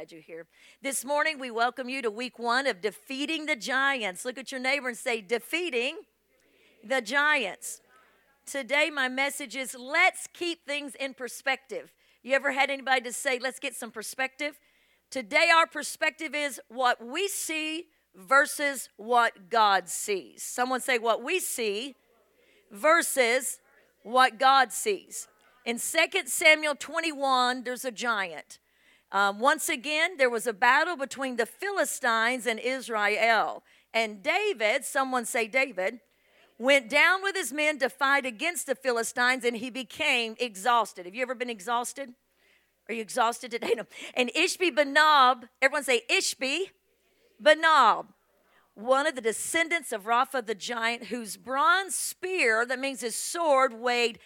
glad 0.00 0.12
you're 0.12 0.22
here. 0.22 0.46
This 0.80 1.04
morning, 1.04 1.38
we 1.38 1.50
welcome 1.50 1.90
you 1.90 2.00
to 2.00 2.10
week 2.10 2.38
one 2.38 2.66
of 2.66 2.80
Defeating 2.80 3.44
the 3.44 3.54
Giants. 3.54 4.24
Look 4.24 4.38
at 4.38 4.50
your 4.50 4.58
neighbor 4.58 4.88
and 4.88 4.96
say, 4.96 5.20
Defeating 5.20 5.96
the 6.82 7.02
Giants. 7.02 7.82
Today, 8.46 8.88
my 8.88 9.10
message 9.10 9.54
is 9.54 9.76
let's 9.78 10.26
keep 10.32 10.64
things 10.64 10.94
in 10.94 11.12
perspective. 11.12 11.92
You 12.22 12.34
ever 12.34 12.52
had 12.52 12.70
anybody 12.70 13.02
to 13.02 13.12
say, 13.12 13.38
let's 13.38 13.58
get 13.58 13.74
some 13.74 13.90
perspective? 13.90 14.58
Today, 15.10 15.50
our 15.54 15.66
perspective 15.66 16.34
is 16.34 16.58
what 16.68 17.06
we 17.06 17.28
see 17.28 17.88
versus 18.14 18.88
what 18.96 19.50
God 19.50 19.90
sees. 19.90 20.42
Someone 20.42 20.80
say, 20.80 20.96
what 20.96 21.22
we 21.22 21.40
see 21.40 21.94
versus 22.72 23.60
what 24.02 24.38
God 24.38 24.72
sees. 24.72 25.28
In 25.66 25.78
2 25.78 26.22
Samuel 26.24 26.74
21, 26.74 27.64
there's 27.64 27.84
a 27.84 27.92
giant. 27.92 28.58
Um, 29.12 29.40
once 29.40 29.68
again, 29.68 30.16
there 30.18 30.30
was 30.30 30.46
a 30.46 30.52
battle 30.52 30.96
between 30.96 31.36
the 31.36 31.46
Philistines 31.46 32.46
and 32.46 32.60
Israel. 32.60 33.64
And 33.92 34.22
David, 34.22 34.84
someone 34.84 35.24
say 35.24 35.48
David, 35.48 36.00
went 36.58 36.88
down 36.88 37.22
with 37.22 37.34
his 37.34 37.52
men 37.52 37.78
to 37.80 37.90
fight 37.90 38.24
against 38.24 38.66
the 38.66 38.74
Philistines 38.74 39.44
and 39.44 39.56
he 39.56 39.70
became 39.70 40.36
exhausted. 40.38 41.06
Have 41.06 41.14
you 41.14 41.22
ever 41.22 41.34
been 41.34 41.50
exhausted? 41.50 42.10
Are 42.88 42.94
you 42.94 43.02
exhausted 43.02 43.50
today? 43.50 43.74
No. 43.76 43.84
And 44.14 44.30
Ishbi 44.36 44.76
Benob, 44.76 45.48
everyone 45.62 45.84
say 45.84 46.02
Ishbi 46.10 46.66
Benob, 47.42 48.06
one 48.74 49.06
of 49.06 49.14
the 49.14 49.20
descendants 49.20 49.92
of 49.92 50.04
Rapha 50.04 50.44
the 50.44 50.54
giant, 50.54 51.04
whose 51.04 51.36
bronze 51.36 51.94
spear, 51.94 52.64
that 52.66 52.78
means 52.78 53.00
his 53.00 53.16
sword, 53.16 53.74
weighed 53.74 54.18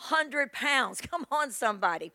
800 0.00 0.52
pounds. 0.52 1.00
Come 1.10 1.26
on, 1.30 1.50
somebody. 1.50 2.12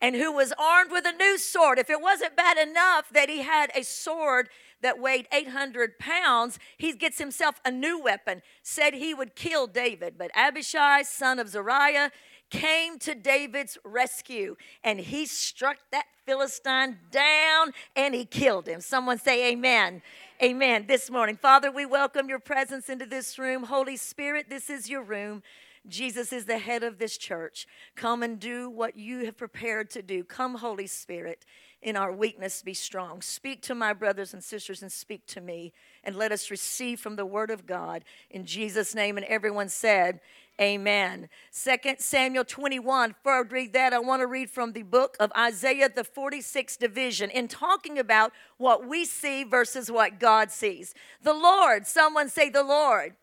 And 0.00 0.16
who 0.16 0.32
was 0.32 0.52
armed 0.58 0.90
with 0.90 1.06
a 1.06 1.12
new 1.12 1.38
sword. 1.38 1.78
If 1.78 1.90
it 1.90 2.00
wasn't 2.00 2.36
bad 2.36 2.58
enough 2.58 3.08
that 3.10 3.28
he 3.28 3.42
had 3.42 3.70
a 3.74 3.82
sword 3.82 4.48
that 4.82 4.98
weighed 4.98 5.28
800 5.32 5.98
pounds, 5.98 6.58
he 6.76 6.92
gets 6.92 7.18
himself 7.18 7.60
a 7.64 7.70
new 7.70 8.00
weapon, 8.00 8.42
said 8.62 8.94
he 8.94 9.14
would 9.14 9.36
kill 9.36 9.66
David. 9.66 10.14
But 10.18 10.30
Abishai, 10.34 11.02
son 11.02 11.38
of 11.38 11.48
Zeruiah, 11.48 12.10
came 12.50 12.98
to 12.98 13.14
David's 13.14 13.78
rescue 13.82 14.56
and 14.84 15.00
he 15.00 15.24
struck 15.24 15.78
that 15.90 16.04
Philistine 16.26 16.98
down 17.10 17.72
and 17.96 18.14
he 18.14 18.26
killed 18.26 18.66
him. 18.68 18.80
Someone 18.80 19.18
say, 19.18 19.52
Amen. 19.52 20.02
Amen. 20.42 20.86
This 20.86 21.10
morning, 21.10 21.36
Father, 21.36 21.70
we 21.70 21.86
welcome 21.86 22.28
your 22.28 22.40
presence 22.40 22.88
into 22.88 23.06
this 23.06 23.38
room. 23.38 23.62
Holy 23.62 23.96
Spirit, 23.96 24.46
this 24.50 24.68
is 24.68 24.90
your 24.90 25.02
room. 25.02 25.42
Jesus 25.88 26.32
is 26.32 26.44
the 26.44 26.58
head 26.58 26.84
of 26.84 26.98
this 26.98 27.18
church. 27.18 27.66
Come 27.96 28.22
and 28.22 28.38
do 28.38 28.70
what 28.70 28.96
you 28.96 29.24
have 29.24 29.36
prepared 29.36 29.90
to 29.90 30.02
do. 30.02 30.22
Come, 30.22 30.56
Holy 30.56 30.86
Spirit, 30.86 31.44
in 31.82 31.96
our 31.96 32.12
weakness 32.12 32.62
be 32.62 32.74
strong. 32.74 33.20
Speak 33.20 33.62
to 33.62 33.74
my 33.74 33.92
brothers 33.92 34.32
and 34.32 34.44
sisters 34.44 34.82
and 34.82 34.92
speak 34.92 35.26
to 35.26 35.40
me, 35.40 35.72
and 36.04 36.14
let 36.14 36.30
us 36.30 36.50
receive 36.52 37.00
from 37.00 37.16
the 37.16 37.26
word 37.26 37.50
of 37.50 37.66
God 37.66 38.04
in 38.30 38.46
Jesus' 38.46 38.94
name. 38.94 39.16
And 39.16 39.26
everyone 39.26 39.68
said, 39.68 40.20
Amen. 40.60 41.28
Second 41.50 41.98
Samuel 41.98 42.44
21. 42.44 43.10
Before 43.10 43.38
I 43.38 43.40
read 43.40 43.72
that, 43.72 43.92
I 43.92 43.98
want 43.98 44.20
to 44.20 44.26
read 44.26 44.50
from 44.50 44.72
the 44.72 44.82
book 44.82 45.16
of 45.18 45.32
Isaiah, 45.36 45.88
the 45.88 46.04
46th 46.04 46.78
division, 46.78 47.30
in 47.30 47.48
talking 47.48 47.98
about 47.98 48.32
what 48.58 48.86
we 48.86 49.04
see 49.04 49.42
versus 49.42 49.90
what 49.90 50.20
God 50.20 50.50
sees. 50.50 50.94
The 51.22 51.32
Lord, 51.32 51.86
someone 51.86 52.28
say, 52.28 52.50
The 52.50 52.62
Lord. 52.62 53.16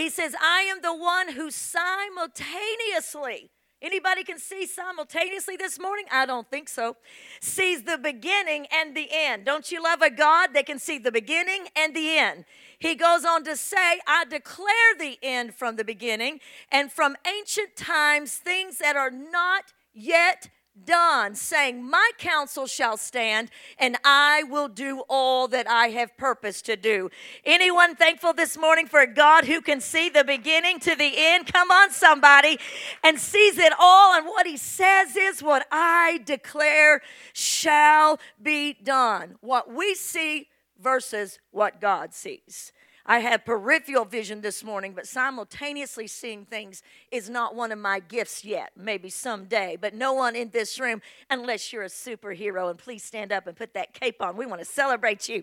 He 0.00 0.08
says, 0.08 0.34
I 0.40 0.62
am 0.62 0.80
the 0.80 0.94
one 0.94 1.32
who 1.32 1.50
simultaneously 1.50 3.50
Anybody 3.82 4.24
can 4.24 4.38
see 4.38 4.66
simultaneously 4.66 5.56
this 5.56 5.80
morning? 5.80 6.04
I 6.10 6.26
don't 6.26 6.48
think 6.50 6.68
so. 6.68 6.98
Sees 7.40 7.84
the 7.84 7.96
beginning 7.96 8.66
and 8.70 8.94
the 8.94 9.08
end. 9.10 9.46
Don't 9.46 9.72
you 9.72 9.82
love 9.82 10.02
a 10.02 10.10
God 10.10 10.50
that 10.52 10.66
can 10.66 10.78
see 10.78 10.98
the 10.98 11.10
beginning 11.10 11.68
and 11.74 11.96
the 11.96 12.18
end? 12.18 12.44
He 12.78 12.94
goes 12.94 13.24
on 13.24 13.42
to 13.44 13.56
say, 13.56 14.00
I 14.06 14.26
declare 14.28 14.94
the 14.98 15.18
end 15.22 15.54
from 15.54 15.76
the 15.76 15.84
beginning 15.84 16.40
and 16.70 16.92
from 16.92 17.16
ancient 17.26 17.74
times 17.74 18.34
things 18.34 18.78
that 18.78 18.96
are 18.96 19.10
not 19.10 19.72
yet 19.94 20.50
done, 20.84 21.34
saying, 21.34 21.88
My 21.88 22.10
counsel 22.18 22.66
shall 22.66 22.96
stand, 22.96 23.50
and 23.78 23.96
I 24.04 24.44
will 24.44 24.68
do 24.68 25.02
all 25.08 25.48
that 25.48 25.68
I 25.68 25.88
have 25.88 26.16
purposed 26.16 26.66
to 26.66 26.76
do. 26.76 27.10
Anyone 27.44 27.96
thankful 27.96 28.32
this 28.32 28.56
morning 28.56 28.86
for 28.86 29.00
a 29.00 29.12
God 29.12 29.44
who 29.44 29.60
can 29.60 29.80
see 29.80 30.08
the 30.08 30.24
beginning 30.24 30.80
to 30.80 30.94
the 30.94 31.12
end? 31.16 31.52
Come 31.52 31.70
on, 31.70 31.90
somebody, 31.90 32.58
and 33.02 33.18
sees 33.18 33.58
it 33.58 33.72
all. 33.78 34.16
And 34.16 34.26
what 34.26 34.46
he 34.46 34.56
says 34.56 35.16
is, 35.16 35.42
What 35.42 35.66
I 35.70 36.20
declare 36.24 37.02
shall 37.32 38.18
be 38.42 38.74
done. 38.74 39.36
What 39.40 39.72
we 39.72 39.94
see 39.94 40.48
versus 40.80 41.38
what 41.50 41.80
God 41.80 42.14
sees. 42.14 42.72
I 43.10 43.18
have 43.18 43.44
peripheral 43.44 44.04
vision 44.04 44.40
this 44.40 44.62
morning, 44.62 44.92
but 44.92 45.04
simultaneously 45.04 46.06
seeing 46.06 46.44
things 46.44 46.80
is 47.10 47.28
not 47.28 47.56
one 47.56 47.72
of 47.72 47.78
my 47.80 47.98
gifts 47.98 48.44
yet. 48.44 48.70
Maybe 48.76 49.10
someday, 49.10 49.76
but 49.80 49.94
no 49.94 50.12
one 50.12 50.36
in 50.36 50.50
this 50.50 50.78
room, 50.78 51.02
unless 51.28 51.72
you're 51.72 51.82
a 51.82 51.88
superhero, 51.88 52.70
and 52.70 52.78
please 52.78 53.02
stand 53.02 53.32
up 53.32 53.48
and 53.48 53.56
put 53.56 53.74
that 53.74 53.94
cape 53.94 54.22
on. 54.22 54.36
We 54.36 54.46
want 54.46 54.60
to 54.60 54.64
celebrate 54.64 55.28
you. 55.28 55.42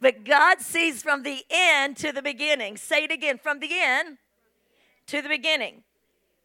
But 0.00 0.24
God 0.24 0.62
sees 0.62 1.02
from 1.02 1.22
the 1.22 1.44
end 1.50 1.98
to 1.98 2.12
the 2.12 2.22
beginning. 2.22 2.78
Say 2.78 3.04
it 3.04 3.12
again 3.12 3.36
from 3.36 3.60
the 3.60 3.68
end 3.70 4.16
to 5.08 5.20
the 5.20 5.28
beginning. 5.28 5.82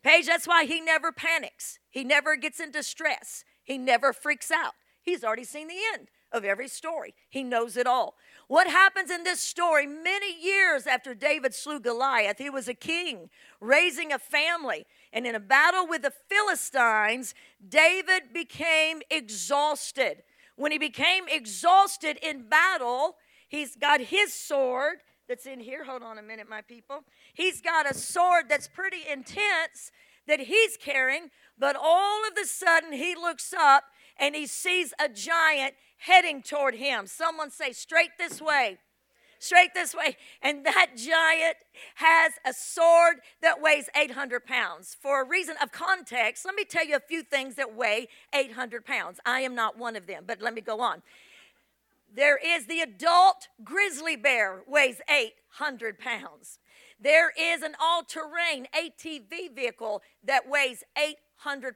Paige, 0.03 0.25
that's 0.25 0.49
why 0.49 0.65
he 0.65 0.81
never 0.81 1.13
panics, 1.13 1.79
he 1.89 2.03
never 2.03 2.35
gets 2.35 2.59
into 2.59 2.83
stress, 2.83 3.45
he 3.63 3.77
never 3.77 4.11
freaks 4.11 4.51
out. 4.51 4.73
He's 5.01 5.23
already 5.23 5.45
seen 5.45 5.69
the 5.69 5.79
end 5.93 6.09
of 6.31 6.43
every 6.43 6.67
story, 6.67 7.13
he 7.29 7.43
knows 7.43 7.77
it 7.77 7.87
all. 7.87 8.15
What 8.47 8.67
happens 8.67 9.11
in 9.11 9.23
this 9.23 9.39
story 9.39 9.85
many 9.85 10.41
years 10.41 10.87
after 10.87 11.13
David 11.13 11.53
slew 11.53 11.79
Goliath? 11.79 12.37
He 12.37 12.49
was 12.49 12.67
a 12.67 12.73
king 12.73 13.29
raising 13.59 14.11
a 14.11 14.19
family. 14.19 14.85
And 15.11 15.25
in 15.25 15.35
a 15.35 15.39
battle 15.39 15.87
with 15.87 16.01
the 16.01 16.13
Philistines, 16.29 17.33
David 17.67 18.33
became 18.33 19.01
exhausted. 19.09 20.23
When 20.55 20.71
he 20.71 20.77
became 20.77 21.25
exhausted 21.27 22.17
in 22.21 22.49
battle, 22.49 23.17
he's 23.47 23.75
got 23.75 24.01
his 24.01 24.33
sword 24.33 24.99
that's 25.27 25.45
in 25.45 25.59
here. 25.59 25.83
Hold 25.83 26.03
on 26.03 26.17
a 26.17 26.21
minute, 26.21 26.49
my 26.49 26.61
people. 26.61 27.03
He's 27.33 27.61
got 27.61 27.89
a 27.89 27.93
sword 27.93 28.45
that's 28.49 28.67
pretty 28.67 29.01
intense 29.11 29.91
that 30.27 30.41
he's 30.41 30.77
carrying, 30.77 31.29
but 31.57 31.75
all 31.79 32.21
of 32.27 32.37
a 32.41 32.45
sudden 32.45 32.93
he 32.93 33.15
looks 33.15 33.53
up 33.53 33.85
and 34.19 34.35
he 34.35 34.45
sees 34.45 34.93
a 34.99 35.09
giant 35.09 35.75
heading 35.97 36.41
toward 36.41 36.75
him. 36.75 37.07
Someone 37.07 37.51
say, 37.51 37.71
straight 37.71 38.11
this 38.17 38.41
way. 38.41 38.77
Straight 39.39 39.73
this 39.73 39.93
way. 39.93 40.17
And 40.41 40.65
that 40.65 40.91
giant 40.95 41.57
has 41.95 42.33
a 42.45 42.53
sword 42.53 43.17
that 43.41 43.61
weighs 43.61 43.89
800 43.95 44.45
pounds. 44.45 44.97
For 44.99 45.21
a 45.21 45.27
reason 45.27 45.55
of 45.61 45.71
context, 45.71 46.45
let 46.45 46.55
me 46.55 46.63
tell 46.63 46.85
you 46.85 46.95
a 46.95 46.99
few 46.99 47.21
things 47.21 47.55
that 47.55 47.75
weigh 47.75 48.07
800 48.33 48.85
pounds. 48.85 49.19
I 49.25 49.41
am 49.41 49.53
not 49.53 49.77
one 49.77 49.95
of 49.95 50.07
them, 50.07 50.23
but 50.25 50.41
let 50.41 50.53
me 50.53 50.61
go 50.61 50.79
on. 50.81 51.03
There 52.13 52.37
is 52.37 52.65
the 52.65 52.79
adult 52.81 53.47
grizzly 53.63 54.15
bear, 54.15 54.63
weighs 54.65 55.01
800 55.09 55.99
pounds. 55.99 56.59
There 56.99 57.31
is 57.39 57.61
an 57.61 57.75
all 57.79 58.03
terrain 58.03 58.67
ATV 58.75 59.55
vehicle 59.55 60.01
that 60.23 60.49
weighs 60.49 60.83
800 60.97 61.17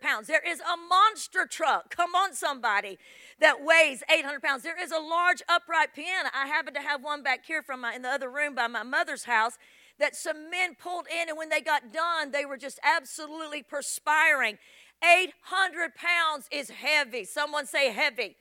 pounds. 0.02 0.28
There 0.28 0.42
is 0.46 0.60
a 0.60 0.78
monster 0.78 1.46
truck, 1.50 1.96
come 1.96 2.16
on, 2.16 2.34
somebody, 2.34 2.98
that 3.40 3.64
weighs 3.64 4.04
800 4.10 4.42
pounds. 4.42 4.64
There 4.64 4.82
is 4.82 4.92
a 4.92 5.00
large 5.00 5.42
upright 5.48 5.94
piano. 5.94 6.30
I 6.34 6.48
happen 6.48 6.74
to 6.74 6.82
have 6.82 7.04
one 7.04 7.24
back 7.24 7.46
here 7.46 7.62
from 7.62 7.82
my, 7.82 7.94
in 7.94 8.02
the 8.02 8.10
other 8.10 8.30
room 8.30 8.56
by 8.56 8.68
my 8.68 8.84
mother's 8.84 9.24
house 9.26 9.58
that 10.00 10.16
some 10.16 10.50
men 10.50 10.76
pulled 10.76 11.06
in, 11.08 11.30
and 11.30 11.38
when 11.38 11.50
they 11.50 11.62
got 11.62 11.94
done, 11.94 12.32
they 12.32 12.46
were 12.46 12.58
just 12.58 12.80
absolutely 12.84 13.64
perspiring. 13.64 14.58
800 15.04 15.96
pounds 15.96 16.48
is 16.52 16.70
heavy. 16.70 17.24
Someone 17.24 17.66
say 17.66 17.92
heavy. 17.92 18.36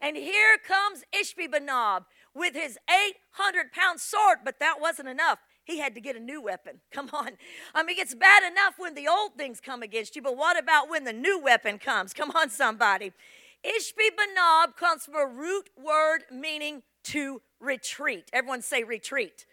And 0.00 0.16
here 0.16 0.58
comes 0.66 1.04
Ishbi 1.14 1.48
Benob 1.48 2.04
with 2.34 2.54
his 2.54 2.78
800 2.90 3.72
pound 3.72 4.00
sword, 4.00 4.38
but 4.44 4.58
that 4.58 4.80
wasn't 4.80 5.08
enough. 5.08 5.38
He 5.64 5.78
had 5.78 5.94
to 5.94 6.00
get 6.00 6.16
a 6.16 6.20
new 6.20 6.42
weapon. 6.42 6.80
Come 6.92 7.10
on. 7.12 7.30
I 7.74 7.82
mean, 7.82 7.96
it's 7.98 8.14
bad 8.14 8.42
enough 8.50 8.74
when 8.78 8.94
the 8.94 9.08
old 9.08 9.36
things 9.36 9.60
come 9.60 9.82
against 9.82 10.16
you, 10.16 10.22
but 10.22 10.36
what 10.36 10.58
about 10.58 10.90
when 10.90 11.04
the 11.04 11.12
new 11.12 11.38
weapon 11.38 11.78
comes? 11.78 12.12
Come 12.12 12.30
on, 12.32 12.50
somebody. 12.50 13.12
Ishbi 13.64 14.08
Benob 14.18 14.76
comes 14.76 15.04
from 15.04 15.14
a 15.14 15.26
root 15.26 15.70
word 15.76 16.24
meaning 16.32 16.82
to 17.04 17.42
retreat. 17.60 18.28
Everyone 18.32 18.62
say 18.62 18.82
retreat. 18.82 19.46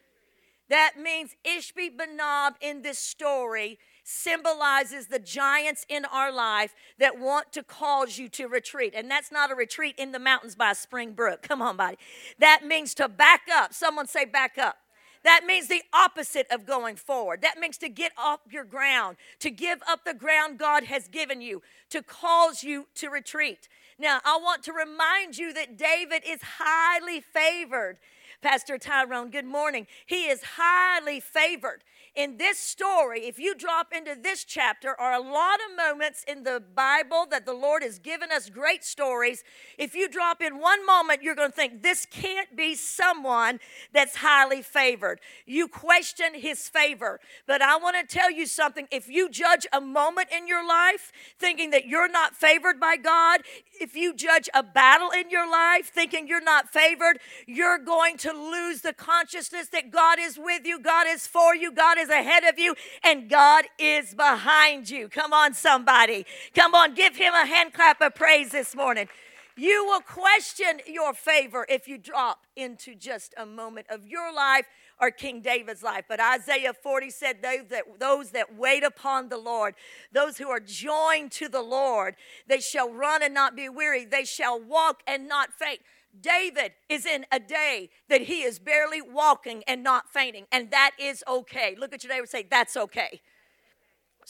That 0.69 0.93
means 0.99 1.35
Ishbi 1.45 1.95
Benob 1.95 2.55
in 2.61 2.81
this 2.81 2.99
story 2.99 3.79
symbolizes 4.03 5.07
the 5.07 5.19
giants 5.19 5.85
in 5.87 6.05
our 6.05 6.31
life 6.31 6.73
that 6.97 7.19
want 7.19 7.51
to 7.53 7.61
cause 7.61 8.17
you 8.17 8.27
to 8.29 8.47
retreat. 8.47 8.93
And 8.95 9.09
that's 9.09 9.31
not 9.31 9.51
a 9.51 9.55
retreat 9.55 9.95
in 9.99 10.11
the 10.11 10.19
mountains 10.19 10.55
by 10.55 10.71
a 10.71 10.75
Spring 10.75 11.13
Brook. 11.13 11.43
Come 11.43 11.61
on, 11.61 11.77
buddy. 11.77 11.97
That 12.39 12.65
means 12.65 12.95
to 12.95 13.07
back 13.07 13.41
up. 13.53 13.73
Someone 13.73 14.07
say 14.07 14.25
back 14.25 14.57
up. 14.57 14.77
That 15.23 15.43
means 15.45 15.67
the 15.67 15.83
opposite 15.93 16.47
of 16.49 16.65
going 16.65 16.95
forward. 16.95 17.41
That 17.41 17.59
means 17.59 17.77
to 17.79 17.89
get 17.89 18.11
off 18.17 18.39
your 18.49 18.63
ground, 18.63 19.17
to 19.39 19.49
give 19.49 19.79
up 19.87 20.05
the 20.05 20.13
ground 20.13 20.57
God 20.57 20.85
has 20.85 21.07
given 21.07 21.41
you, 21.41 21.61
to 21.89 22.01
cause 22.01 22.63
you 22.63 22.87
to 22.95 23.09
retreat. 23.09 23.67
Now, 23.97 24.21
I 24.23 24.39
want 24.41 24.63
to 24.63 24.73
remind 24.73 25.37
you 25.37 25.51
that 25.53 25.77
David 25.77 26.23
is 26.25 26.39
highly 26.41 27.19
favored. 27.19 27.97
Pastor 28.41 28.77
Tyrone, 28.77 29.29
good 29.29 29.45
morning. 29.45 29.87
He 30.05 30.27
is 30.27 30.41
highly 30.55 31.19
favored 31.19 31.83
in 32.15 32.37
this 32.37 32.59
story, 32.59 33.21
if 33.21 33.39
you 33.39 33.55
drop 33.55 33.93
into 33.95 34.15
this 34.21 34.43
chapter, 34.43 34.99
are 34.99 35.13
a 35.13 35.21
lot 35.21 35.59
of 35.69 35.77
moments 35.77 36.23
in 36.27 36.43
the 36.43 36.61
Bible 36.75 37.27
that 37.29 37.45
the 37.45 37.53
Lord 37.53 37.83
has 37.83 37.99
given 37.99 38.31
us 38.31 38.49
great 38.49 38.83
stories. 38.83 39.43
If 39.77 39.95
you 39.95 40.09
drop 40.09 40.41
in 40.41 40.59
one 40.59 40.85
moment, 40.85 41.23
you're 41.23 41.35
going 41.35 41.51
to 41.51 41.55
think, 41.55 41.83
this 41.83 42.05
can't 42.05 42.55
be 42.55 42.75
someone 42.75 43.59
that's 43.93 44.17
highly 44.17 44.61
favored. 44.61 45.19
You 45.45 45.67
question 45.67 46.33
his 46.33 46.67
favor. 46.67 47.19
But 47.47 47.61
I 47.61 47.77
want 47.77 47.95
to 47.97 48.17
tell 48.17 48.31
you 48.31 48.45
something. 48.45 48.87
If 48.91 49.07
you 49.07 49.29
judge 49.29 49.67
a 49.71 49.81
moment 49.81 50.29
in 50.35 50.47
your 50.47 50.67
life 50.67 51.11
thinking 51.37 51.69
that 51.71 51.85
you're 51.85 52.09
not 52.09 52.35
favored 52.35 52.79
by 52.79 52.97
God, 52.97 53.41
if 53.79 53.95
you 53.95 54.13
judge 54.13 54.49
a 54.53 54.63
battle 54.63 55.11
in 55.11 55.29
your 55.29 55.49
life 55.49 55.91
thinking 55.93 56.27
you're 56.27 56.41
not 56.41 56.69
favored, 56.69 57.19
you're 57.47 57.77
going 57.77 58.17
to 58.17 58.31
lose 58.31 58.81
the 58.81 58.93
consciousness 58.93 59.67
that 59.69 59.91
God 59.91 60.17
is 60.19 60.37
with 60.37 60.65
you, 60.65 60.79
God 60.79 61.07
is 61.07 61.27
for 61.27 61.55
you, 61.55 61.71
God 61.71 61.97
is 61.99 62.09
ahead 62.09 62.43
of 62.45 62.57
you, 62.57 62.75
and 63.03 63.29
God 63.29 63.65
is 63.77 64.15
behind 64.15 64.89
you. 64.89 65.09
Come 65.09 65.33
on, 65.33 65.53
somebody. 65.53 66.25
Come 66.55 66.73
on, 66.73 66.95
give 66.95 67.15
him 67.15 67.33
a 67.33 67.45
hand 67.45 67.73
clap 67.73 68.01
of 68.01 68.15
praise 68.15 68.51
this 68.51 68.75
morning. 68.75 69.07
You 69.55 69.85
will 69.85 69.99
question 69.99 70.79
your 70.87 71.13
favor 71.13 71.65
if 71.67 71.85
you 71.85 71.97
drop 71.97 72.45
into 72.55 72.95
just 72.95 73.33
a 73.37 73.45
moment 73.45 73.87
of 73.89 74.07
your 74.07 74.33
life 74.33 74.65
or 75.01 75.11
King 75.11 75.41
David's 75.41 75.83
life. 75.83 76.05
But 76.07 76.21
Isaiah 76.21 76.73
40 76.73 77.09
said, 77.09 77.41
those 77.41 77.67
that, 77.69 77.83
those 77.99 78.31
that 78.31 78.55
wait 78.55 78.83
upon 78.85 79.27
the 79.27 79.37
Lord, 79.37 79.75
those 80.13 80.37
who 80.37 80.49
are 80.49 80.61
joined 80.61 81.31
to 81.33 81.49
the 81.49 81.61
Lord, 81.61 82.15
they 82.47 82.61
shall 82.61 82.89
run 82.89 83.21
and 83.21 83.33
not 83.33 83.55
be 83.55 83.67
weary, 83.67 84.05
they 84.05 84.23
shall 84.23 84.61
walk 84.61 85.01
and 85.05 85.27
not 85.27 85.51
faint. 85.51 85.81
David 86.21 86.73
is 86.89 87.05
in 87.05 87.25
a 87.31 87.39
day 87.39 87.89
that 88.09 88.21
he 88.21 88.43
is 88.43 88.59
barely 88.59 89.01
walking 89.01 89.63
and 89.67 89.83
not 89.83 90.09
fainting, 90.11 90.45
and 90.51 90.71
that 90.71 90.91
is 90.99 91.23
okay. 91.27 91.75
Look 91.77 91.93
at 91.93 92.03
your 92.03 92.11
neighbor 92.11 92.21
and 92.21 92.29
say, 92.29 92.45
That's 92.49 92.75
okay. 92.77 93.21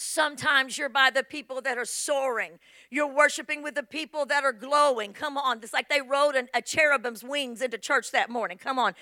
Sometimes 0.01 0.77
you're 0.77 0.87
by 0.87 1.09
the 1.13 1.23
people 1.23 1.59
that 1.59 1.77
are 1.77 1.83
soaring. 1.83 2.59
You're 2.89 3.13
worshiping 3.13 3.61
with 3.61 3.75
the 3.75 3.83
people 3.83 4.25
that 4.27 4.45
are 4.45 4.53
glowing. 4.53 5.11
Come 5.11 5.37
on. 5.37 5.59
It's 5.61 5.73
like 5.73 5.89
they 5.89 5.99
rode 5.99 6.37
an, 6.37 6.47
a 6.53 6.61
cherubim's 6.61 7.21
wings 7.21 7.61
into 7.61 7.77
church 7.77 8.11
that 8.11 8.29
morning. 8.29 8.57
Come 8.57 8.79
on. 8.79 8.93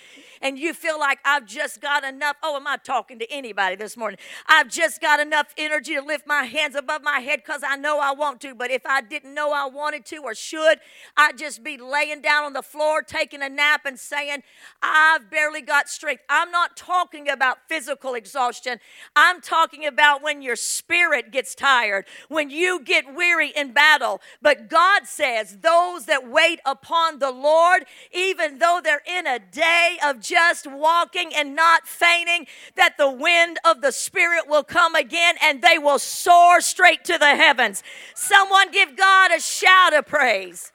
And 0.41 0.57
you 0.57 0.73
feel 0.73 0.99
like 0.99 1.19
I've 1.23 1.45
just 1.45 1.81
got 1.81 2.03
enough. 2.03 2.37
Oh, 2.41 2.55
am 2.55 2.65
I 2.65 2.77
talking 2.77 3.19
to 3.19 3.31
anybody 3.31 3.75
this 3.75 3.95
morning? 3.95 4.17
I've 4.47 4.69
just 4.69 4.99
got 4.99 5.19
enough 5.19 5.53
energy 5.55 5.93
to 5.93 6.01
lift 6.01 6.25
my 6.25 6.45
hands 6.45 6.73
above 6.75 7.03
my 7.03 7.19
head 7.19 7.43
because 7.45 7.61
I 7.63 7.75
know 7.75 7.99
I 7.99 8.13
want 8.13 8.41
to. 8.41 8.55
But 8.55 8.71
if 8.71 8.83
I 8.83 9.01
didn't 9.01 9.35
know 9.35 9.53
I 9.53 9.67
wanted 9.67 10.03
to 10.07 10.23
or 10.23 10.33
should, 10.33 10.79
I'd 11.15 11.37
just 11.37 11.63
be 11.63 11.77
laying 11.77 12.23
down 12.23 12.43
on 12.43 12.53
the 12.53 12.63
floor, 12.63 13.03
taking 13.03 13.43
a 13.43 13.49
nap, 13.49 13.81
and 13.85 13.99
saying, 13.99 14.41
I've 14.81 15.29
barely 15.29 15.61
got 15.61 15.89
strength. 15.89 16.23
I'm 16.27 16.49
not 16.49 16.75
talking 16.75 17.29
about 17.29 17.59
physical 17.69 18.15
exhaustion. 18.15 18.79
I'm 19.15 19.41
talking 19.41 19.85
about 19.85 20.23
when 20.23 20.41
your 20.41 20.55
spirit 20.87 21.31
gets 21.33 21.53
tired, 21.53 22.05
when 22.29 22.49
you 22.49 22.81
get 22.81 23.13
weary 23.13 23.49
in 23.49 23.73
battle. 23.73 24.21
But 24.41 24.69
God 24.69 25.05
says, 25.05 25.57
those 25.57 26.05
that 26.05 26.29
wait 26.29 26.61
upon 26.65 27.19
the 27.19 27.29
Lord, 27.29 27.83
even 28.13 28.59
though 28.59 28.79
they're 28.81 29.01
in 29.05 29.27
a 29.27 29.37
day 29.37 29.97
of 30.05 30.21
just 30.21 30.65
walking 30.65 31.31
and 31.35 31.57
not 31.57 31.85
fainting, 31.85 32.47
that 32.77 32.95
the 32.97 33.11
wind 33.11 33.59
of 33.65 33.81
the 33.81 33.91
Spirit 33.91 34.47
will 34.47 34.63
come 34.63 34.95
again 34.95 35.35
and 35.43 35.61
they 35.61 35.77
will 35.77 35.99
soar 35.99 36.61
straight 36.61 37.03
to 37.03 37.17
the 37.17 37.35
heavens. 37.35 37.83
Someone 38.15 38.71
give 38.71 38.95
God 38.95 39.31
a 39.35 39.41
shout 39.41 39.93
of 39.93 40.07
praise. 40.07 40.71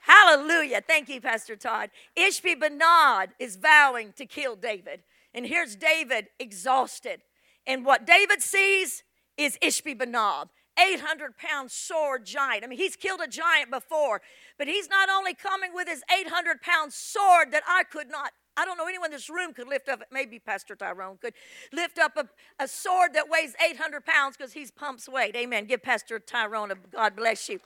Hallelujah. 0.00 0.82
Thank 0.84 1.08
you, 1.08 1.20
Pastor 1.20 1.54
Todd. 1.54 1.90
Ishbi 2.16 2.60
Benob 2.60 3.28
is 3.38 3.54
vowing 3.54 4.12
to 4.16 4.26
kill 4.26 4.56
David. 4.56 5.02
And 5.32 5.46
here's 5.46 5.76
David 5.76 6.26
exhausted. 6.40 7.20
And 7.64 7.84
what 7.84 8.04
David 8.04 8.42
sees 8.42 9.04
is 9.36 9.58
Ishbi 9.62 9.96
Benob. 9.96 10.48
800 10.78 11.36
pound 11.36 11.70
sword 11.70 12.24
giant. 12.24 12.64
I 12.64 12.66
mean, 12.66 12.78
he's 12.78 12.96
killed 12.96 13.20
a 13.20 13.28
giant 13.28 13.70
before, 13.70 14.22
but 14.56 14.66
he's 14.66 14.88
not 14.88 15.08
only 15.08 15.34
coming 15.34 15.72
with 15.74 15.88
his 15.88 16.02
800 16.10 16.62
pound 16.62 16.92
sword 16.92 17.52
that 17.52 17.62
I 17.68 17.84
could 17.84 18.08
not. 18.08 18.32
I 18.56 18.64
don't 18.64 18.76
know 18.76 18.86
anyone 18.86 19.06
in 19.06 19.12
this 19.12 19.30
room 19.30 19.52
could 19.54 19.68
lift 19.68 19.88
up, 19.88 20.02
maybe 20.10 20.38
Pastor 20.38 20.74
Tyrone 20.74 21.18
could 21.20 21.34
lift 21.72 21.98
up 21.98 22.16
a, 22.16 22.28
a 22.62 22.68
sword 22.68 23.14
that 23.14 23.28
weighs 23.28 23.54
800 23.64 24.04
pounds 24.04 24.36
because 24.36 24.52
he's 24.52 24.70
pumps 24.70 25.08
weight. 25.08 25.36
Amen. 25.36 25.66
Give 25.66 25.82
Pastor 25.82 26.18
Tyrone 26.18 26.70
a 26.70 26.74
God 26.74 27.16
bless 27.16 27.48
you. 27.48 27.60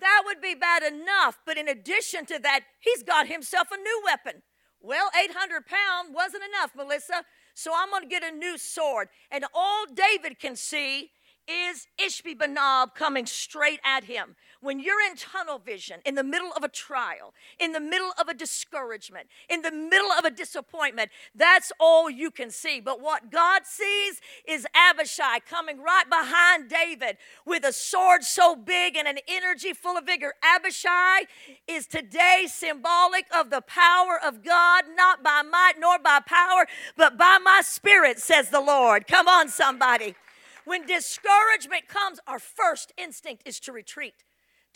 That 0.00 0.22
would 0.26 0.40
be 0.40 0.54
bad 0.54 0.82
enough, 0.82 1.38
but 1.46 1.56
in 1.56 1.68
addition 1.68 2.26
to 2.26 2.38
that, 2.40 2.60
he's 2.80 3.02
got 3.02 3.28
himself 3.28 3.68
a 3.72 3.76
new 3.76 4.02
weapon. 4.04 4.42
Well, 4.80 5.10
800 5.18 5.66
pound 5.66 6.14
wasn't 6.14 6.42
enough, 6.44 6.72
Melissa. 6.76 7.24
So 7.56 7.72
I'm 7.74 7.88
going 7.88 8.02
to 8.02 8.08
get 8.08 8.22
a 8.22 8.36
new 8.36 8.58
sword. 8.58 9.08
And 9.30 9.46
all 9.54 9.86
David 9.86 10.38
can 10.38 10.56
see 10.56 11.10
is 11.48 11.86
Ishbi 11.98 12.36
Benob 12.36 12.94
coming 12.94 13.24
straight 13.24 13.80
at 13.82 14.04
him. 14.04 14.36
When 14.66 14.80
you're 14.80 15.00
in 15.08 15.14
tunnel 15.14 15.60
vision, 15.60 16.00
in 16.04 16.16
the 16.16 16.24
middle 16.24 16.50
of 16.56 16.64
a 16.64 16.68
trial, 16.68 17.34
in 17.60 17.70
the 17.70 17.78
middle 17.78 18.10
of 18.20 18.26
a 18.26 18.34
discouragement, 18.34 19.28
in 19.48 19.62
the 19.62 19.70
middle 19.70 20.10
of 20.10 20.24
a 20.24 20.30
disappointment, 20.30 21.12
that's 21.36 21.70
all 21.78 22.10
you 22.10 22.32
can 22.32 22.50
see. 22.50 22.80
But 22.80 23.00
what 23.00 23.30
God 23.30 23.62
sees 23.64 24.20
is 24.44 24.66
Abishai 24.74 25.38
coming 25.48 25.80
right 25.80 26.10
behind 26.10 26.68
David 26.68 27.16
with 27.46 27.64
a 27.64 27.72
sword 27.72 28.24
so 28.24 28.56
big 28.56 28.96
and 28.96 29.06
an 29.06 29.20
energy 29.28 29.72
full 29.72 29.96
of 29.96 30.04
vigor. 30.04 30.34
Abishai 30.42 31.26
is 31.68 31.86
today 31.86 32.46
symbolic 32.48 33.26
of 33.32 33.50
the 33.50 33.60
power 33.60 34.18
of 34.20 34.42
God, 34.42 34.82
not 34.96 35.22
by 35.22 35.42
might 35.42 35.74
nor 35.78 36.00
by 36.00 36.18
power, 36.26 36.66
but 36.96 37.16
by 37.16 37.38
my 37.40 37.60
spirit, 37.62 38.18
says 38.18 38.50
the 38.50 38.60
Lord. 38.60 39.06
Come 39.06 39.28
on, 39.28 39.48
somebody. 39.48 40.16
When 40.64 40.84
discouragement 40.86 41.86
comes, 41.86 42.18
our 42.26 42.40
first 42.40 42.92
instinct 42.98 43.44
is 43.46 43.60
to 43.60 43.70
retreat. 43.70 44.24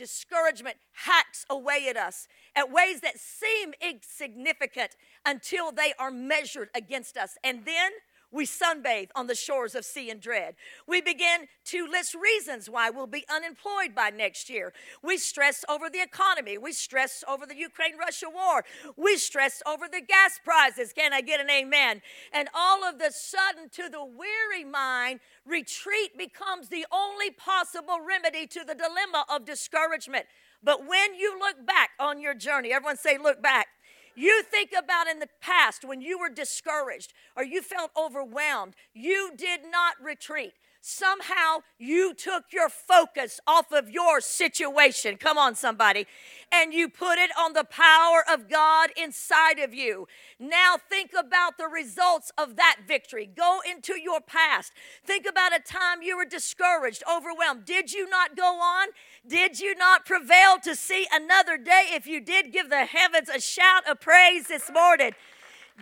Discouragement 0.01 0.79
hacks 0.93 1.45
away 1.51 1.87
at 1.91 1.97
us 1.99 2.27
at 2.57 2.73
ways 2.73 3.03
that 3.03 3.19
seem 3.19 3.75
insignificant 3.83 4.97
until 5.27 5.73
they 5.73 5.93
are 5.99 6.11
measured 6.11 6.71
against 6.75 7.19
us. 7.19 7.37
And 7.45 7.67
then 7.67 7.93
we 8.33 8.47
sunbathe 8.47 9.09
on 9.15 9.27
the 9.27 9.35
shores 9.35 9.75
of 9.75 9.85
sea 9.85 10.11
and 10.11 10.21
dread. 10.21 10.55
We 10.87 11.01
begin 11.01 11.49
to 11.67 11.87
list 11.87 12.15
reasons 12.15 12.69
why 12.69 12.91
we'll 12.91 13.07
be 13.07 13.25
unemployed 13.29 13.95
by 13.95 14.11
next 14.11 14.49
year. 14.49 14.73
We 15.03 15.19
stress 15.19 15.65
over 15.69 15.91
the 15.91 16.01
economy. 16.01 16.59
We 16.59 16.73
stress 16.73 17.25
over 17.29 17.47
the 17.47 17.57
Ukraine 17.57 17.99
Russia 17.99 18.27
war. 18.33 18.65
We 18.97 19.17
stress 19.17 19.63
over 19.67 19.87
the 19.91 20.01
gas 20.01 20.41
prices. 20.45 20.93
Can 20.93 21.13
I 21.13 21.21
get 21.21 21.41
an 21.41 21.51
amen? 21.51 22.03
And 22.33 22.49
all 22.55 22.85
of 22.85 22.99
the 22.99 23.11
sudden, 23.11 23.69
to 23.71 23.89
the 23.89 24.05
weary 24.05 24.65
mind, 24.65 25.21
retreat 25.47 26.17
becomes 26.17 26.69
the 26.69 26.87
only 26.93 27.31
possible 27.31 27.99
remedy 28.07 28.47
to 28.47 28.61
the 28.61 28.75
dilemma 28.75 29.25
of 29.29 29.45
discouragement. 29.45 30.27
But 30.63 30.87
when 30.87 31.15
you 31.15 31.39
look 31.39 31.67
back 31.67 31.91
on 31.99 32.21
your 32.21 32.35
journey, 32.35 32.73
everyone 32.73 32.99
say, 32.99 33.17
look 33.17 33.43
back. 33.43 33.69
You 34.15 34.43
think 34.43 34.71
about 34.77 35.07
in 35.09 35.19
the 35.19 35.29
past 35.41 35.85
when 35.85 36.01
you 36.01 36.19
were 36.19 36.29
discouraged 36.29 37.13
or 37.37 37.45
you 37.45 37.63
felt 37.63 37.91
overwhelmed, 37.97 38.75
you 38.93 39.33
did 39.37 39.61
not 39.71 39.95
retreat. 40.03 40.53
Somehow 40.83 41.59
you 41.79 42.15
took 42.15 42.45
your 42.53 42.71
focus 42.71 43.39
off 43.47 43.71
of 43.71 43.91
your 43.91 44.23
situation. 44.23 45.19
Come 45.19 45.37
on, 45.37 45.55
somebody. 45.55 46.07
And 46.51 46.73
you 46.73 46.89
put 46.89 47.19
it 47.19 47.31
on 47.39 47.53
the 47.53 47.65
power 47.65 48.25
of 48.33 48.49
God 48.49 48.91
inside 48.97 49.59
of 49.59 49.75
you. 49.75 50.09
Now 50.39 50.77
think 50.79 51.11
about 51.17 51.59
the 51.59 51.69
results 51.69 52.33
of 52.39 52.57
that 52.57 52.79
victory. 52.89 53.27
Go 53.27 53.61
into 53.71 54.01
your 54.01 54.23
past. 54.23 54.73
Think 55.05 55.27
about 55.29 55.55
a 55.55 55.61
time 55.61 56.01
you 56.01 56.17
were 56.17 56.25
discouraged, 56.25 57.03
overwhelmed. 57.15 57.67
Did 57.67 57.93
you 57.93 58.09
not 58.09 58.35
go 58.35 58.59
on? 58.61 58.89
Did 59.27 59.61
you 59.61 59.75
not 59.75 60.07
prevail 60.07 60.59
to 60.65 60.75
see 60.75 61.07
another 61.13 61.59
day? 61.59 61.89
If 61.91 62.07
you 62.07 62.23
did, 62.23 62.55
give 62.55 62.71
the 62.71 62.87
heavens 62.87 63.29
a 63.29 63.39
shout 63.39 63.87
of 63.87 64.01
praise 64.01 64.49
this 64.49 64.71
morning. 64.73 65.13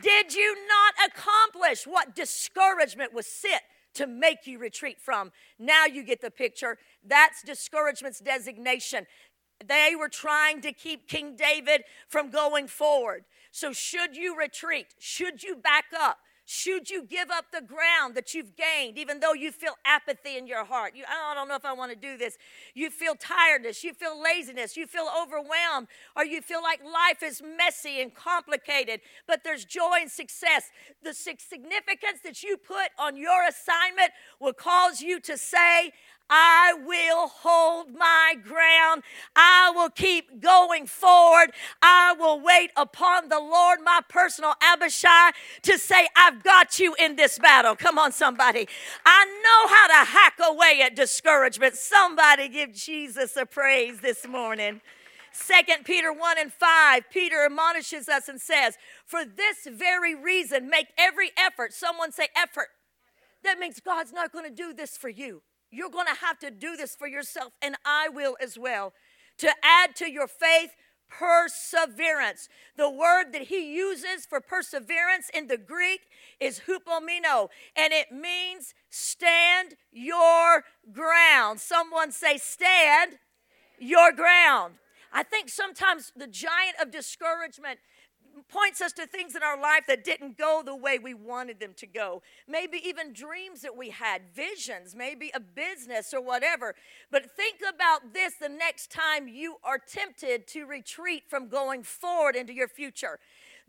Did 0.03 0.35
you 0.35 0.57
not 0.69 1.09
accomplish 1.09 1.87
what 1.87 2.17
discouragement 2.17 3.15
was 3.15 3.27
sit 3.27 3.63
to 3.99 4.07
make 4.07 4.47
you 4.47 4.59
retreat 4.59 5.01
from? 5.01 5.31
Now 5.59 5.85
you 5.85 6.03
get 6.03 6.21
the 6.21 6.31
picture. 6.31 6.79
That's 7.07 7.43
discouragement's 7.43 8.21
designation. 8.21 9.07
They 9.65 9.95
were 9.99 10.09
trying 10.09 10.61
to 10.63 10.73
keep 10.73 11.09
King 11.09 11.37
David 11.37 11.83
from 12.09 12.31
going 12.31 12.69
forward. 12.69 13.25
So, 13.51 13.73
should 13.73 14.17
you 14.17 14.39
retreat? 14.39 14.95
Should 14.99 15.43
you 15.43 15.57
back 15.57 15.87
up? 15.99 16.19
Should 16.51 16.89
you 16.89 17.03
give 17.03 17.31
up 17.31 17.53
the 17.53 17.61
ground 17.61 18.15
that 18.15 18.33
you've 18.33 18.57
gained, 18.57 18.97
even 18.97 19.21
though 19.21 19.35
you 19.35 19.53
feel 19.53 19.75
apathy 19.85 20.39
in 20.39 20.47
your 20.47 20.65
heart? 20.65 20.97
You, 20.97 21.05
oh, 21.07 21.31
I 21.31 21.35
don't 21.35 21.47
know 21.47 21.57
if 21.57 21.65
I 21.67 21.75
want 21.75 21.93
to 21.93 21.97
do 21.97 22.17
this. 22.17 22.39
You 22.73 22.89
feel 22.89 23.15
tiredness, 23.17 23.85
you 23.85 23.93
feel 23.93 24.19
laziness, 24.19 24.75
you 24.75 24.87
feel 24.87 25.11
overwhelmed, 25.23 25.89
or 26.17 26.25
you 26.25 26.41
feel 26.41 26.63
like 26.63 26.81
life 26.83 27.23
is 27.23 27.43
messy 27.43 28.01
and 28.01 28.15
complicated, 28.15 29.01
but 29.27 29.45
there's 29.45 29.67
joy 29.67 29.99
and 30.01 30.11
success. 30.11 30.71
The 31.05 31.13
significance 31.13 32.21
that 32.25 32.43
you 32.43 32.57
put 32.57 32.93
on 32.99 33.19
your 33.19 33.47
assignment 33.47 34.13
will 34.41 34.55
cause 34.55 35.03
you 35.03 35.21
to 35.21 35.37
say, 35.37 35.93
I 36.31 36.75
will 36.85 37.29
hold 37.29 37.95
my 37.95 38.35
ground. 38.43 39.03
I 39.35 39.73
will 39.75 39.91
keep 39.91 40.41
going 40.41 40.87
forward. 40.87 41.53
I 41.81 42.15
will 42.19 42.41
wait 42.41 42.71
upon 42.77 43.29
the 43.29 43.41
Lord, 43.41 43.81
my 43.83 44.01
personal 44.09 44.55
Abishai, 44.63 45.31
to 45.63 45.79
say, 45.79 46.09
I've 46.17 46.43
got 46.43 46.79
you 46.79 46.95
in 46.99 47.17
this 47.17 47.39
battle. 47.39 47.77
Come 47.77 47.99
on, 47.99 48.13
somebody. 48.13 48.69
I 49.07 49.25
know 49.25 49.75
how 49.75 50.05
to 50.05 50.11
hack 50.11 50.39
away 50.43 50.83
at 50.83 50.95
discouragement. 50.95 51.77
Somebody 51.77 52.49
give 52.49 52.75
Jesus 52.75 53.37
a 53.37 53.47
praise 53.47 54.01
this 54.01 54.27
morning. 54.27 54.81
Second 55.33 55.85
Peter 55.85 56.13
1 56.13 56.39
and 56.39 56.53
5, 56.53 57.05
Peter 57.11 57.45
admonishes 57.45 58.09
us 58.09 58.29
and 58.29 58.41
says, 58.41 58.77
For 59.07 59.25
this 59.25 59.67
very 59.71 60.15
reason, 60.15 60.69
make 60.69 60.89
every 60.99 61.31
effort. 61.39 61.73
Someone 61.73 62.13
say 62.13 62.29
effort. 62.37 62.69
That 63.45 63.59
means 63.59 63.81
God's 63.81 64.13
not 64.13 64.33
going 64.33 64.45
to 64.45 64.55
do 64.55 64.73
this 64.73 64.97
for 64.97 65.09
you. 65.09 65.43
You're 65.71 65.91
going 65.91 66.07
to 66.07 66.21
have 66.21 66.39
to 66.41 66.51
do 66.51 66.77
this 66.77 66.97
for 66.97 67.07
yourself, 67.07 67.53
and 67.61 67.77
I 67.85 68.09
will 68.09 68.37
as 68.41 68.59
well. 68.59 68.93
To 69.39 69.53
add 69.63 69.95
to 69.97 70.11
your 70.11 70.27
faith, 70.27 70.71
perseverance. 71.09 72.49
The 72.77 72.91
word 72.91 73.33
that 73.33 73.43
he 73.43 73.75
uses 73.75 74.27
for 74.27 74.41
perseverance 74.41 75.31
in 75.33 75.47
the 75.47 75.57
Greek 75.57 76.01
is 76.41 76.63
hupomeno, 76.67 77.49
and 77.77 77.93
it 77.93 78.13
means 78.13 78.75
stand 78.91 79.77
your 79.91 80.65
ground. 80.93 81.61
Someone 81.61 82.13
say, 82.13 82.37
stand 82.37 83.19
your 83.79 84.13
ground. 84.13 84.75
I 85.13 85.23
think 85.23 85.49
sometimes 85.49 86.13
the 86.15 86.27
giant 86.27 86.77
of 86.81 86.91
discouragement 86.91 87.79
points 88.43 88.81
us 88.81 88.93
to 88.95 89.07
things 89.07 89.35
in 89.35 89.43
our 89.43 89.61
life 89.61 89.85
that 89.89 90.05
didn't 90.05 90.37
go 90.37 90.63
the 90.65 90.77
way 90.77 90.99
we 90.99 91.15
wanted 91.15 91.61
them 91.61 91.73
to 91.77 91.87
go. 91.87 92.23
Maybe 92.47 92.81
even 92.85 93.13
dreams 93.13 93.63
that 93.63 93.77
we 93.77 93.91
had, 93.91 94.23
visions, 94.35 94.95
maybe 94.95 95.31
a 95.35 95.41
business 95.41 96.13
or 96.13 96.21
whatever. 96.21 96.75
But 97.11 97.31
think 97.37 97.59
about 97.69 98.13
this 98.13 98.35
the 98.35 98.49
next 98.49 98.91
time 98.91 99.29
you 99.29 99.57
are 99.65 99.79
tempted 99.79 100.47
to 100.49 100.67
retreat 100.67 101.25
from 101.29 101.49
going 101.49 101.83
forward 101.83 102.37
into 102.37 102.53
your 102.53 102.69
future. 102.69 103.19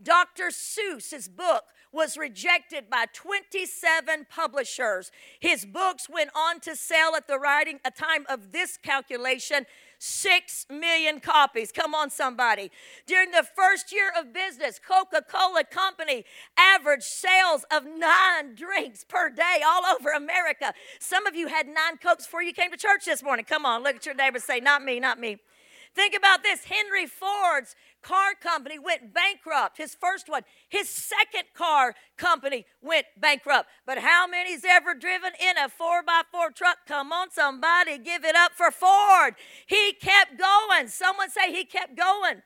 Dr. 0.01 0.49
Seuss's 0.49 1.27
book 1.27 1.63
was 1.91 2.17
rejected 2.17 2.89
by 2.89 3.05
27 3.13 4.27
publishers. 4.29 5.11
His 5.39 5.65
books 5.65 6.07
went 6.09 6.29
on 6.35 6.59
to 6.61 6.75
sell 6.75 7.15
at 7.15 7.27
the 7.27 7.39
writing 7.39 7.79
a 7.83 7.91
time 7.91 8.25
of 8.29 8.51
this 8.51 8.77
calculation 8.77 9.65
Six 10.01 10.65
million 10.69 11.19
copies. 11.19 11.73
Come 11.73 11.93
on, 11.93 12.09
somebody. 12.09 12.71
During 13.05 13.31
the 13.31 13.43
first 13.43 13.91
year 13.91 14.11
of 14.17 14.33
business, 14.33 14.79
Coca 14.79 15.21
Cola 15.29 15.65
Company 15.65 16.23
averaged 16.57 17.03
sales 17.03 17.65
of 17.69 17.83
nine 17.85 18.55
drinks 18.55 19.03
per 19.03 19.29
day 19.29 19.61
all 19.65 19.83
over 19.85 20.11
America. 20.11 20.73
Some 20.99 21.27
of 21.27 21.35
you 21.35 21.47
had 21.47 21.67
nine 21.67 21.97
Cokes 22.01 22.25
before 22.25 22.41
you 22.41 22.53
came 22.53 22.71
to 22.71 22.77
church 22.77 23.03
this 23.05 23.21
morning. 23.21 23.43
Come 23.43 23.65
on, 23.65 23.83
look 23.83 23.97
at 23.97 24.05
your 24.05 24.15
neighbor 24.15 24.39
say, 24.39 24.61
Not 24.61 24.83
me, 24.83 25.01
not 25.01 25.19
me. 25.19 25.37
Think 25.95 26.15
about 26.15 26.43
this 26.43 26.65
Henry 26.65 27.05
Ford's 27.05 27.75
car 28.01 28.33
company 28.41 28.79
went 28.79 29.13
bankrupt. 29.13 29.77
His 29.77 29.95
first 29.95 30.29
one. 30.29 30.43
His 30.69 30.89
second 30.89 31.45
car 31.53 31.95
company 32.17 32.65
went 32.81 33.07
bankrupt. 33.17 33.69
But 33.85 33.99
how 33.99 34.27
many's 34.27 34.63
ever 34.63 34.93
driven 34.93 35.31
in 35.39 35.57
a 35.57 35.69
4x4 35.69 36.55
truck? 36.55 36.77
Come 36.87 37.11
on, 37.11 37.31
somebody, 37.31 37.97
give 37.97 38.23
it 38.23 38.35
up 38.35 38.53
for 38.55 38.71
Ford. 38.71 39.35
He 39.67 39.93
kept 39.93 40.37
going. 40.37 40.87
Someone 40.87 41.29
say 41.29 41.51
he 41.51 41.65
kept 41.65 41.97
going. 41.97 42.41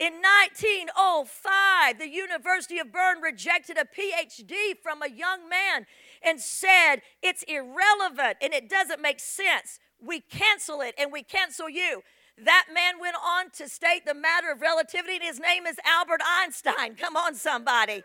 In 0.00 0.12
1905, 0.54 1.98
the 1.98 2.08
University 2.08 2.78
of 2.78 2.92
Bern 2.92 3.20
rejected 3.20 3.76
a 3.76 3.84
PhD 3.84 4.74
from 4.80 5.02
a 5.02 5.08
young 5.08 5.48
man 5.48 5.86
and 6.22 6.40
said 6.40 6.96
it's 7.20 7.42
irrelevant 7.44 8.36
and 8.40 8.54
it 8.54 8.68
doesn't 8.68 9.02
make 9.02 9.18
sense. 9.18 9.80
We 10.00 10.20
cancel 10.20 10.82
it 10.82 10.94
and 10.98 11.10
we 11.10 11.24
cancel 11.24 11.68
you. 11.68 12.02
That 12.44 12.66
man 12.72 13.00
went 13.00 13.16
on 13.16 13.50
to 13.56 13.68
state 13.68 14.06
the 14.06 14.14
matter 14.14 14.50
of 14.52 14.60
relativity, 14.60 15.14
and 15.14 15.24
his 15.24 15.40
name 15.40 15.66
is 15.66 15.76
Albert 15.84 16.20
Einstein. 16.24 16.94
Come 16.94 17.16
on, 17.16 17.34
somebody. 17.34 18.02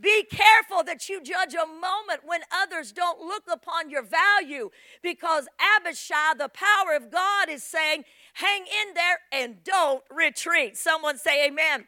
Be 0.00 0.24
careful 0.24 0.82
that 0.84 1.08
you 1.08 1.22
judge 1.22 1.54
a 1.54 1.66
moment 1.66 2.20
when 2.24 2.40
others 2.52 2.92
don't 2.92 3.20
look 3.20 3.44
upon 3.50 3.90
your 3.90 4.02
value 4.02 4.70
because 5.02 5.46
Abishai, 5.76 6.34
the 6.38 6.48
power 6.48 6.96
of 6.96 7.10
God, 7.10 7.48
is 7.48 7.62
saying, 7.62 8.04
hang 8.34 8.62
in 8.62 8.94
there 8.94 9.18
and 9.32 9.62
don't 9.62 10.02
retreat. 10.10 10.76
Someone 10.76 11.18
say, 11.18 11.46
Amen 11.46 11.86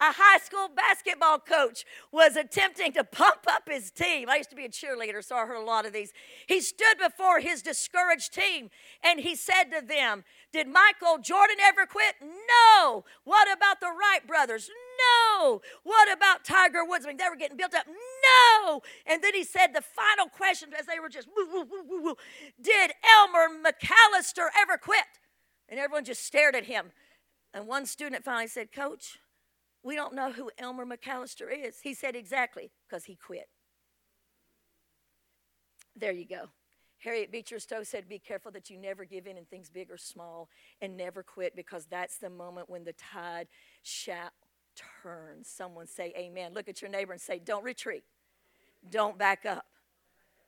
a 0.00 0.12
high 0.12 0.38
school 0.38 0.68
basketball 0.74 1.38
coach 1.38 1.84
was 2.12 2.36
attempting 2.36 2.92
to 2.92 3.04
pump 3.04 3.40
up 3.48 3.68
his 3.68 3.90
team. 3.90 4.28
I 4.28 4.36
used 4.36 4.50
to 4.50 4.56
be 4.56 4.66
a 4.66 4.68
cheerleader, 4.68 5.24
so 5.24 5.36
I 5.36 5.46
heard 5.46 5.60
a 5.60 5.64
lot 5.64 5.86
of 5.86 5.92
these. 5.92 6.12
He 6.46 6.60
stood 6.60 6.98
before 7.02 7.40
his 7.40 7.62
discouraged 7.62 8.34
team 8.34 8.70
and 9.02 9.20
he 9.20 9.34
said 9.34 9.64
to 9.64 9.84
them, 9.84 10.24
Did 10.56 10.68
Michael 10.68 11.18
Jordan 11.18 11.58
ever 11.62 11.84
quit? 11.84 12.14
No. 12.22 13.04
What 13.24 13.46
about 13.54 13.78
the 13.78 13.88
Wright 13.88 14.26
brothers? 14.26 14.70
No. 14.98 15.60
What 15.82 16.10
about 16.10 16.46
Tiger 16.46 16.82
Woods? 16.82 17.04
I 17.04 17.08
mean, 17.08 17.18
they 17.18 17.28
were 17.28 17.36
getting 17.36 17.58
built 17.58 17.74
up. 17.74 17.84
No. 17.86 18.80
And 19.04 19.22
then 19.22 19.34
he 19.34 19.44
said 19.44 19.74
the 19.74 19.82
final 19.82 20.30
question 20.30 20.70
as 20.72 20.86
they 20.86 20.98
were 20.98 21.10
just 21.10 21.28
woo, 21.36 21.46
woo, 21.52 21.66
woo, 21.70 21.84
woo, 21.86 22.02
woo. 22.02 22.14
Did 22.58 22.92
Elmer 23.18 23.48
McAllister 23.62 24.48
ever 24.58 24.78
quit? 24.78 25.04
And 25.68 25.78
everyone 25.78 26.06
just 26.06 26.24
stared 26.24 26.56
at 26.56 26.64
him. 26.64 26.86
And 27.52 27.66
one 27.66 27.84
student 27.84 28.24
finally 28.24 28.46
said, 28.46 28.72
Coach, 28.72 29.18
we 29.82 29.94
don't 29.94 30.14
know 30.14 30.32
who 30.32 30.50
Elmer 30.56 30.86
McAllister 30.86 31.48
is. 31.52 31.80
He 31.82 31.92
said 31.92 32.16
exactly, 32.16 32.70
because 32.88 33.04
he 33.04 33.14
quit. 33.14 33.50
There 35.94 36.12
you 36.12 36.26
go. 36.26 36.48
Harriet 36.98 37.30
Beecher 37.30 37.58
Stowe 37.58 37.82
said, 37.82 38.08
Be 38.08 38.18
careful 38.18 38.50
that 38.52 38.70
you 38.70 38.78
never 38.78 39.04
give 39.04 39.26
in 39.26 39.36
in 39.36 39.44
things 39.44 39.68
big 39.70 39.90
or 39.90 39.98
small 39.98 40.48
and 40.80 40.96
never 40.96 41.22
quit 41.22 41.54
because 41.54 41.86
that's 41.86 42.18
the 42.18 42.30
moment 42.30 42.70
when 42.70 42.84
the 42.84 42.94
tide 42.94 43.48
shall 43.82 44.30
turn. 45.02 45.42
Someone 45.42 45.86
say, 45.86 46.12
Amen. 46.16 46.52
Look 46.54 46.68
at 46.68 46.80
your 46.80 46.90
neighbor 46.90 47.12
and 47.12 47.20
say, 47.20 47.38
Don't 47.38 47.64
retreat, 47.64 48.04
don't 48.90 49.18
back 49.18 49.44
up. 49.44 49.66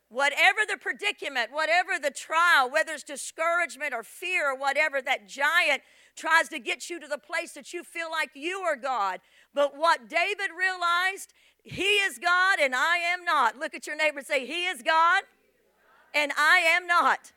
Whatever 0.09 0.61
the 0.67 0.77
predicament, 0.77 1.51
whatever 1.51 1.99
the 2.01 2.09
trial, 2.09 2.69
whether 2.71 2.93
it's 2.93 3.03
discouragement 3.03 3.93
or 3.93 4.01
fear 4.01 4.51
or 4.51 4.57
whatever, 4.57 5.03
that 5.03 5.27
giant 5.27 5.83
tries 6.15 6.49
to 6.49 6.57
get 6.57 6.89
you 6.89 6.99
to 6.99 7.07
the 7.07 7.19
place 7.19 7.51
that 7.51 7.73
you 7.73 7.83
feel 7.83 8.09
like 8.09 8.31
you 8.33 8.61
are 8.61 8.75
God. 8.75 9.19
But 9.53 9.77
what 9.77 10.09
David 10.09 10.49
realized, 10.57 11.31
he 11.63 11.83
is 11.83 12.17
God 12.17 12.57
and 12.59 12.73
I 12.73 12.97
am 12.97 13.23
not. 13.23 13.59
Look 13.59 13.75
at 13.75 13.85
your 13.85 13.95
neighbor 13.95 14.17
and 14.17 14.27
say, 14.27 14.47
He 14.47 14.65
is 14.65 14.81
God 14.81 15.21
and 16.13 16.31
I 16.37 16.59
am 16.59 16.87
not. 16.87 17.31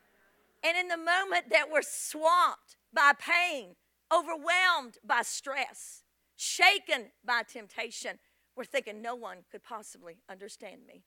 And 0.64 0.76
in 0.76 0.88
the 0.88 0.97
moment 0.97 1.50
that 1.50 1.71
we're 1.71 1.83
swamped 1.83 2.76
by 2.93 3.12
pain, 3.19 3.75
overwhelmed 4.12 4.99
by 5.05 5.23
stress, 5.23 6.02
shaken 6.37 7.07
by 7.25 7.43
temptation, 7.43 8.19
we're 8.57 8.64
thinking 8.64 9.02
no 9.02 9.14
one 9.14 9.38
could 9.50 9.64
possibly 9.64 10.19
understand 10.29 10.83
me. 10.87 11.02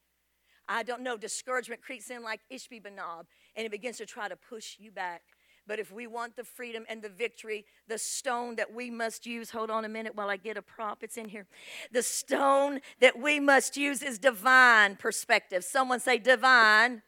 I 0.67 0.83
don't 0.83 1.01
know, 1.01 1.15
discouragement 1.15 1.81
creeps 1.81 2.09
in 2.09 2.23
like 2.23 2.41
Ishbi 2.51 2.81
Benob 2.81 3.25
and 3.55 3.65
it 3.65 3.71
begins 3.71 3.97
to 3.97 4.05
try 4.05 4.27
to 4.27 4.35
push 4.35 4.77
you 4.79 4.91
back. 4.91 5.21
But 5.67 5.79
if 5.79 5.91
we 5.91 6.05
want 6.05 6.35
the 6.35 6.43
freedom 6.43 6.85
and 6.87 7.01
the 7.01 7.09
victory, 7.09 7.65
the 7.87 7.97
stone 7.97 8.55
that 8.55 8.73
we 8.73 8.91
must 8.91 9.25
use, 9.25 9.49
hold 9.49 9.71
on 9.71 9.83
a 9.83 9.89
minute 9.89 10.15
while 10.15 10.29
I 10.29 10.37
get 10.37 10.57
a 10.57 10.61
prop, 10.61 11.01
it's 11.01 11.17
in 11.17 11.29
here. 11.29 11.47
The 11.91 12.03
stone 12.03 12.81
that 12.99 13.19
we 13.19 13.39
must 13.39 13.75
use 13.75 14.03
is 14.03 14.19
divine 14.19 14.95
perspective. 14.95 15.63
Someone 15.63 15.99
say 15.99 16.17
divine 16.17 17.01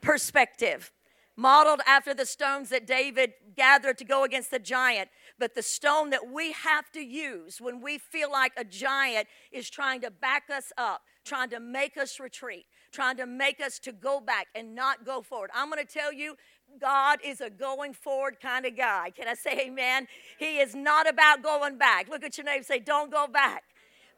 perspective. 0.00 0.92
Modeled 1.36 1.80
after 1.86 2.12
the 2.12 2.26
stones 2.26 2.68
that 2.68 2.86
David 2.86 3.32
gathered 3.56 3.96
to 3.98 4.04
go 4.04 4.24
against 4.24 4.50
the 4.50 4.58
giant. 4.58 5.08
But 5.38 5.54
the 5.54 5.62
stone 5.62 6.10
that 6.10 6.28
we 6.30 6.52
have 6.52 6.90
to 6.92 7.00
use 7.00 7.60
when 7.60 7.80
we 7.80 7.96
feel 7.96 8.30
like 8.30 8.52
a 8.58 8.64
giant 8.64 9.26
is 9.50 9.70
trying 9.70 10.02
to 10.02 10.10
back 10.10 10.50
us 10.54 10.72
up, 10.76 11.00
trying 11.24 11.48
to 11.50 11.60
make 11.60 11.96
us 11.96 12.20
retreat, 12.20 12.66
trying 12.92 13.16
to 13.16 13.26
make 13.26 13.60
us 13.60 13.78
to 13.80 13.92
go 13.92 14.20
back 14.20 14.48
and 14.54 14.74
not 14.74 15.06
go 15.06 15.22
forward. 15.22 15.50
I'm 15.54 15.70
going 15.70 15.84
to 15.84 15.90
tell 15.90 16.12
you, 16.12 16.36
God 16.78 17.20
is 17.24 17.40
a 17.40 17.48
going 17.48 17.94
forward 17.94 18.38
kind 18.40 18.66
of 18.66 18.76
guy. 18.76 19.10
Can 19.10 19.26
I 19.26 19.34
say 19.34 19.66
amen? 19.66 20.08
He 20.38 20.58
is 20.58 20.74
not 20.74 21.08
about 21.08 21.42
going 21.42 21.78
back. 21.78 22.08
Look 22.08 22.22
at 22.22 22.36
your 22.36 22.44
name 22.44 22.62
say, 22.62 22.78
Don't 22.80 23.10
go 23.10 23.26
back. 23.26 23.64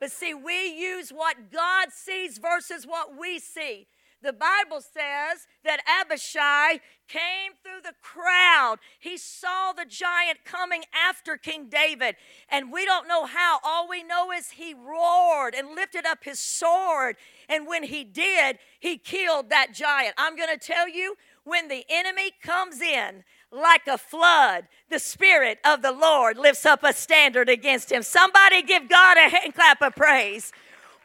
But 0.00 0.10
see, 0.10 0.34
we 0.34 0.74
use 0.74 1.10
what 1.10 1.52
God 1.52 1.92
sees 1.92 2.38
versus 2.38 2.84
what 2.84 3.16
we 3.16 3.38
see. 3.38 3.86
The 4.22 4.32
Bible 4.32 4.80
says 4.80 5.46
that 5.64 5.80
Abishai 6.00 6.80
came 7.08 7.52
through 7.62 7.82
the 7.82 7.94
crowd. 8.00 8.76
He 9.00 9.16
saw 9.16 9.72
the 9.72 9.84
giant 9.84 10.44
coming 10.44 10.84
after 10.94 11.36
King 11.36 11.68
David. 11.68 12.14
And 12.48 12.72
we 12.72 12.84
don't 12.84 13.08
know 13.08 13.26
how. 13.26 13.58
All 13.64 13.88
we 13.88 14.02
know 14.04 14.30
is 14.30 14.52
he 14.52 14.74
roared 14.74 15.54
and 15.54 15.74
lifted 15.74 16.06
up 16.06 16.22
his 16.22 16.38
sword. 16.38 17.16
And 17.48 17.66
when 17.66 17.82
he 17.82 18.04
did, 18.04 18.58
he 18.78 18.96
killed 18.96 19.50
that 19.50 19.74
giant. 19.74 20.14
I'm 20.16 20.36
going 20.36 20.56
to 20.56 20.66
tell 20.66 20.88
you, 20.88 21.16
when 21.44 21.66
the 21.66 21.84
enemy 21.88 22.30
comes 22.40 22.80
in 22.80 23.24
like 23.50 23.86
a 23.88 23.98
flood, 23.98 24.68
the 24.88 25.00
Spirit 25.00 25.58
of 25.64 25.82
the 25.82 25.92
Lord 25.92 26.38
lifts 26.38 26.64
up 26.64 26.84
a 26.84 26.92
standard 26.92 27.48
against 27.48 27.90
him. 27.90 28.02
Somebody 28.02 28.62
give 28.62 28.88
God 28.88 29.16
a 29.16 29.28
hand 29.28 29.54
clap 29.54 29.82
of 29.82 29.96
praise. 29.96 30.52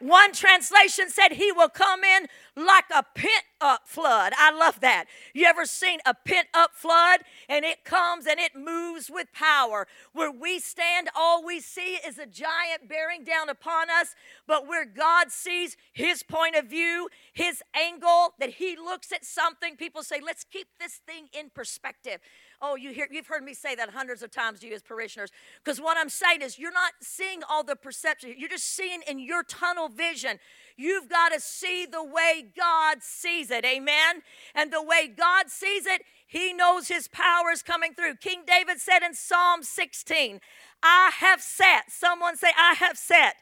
One 0.00 0.32
translation 0.32 1.08
said 1.08 1.32
he 1.32 1.52
will 1.52 1.68
come 1.68 2.04
in 2.04 2.26
like 2.56 2.84
a 2.94 3.04
pent 3.14 3.44
up 3.60 3.88
flood. 3.88 4.32
I 4.36 4.50
love 4.52 4.80
that. 4.80 5.06
You 5.34 5.46
ever 5.46 5.64
seen 5.66 6.00
a 6.06 6.14
pent 6.14 6.48
up 6.54 6.72
flood 6.74 7.20
and 7.48 7.64
it 7.64 7.84
comes 7.84 8.26
and 8.26 8.38
it 8.38 8.52
moves 8.56 9.10
with 9.10 9.32
power? 9.32 9.86
Where 10.12 10.30
we 10.30 10.58
stand, 10.60 11.08
all 11.16 11.44
we 11.44 11.60
see 11.60 11.98
is 12.06 12.18
a 12.18 12.26
giant 12.26 12.88
bearing 12.88 13.24
down 13.24 13.48
upon 13.48 13.90
us, 13.90 14.14
but 14.46 14.66
where 14.66 14.84
God 14.84 15.30
sees 15.30 15.76
his 15.92 16.22
point 16.22 16.56
of 16.56 16.66
view, 16.66 17.08
his 17.32 17.62
angle, 17.74 18.34
that 18.38 18.50
he 18.50 18.76
looks 18.76 19.12
at 19.12 19.24
something, 19.24 19.76
people 19.76 20.02
say, 20.02 20.20
let's 20.24 20.44
keep 20.44 20.68
this 20.78 21.00
thing 21.06 21.28
in 21.38 21.50
perspective. 21.50 22.20
Oh, 22.60 22.74
you 22.74 22.92
hear, 22.92 23.06
you've 23.10 23.28
heard 23.28 23.44
me 23.44 23.54
say 23.54 23.74
that 23.76 23.90
hundreds 23.90 24.22
of 24.22 24.30
times 24.30 24.60
to 24.60 24.66
you 24.66 24.74
as 24.74 24.82
parishioners. 24.82 25.30
Because 25.62 25.80
what 25.80 25.96
I'm 25.96 26.08
saying 26.08 26.42
is, 26.42 26.58
you're 26.58 26.72
not 26.72 26.92
seeing 27.00 27.42
all 27.48 27.62
the 27.62 27.76
perception. 27.76 28.34
You're 28.36 28.48
just 28.48 28.74
seeing 28.74 29.00
in 29.06 29.20
your 29.20 29.44
tunnel 29.44 29.88
vision. 29.88 30.38
You've 30.76 31.08
got 31.08 31.32
to 31.32 31.40
see 31.40 31.86
the 31.86 32.02
way 32.02 32.46
God 32.56 33.02
sees 33.02 33.50
it. 33.50 33.64
Amen. 33.64 34.22
And 34.54 34.72
the 34.72 34.82
way 34.82 35.06
God 35.06 35.50
sees 35.50 35.86
it, 35.86 36.02
He 36.26 36.52
knows 36.52 36.88
His 36.88 37.06
power 37.06 37.50
is 37.52 37.62
coming 37.62 37.94
through. 37.94 38.16
King 38.16 38.42
David 38.46 38.80
said 38.80 39.04
in 39.04 39.14
Psalm 39.14 39.62
16, 39.62 40.40
I 40.82 41.12
have 41.18 41.40
set, 41.40 41.90
someone 41.90 42.36
say, 42.36 42.48
I 42.58 42.74
have 42.74 42.98
set 42.98 43.36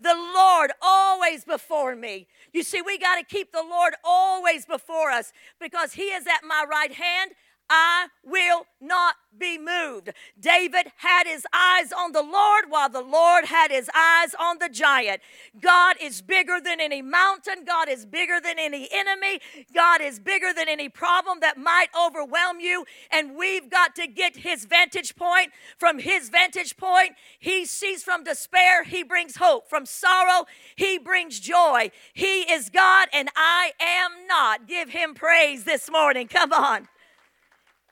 the 0.00 0.14
Lord 0.14 0.70
always 0.80 1.44
before 1.44 1.96
me. 1.96 2.28
You 2.52 2.62
see, 2.62 2.80
we 2.82 2.98
got 2.98 3.16
to 3.16 3.24
keep 3.24 3.52
the 3.52 3.64
Lord 3.68 3.94
always 4.04 4.64
before 4.64 5.10
us 5.10 5.32
because 5.60 5.94
He 5.94 6.04
is 6.04 6.26
at 6.26 6.46
my 6.46 6.64
right 6.70 6.92
hand. 6.92 7.32
I 7.70 8.08
will 8.24 8.66
not 8.80 9.16
be 9.38 9.58
moved. 9.58 10.10
David 10.38 10.92
had 10.96 11.26
his 11.26 11.46
eyes 11.52 11.92
on 11.92 12.12
the 12.12 12.22
Lord 12.22 12.64
while 12.68 12.88
the 12.88 13.02
Lord 13.02 13.44
had 13.46 13.70
his 13.70 13.90
eyes 13.94 14.34
on 14.38 14.58
the 14.58 14.68
giant. 14.68 15.20
God 15.60 15.96
is 16.00 16.22
bigger 16.22 16.58
than 16.62 16.80
any 16.80 17.02
mountain. 17.02 17.64
God 17.66 17.88
is 17.88 18.06
bigger 18.06 18.40
than 18.42 18.58
any 18.58 18.88
enemy. 18.92 19.40
God 19.74 20.00
is 20.00 20.18
bigger 20.18 20.52
than 20.54 20.68
any 20.68 20.88
problem 20.88 21.40
that 21.40 21.58
might 21.58 21.88
overwhelm 21.98 22.60
you. 22.60 22.84
And 23.10 23.36
we've 23.36 23.70
got 23.70 23.94
to 23.96 24.06
get 24.06 24.36
his 24.36 24.64
vantage 24.64 25.14
point. 25.14 25.52
From 25.78 25.98
his 25.98 26.30
vantage 26.30 26.76
point, 26.76 27.12
he 27.38 27.64
sees 27.64 28.02
from 28.02 28.24
despair, 28.24 28.84
he 28.84 29.02
brings 29.02 29.36
hope. 29.36 29.68
From 29.68 29.86
sorrow, 29.86 30.46
he 30.76 30.98
brings 30.98 31.38
joy. 31.38 31.90
He 32.12 32.42
is 32.50 32.70
God 32.70 33.08
and 33.12 33.28
I 33.36 33.72
am 33.80 34.26
not. 34.26 34.66
Give 34.66 34.90
him 34.90 35.14
praise 35.14 35.64
this 35.64 35.90
morning. 35.90 36.28
Come 36.28 36.52
on. 36.52 36.88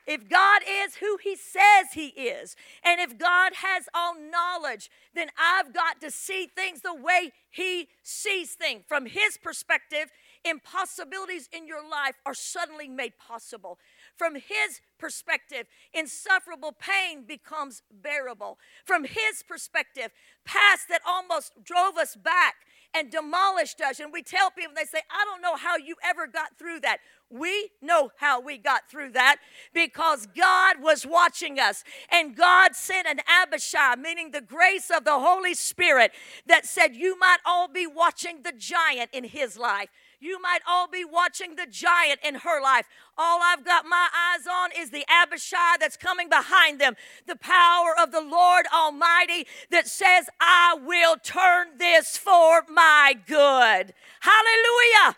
If 0.07 0.29
God 0.29 0.63
is 0.69 0.97
who 0.97 1.19
He 1.23 1.37
says 1.37 1.93
He 1.95 2.09
is, 2.09 2.55
and 2.85 3.01
if 3.01 3.19
God 3.19 3.55
has 3.55 3.89
all 3.95 4.15
knowledge, 4.15 4.91
then 5.15 5.29
I've 5.39 5.75
got 5.75 6.01
to 6.01 6.11
see 6.11 6.47
things 6.47 6.83
the 6.83 6.95
way 6.95 7.33
He 7.51 7.89
sees 8.03 8.53
things. 8.53 8.85
From 8.87 9.07
His 9.07 9.37
perspective, 9.43 10.11
impossibilities 10.45 11.49
in 11.53 11.67
your 11.67 11.87
life 11.89 12.15
are 12.25 12.35
suddenly 12.35 12.89
made 12.89 13.19
possible. 13.19 13.79
From 14.17 14.35
His 14.35 14.81
perspective, 14.99 15.67
insufferable 15.93 16.73
pain 16.73 17.25
becomes 17.27 17.83
bearable. 17.91 18.59
From 18.85 19.05
His 19.05 19.43
perspective, 19.47 20.13
past 20.45 20.89
that 20.89 21.03
almost 21.07 21.53
drove 21.65 21.97
us 21.97 22.15
back 22.15 22.55
and 22.97 23.11
demolished 23.11 23.81
us. 23.81 24.01
And 24.01 24.13
we 24.13 24.23
tell 24.23 24.51
people, 24.51 24.73
they 24.75 24.85
say, 24.85 25.01
I 25.11 25.25
don't 25.25 25.43
know 25.43 25.57
how 25.57 25.77
you 25.77 25.97
ever 26.05 26.27
got 26.27 26.57
through 26.59 26.81
that. 26.81 26.99
We 27.29 27.71
know 27.83 28.11
how 28.17 28.41
we 28.41 28.57
got 28.57 28.89
through 28.89 29.11
that 29.13 29.39
because 29.75 30.27
God 30.37 30.77
was 30.81 31.05
watching 31.05 31.59
us. 31.59 31.83
And 32.11 32.37
God 32.37 32.75
sent 32.77 33.07
an 33.07 33.21
Abishai, 33.29 33.97
meaning 33.97 34.31
the 34.31 34.41
grace 34.41 34.91
of 34.95 35.05
the 35.05 35.19
Holy 35.19 35.55
Spirit, 35.55 36.13
that 36.47 36.67
said, 36.67 36.95
You 36.95 37.19
might 37.19 37.39
all 37.45 37.69
be 37.69 37.87
watching 37.87 38.43
the 38.43 38.53
giant 38.53 39.11
in 39.13 39.25
his 39.25 39.59
life. 39.59 39.89
You 40.19 40.41
might 40.41 40.61
all 40.67 40.89
be 40.89 41.05
watching 41.05 41.57
the 41.57 41.67
giant 41.67 42.21
in 42.25 42.37
her 42.37 42.63
life. 42.63 42.87
All 43.19 43.41
I've 43.43 43.65
got 43.65 43.85
my 43.85 44.09
eyes 44.15 44.47
on 44.47 44.71
is 44.77 44.91
the 44.91 45.05
Abishai 45.09 45.77
that's 45.79 45.97
coming 45.97 46.29
behind 46.29 46.81
them, 46.81 46.95
the 47.27 47.37
power 47.37 47.95
of 48.01 48.13
the 48.13 48.23
Lord 48.23 48.67
Almighty 48.75 49.47
that 49.71 49.87
says, 49.87 50.29
I 50.41 50.77
will 50.83 51.17
turn 51.23 51.79
this 51.79 52.17
for 52.17 52.63
my 52.69 53.15
good. 53.27 53.93
Hallelujah. 54.21 55.17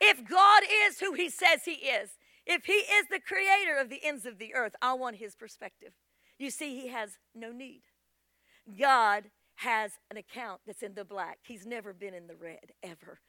If 0.00 0.28
God 0.28 0.62
is 0.86 1.00
who 1.00 1.14
He 1.14 1.28
says 1.28 1.64
He 1.64 1.72
is, 1.72 2.10
if 2.46 2.64
He 2.64 2.72
is 2.72 3.06
the 3.10 3.20
creator 3.20 3.76
of 3.78 3.90
the 3.90 4.04
ends 4.04 4.24
of 4.24 4.38
the 4.38 4.54
earth, 4.54 4.74
I 4.80 4.94
want 4.94 5.16
His 5.16 5.34
perspective. 5.34 5.92
You 6.38 6.50
see, 6.50 6.80
He 6.80 6.88
has 6.88 7.18
no 7.34 7.52
need. 7.52 7.82
God 8.78 9.24
has 9.56 9.92
an 10.10 10.16
account 10.16 10.60
that's 10.66 10.82
in 10.82 10.94
the 10.94 11.04
black, 11.04 11.38
He's 11.42 11.66
never 11.66 11.92
been 11.92 12.14
in 12.14 12.26
the 12.26 12.36
red, 12.36 12.72
ever. 12.82 13.20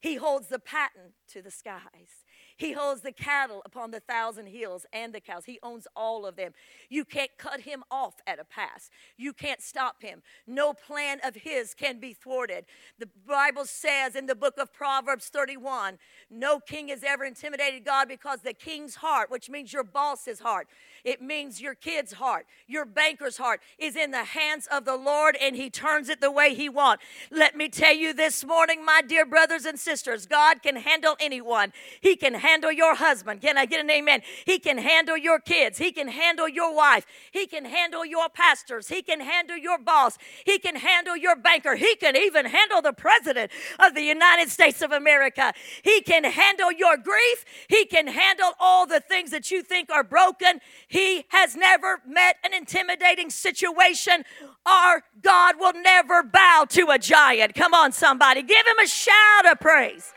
He 0.00 0.16
holds 0.16 0.48
the 0.48 0.58
patent 0.58 1.14
to 1.28 1.42
the 1.42 1.50
skies. 1.50 2.24
He 2.56 2.72
holds 2.72 3.02
the 3.02 3.12
cattle 3.12 3.62
upon 3.64 3.90
the 3.90 4.00
thousand 4.00 4.46
hills 4.46 4.86
and 4.92 5.12
the 5.12 5.20
cows. 5.20 5.44
He 5.44 5.58
owns 5.62 5.86
all 5.94 6.26
of 6.26 6.36
them. 6.36 6.52
You 6.88 7.04
can't 7.04 7.30
cut 7.36 7.60
him 7.60 7.84
off 7.90 8.14
at 8.26 8.38
a 8.38 8.44
pass. 8.44 8.90
You 9.16 9.32
can't 9.32 9.60
stop 9.60 10.02
him. 10.02 10.22
No 10.46 10.72
plan 10.72 11.20
of 11.22 11.34
his 11.34 11.74
can 11.74 12.00
be 12.00 12.14
thwarted. 12.14 12.64
The 12.98 13.08
Bible 13.26 13.66
says 13.66 14.16
in 14.16 14.26
the 14.26 14.34
book 14.34 14.54
of 14.58 14.72
Proverbs 14.72 15.28
31 15.28 15.98
no 16.30 16.58
king 16.58 16.88
has 16.88 17.04
ever 17.04 17.24
intimidated 17.24 17.84
God 17.84 18.08
because 18.08 18.40
the 18.40 18.52
king's 18.52 18.96
heart, 18.96 19.30
which 19.30 19.48
means 19.48 19.72
your 19.72 19.84
boss's 19.84 20.40
heart, 20.40 20.66
it 21.04 21.22
means 21.22 21.60
your 21.60 21.74
kid's 21.74 22.14
heart, 22.14 22.46
your 22.66 22.84
banker's 22.84 23.36
heart, 23.36 23.60
is 23.78 23.94
in 23.94 24.10
the 24.10 24.24
hands 24.24 24.66
of 24.72 24.84
the 24.84 24.96
Lord 24.96 25.36
and 25.40 25.54
he 25.54 25.70
turns 25.70 26.08
it 26.08 26.20
the 26.20 26.30
way 26.30 26.54
he 26.54 26.68
wants. 26.68 27.04
Let 27.30 27.56
me 27.56 27.68
tell 27.68 27.94
you 27.94 28.12
this 28.12 28.44
morning, 28.44 28.84
my 28.84 29.02
dear 29.06 29.24
brothers 29.24 29.64
and 29.64 29.78
sisters, 29.78 30.26
God 30.26 30.62
can 30.62 30.76
handle 30.76 31.16
anyone. 31.20 31.72
He 32.00 32.16
can 32.16 32.34
handle 32.46 32.72
your 32.72 32.94
husband. 32.94 33.40
Can 33.40 33.58
I 33.58 33.66
get 33.66 33.80
an 33.80 33.90
amen? 33.90 34.22
He 34.44 34.58
can 34.58 34.78
handle 34.78 35.16
your 35.16 35.40
kids. 35.40 35.78
He 35.78 35.90
can 35.92 36.08
handle 36.08 36.48
your 36.48 36.74
wife. 36.74 37.04
He 37.32 37.46
can 37.46 37.64
handle 37.64 38.04
your 38.04 38.28
pastors. 38.28 38.88
He 38.88 39.02
can 39.02 39.20
handle 39.20 39.56
your 39.56 39.78
boss. 39.78 40.16
He 40.44 40.58
can 40.58 40.76
handle 40.76 41.16
your 41.16 41.36
banker. 41.36 41.74
He 41.74 41.96
can 41.96 42.16
even 42.16 42.46
handle 42.46 42.80
the 42.80 42.92
president 42.92 43.50
of 43.78 43.94
the 43.94 44.02
United 44.02 44.48
States 44.50 44.80
of 44.82 44.92
America. 44.92 45.52
He 45.82 46.00
can 46.00 46.24
handle 46.24 46.72
your 46.72 46.96
grief. 46.96 47.44
He 47.68 47.84
can 47.84 48.06
handle 48.06 48.52
all 48.60 48.86
the 48.86 49.00
things 49.00 49.30
that 49.32 49.50
you 49.50 49.62
think 49.62 49.90
are 49.90 50.04
broken. 50.04 50.60
He 50.88 51.24
has 51.28 51.56
never 51.56 52.00
met 52.06 52.36
an 52.44 52.54
intimidating 52.54 53.30
situation. 53.30 54.24
Our 54.64 55.02
God 55.20 55.56
will 55.58 55.74
never 55.74 56.22
bow 56.22 56.66
to 56.70 56.90
a 56.90 56.98
giant. 56.98 57.54
Come 57.54 57.74
on, 57.74 57.92
somebody. 57.92 58.42
Give 58.42 58.66
him 58.66 58.78
a 58.82 58.88
shout 58.88 59.50
of 59.50 59.58
praise. 59.60 60.12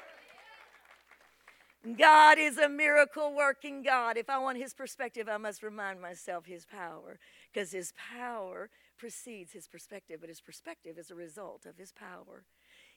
God 1.97 2.37
is 2.37 2.57
a 2.57 2.69
miracle 2.69 3.33
working 3.33 3.83
God. 3.83 4.17
If 4.17 4.29
I 4.29 4.37
want 4.37 4.57
his 4.57 4.73
perspective, 4.73 5.29
I 5.29 5.37
must 5.37 5.63
remind 5.63 6.01
myself 6.01 6.45
his 6.45 6.65
power 6.65 7.19
because 7.51 7.71
his 7.71 7.93
power 8.13 8.69
precedes 8.97 9.53
his 9.53 9.67
perspective, 9.67 10.17
but 10.19 10.29
his 10.29 10.41
perspective 10.41 10.97
is 10.97 11.09
a 11.09 11.15
result 11.15 11.65
of 11.65 11.77
his 11.77 11.91
power. 11.91 12.43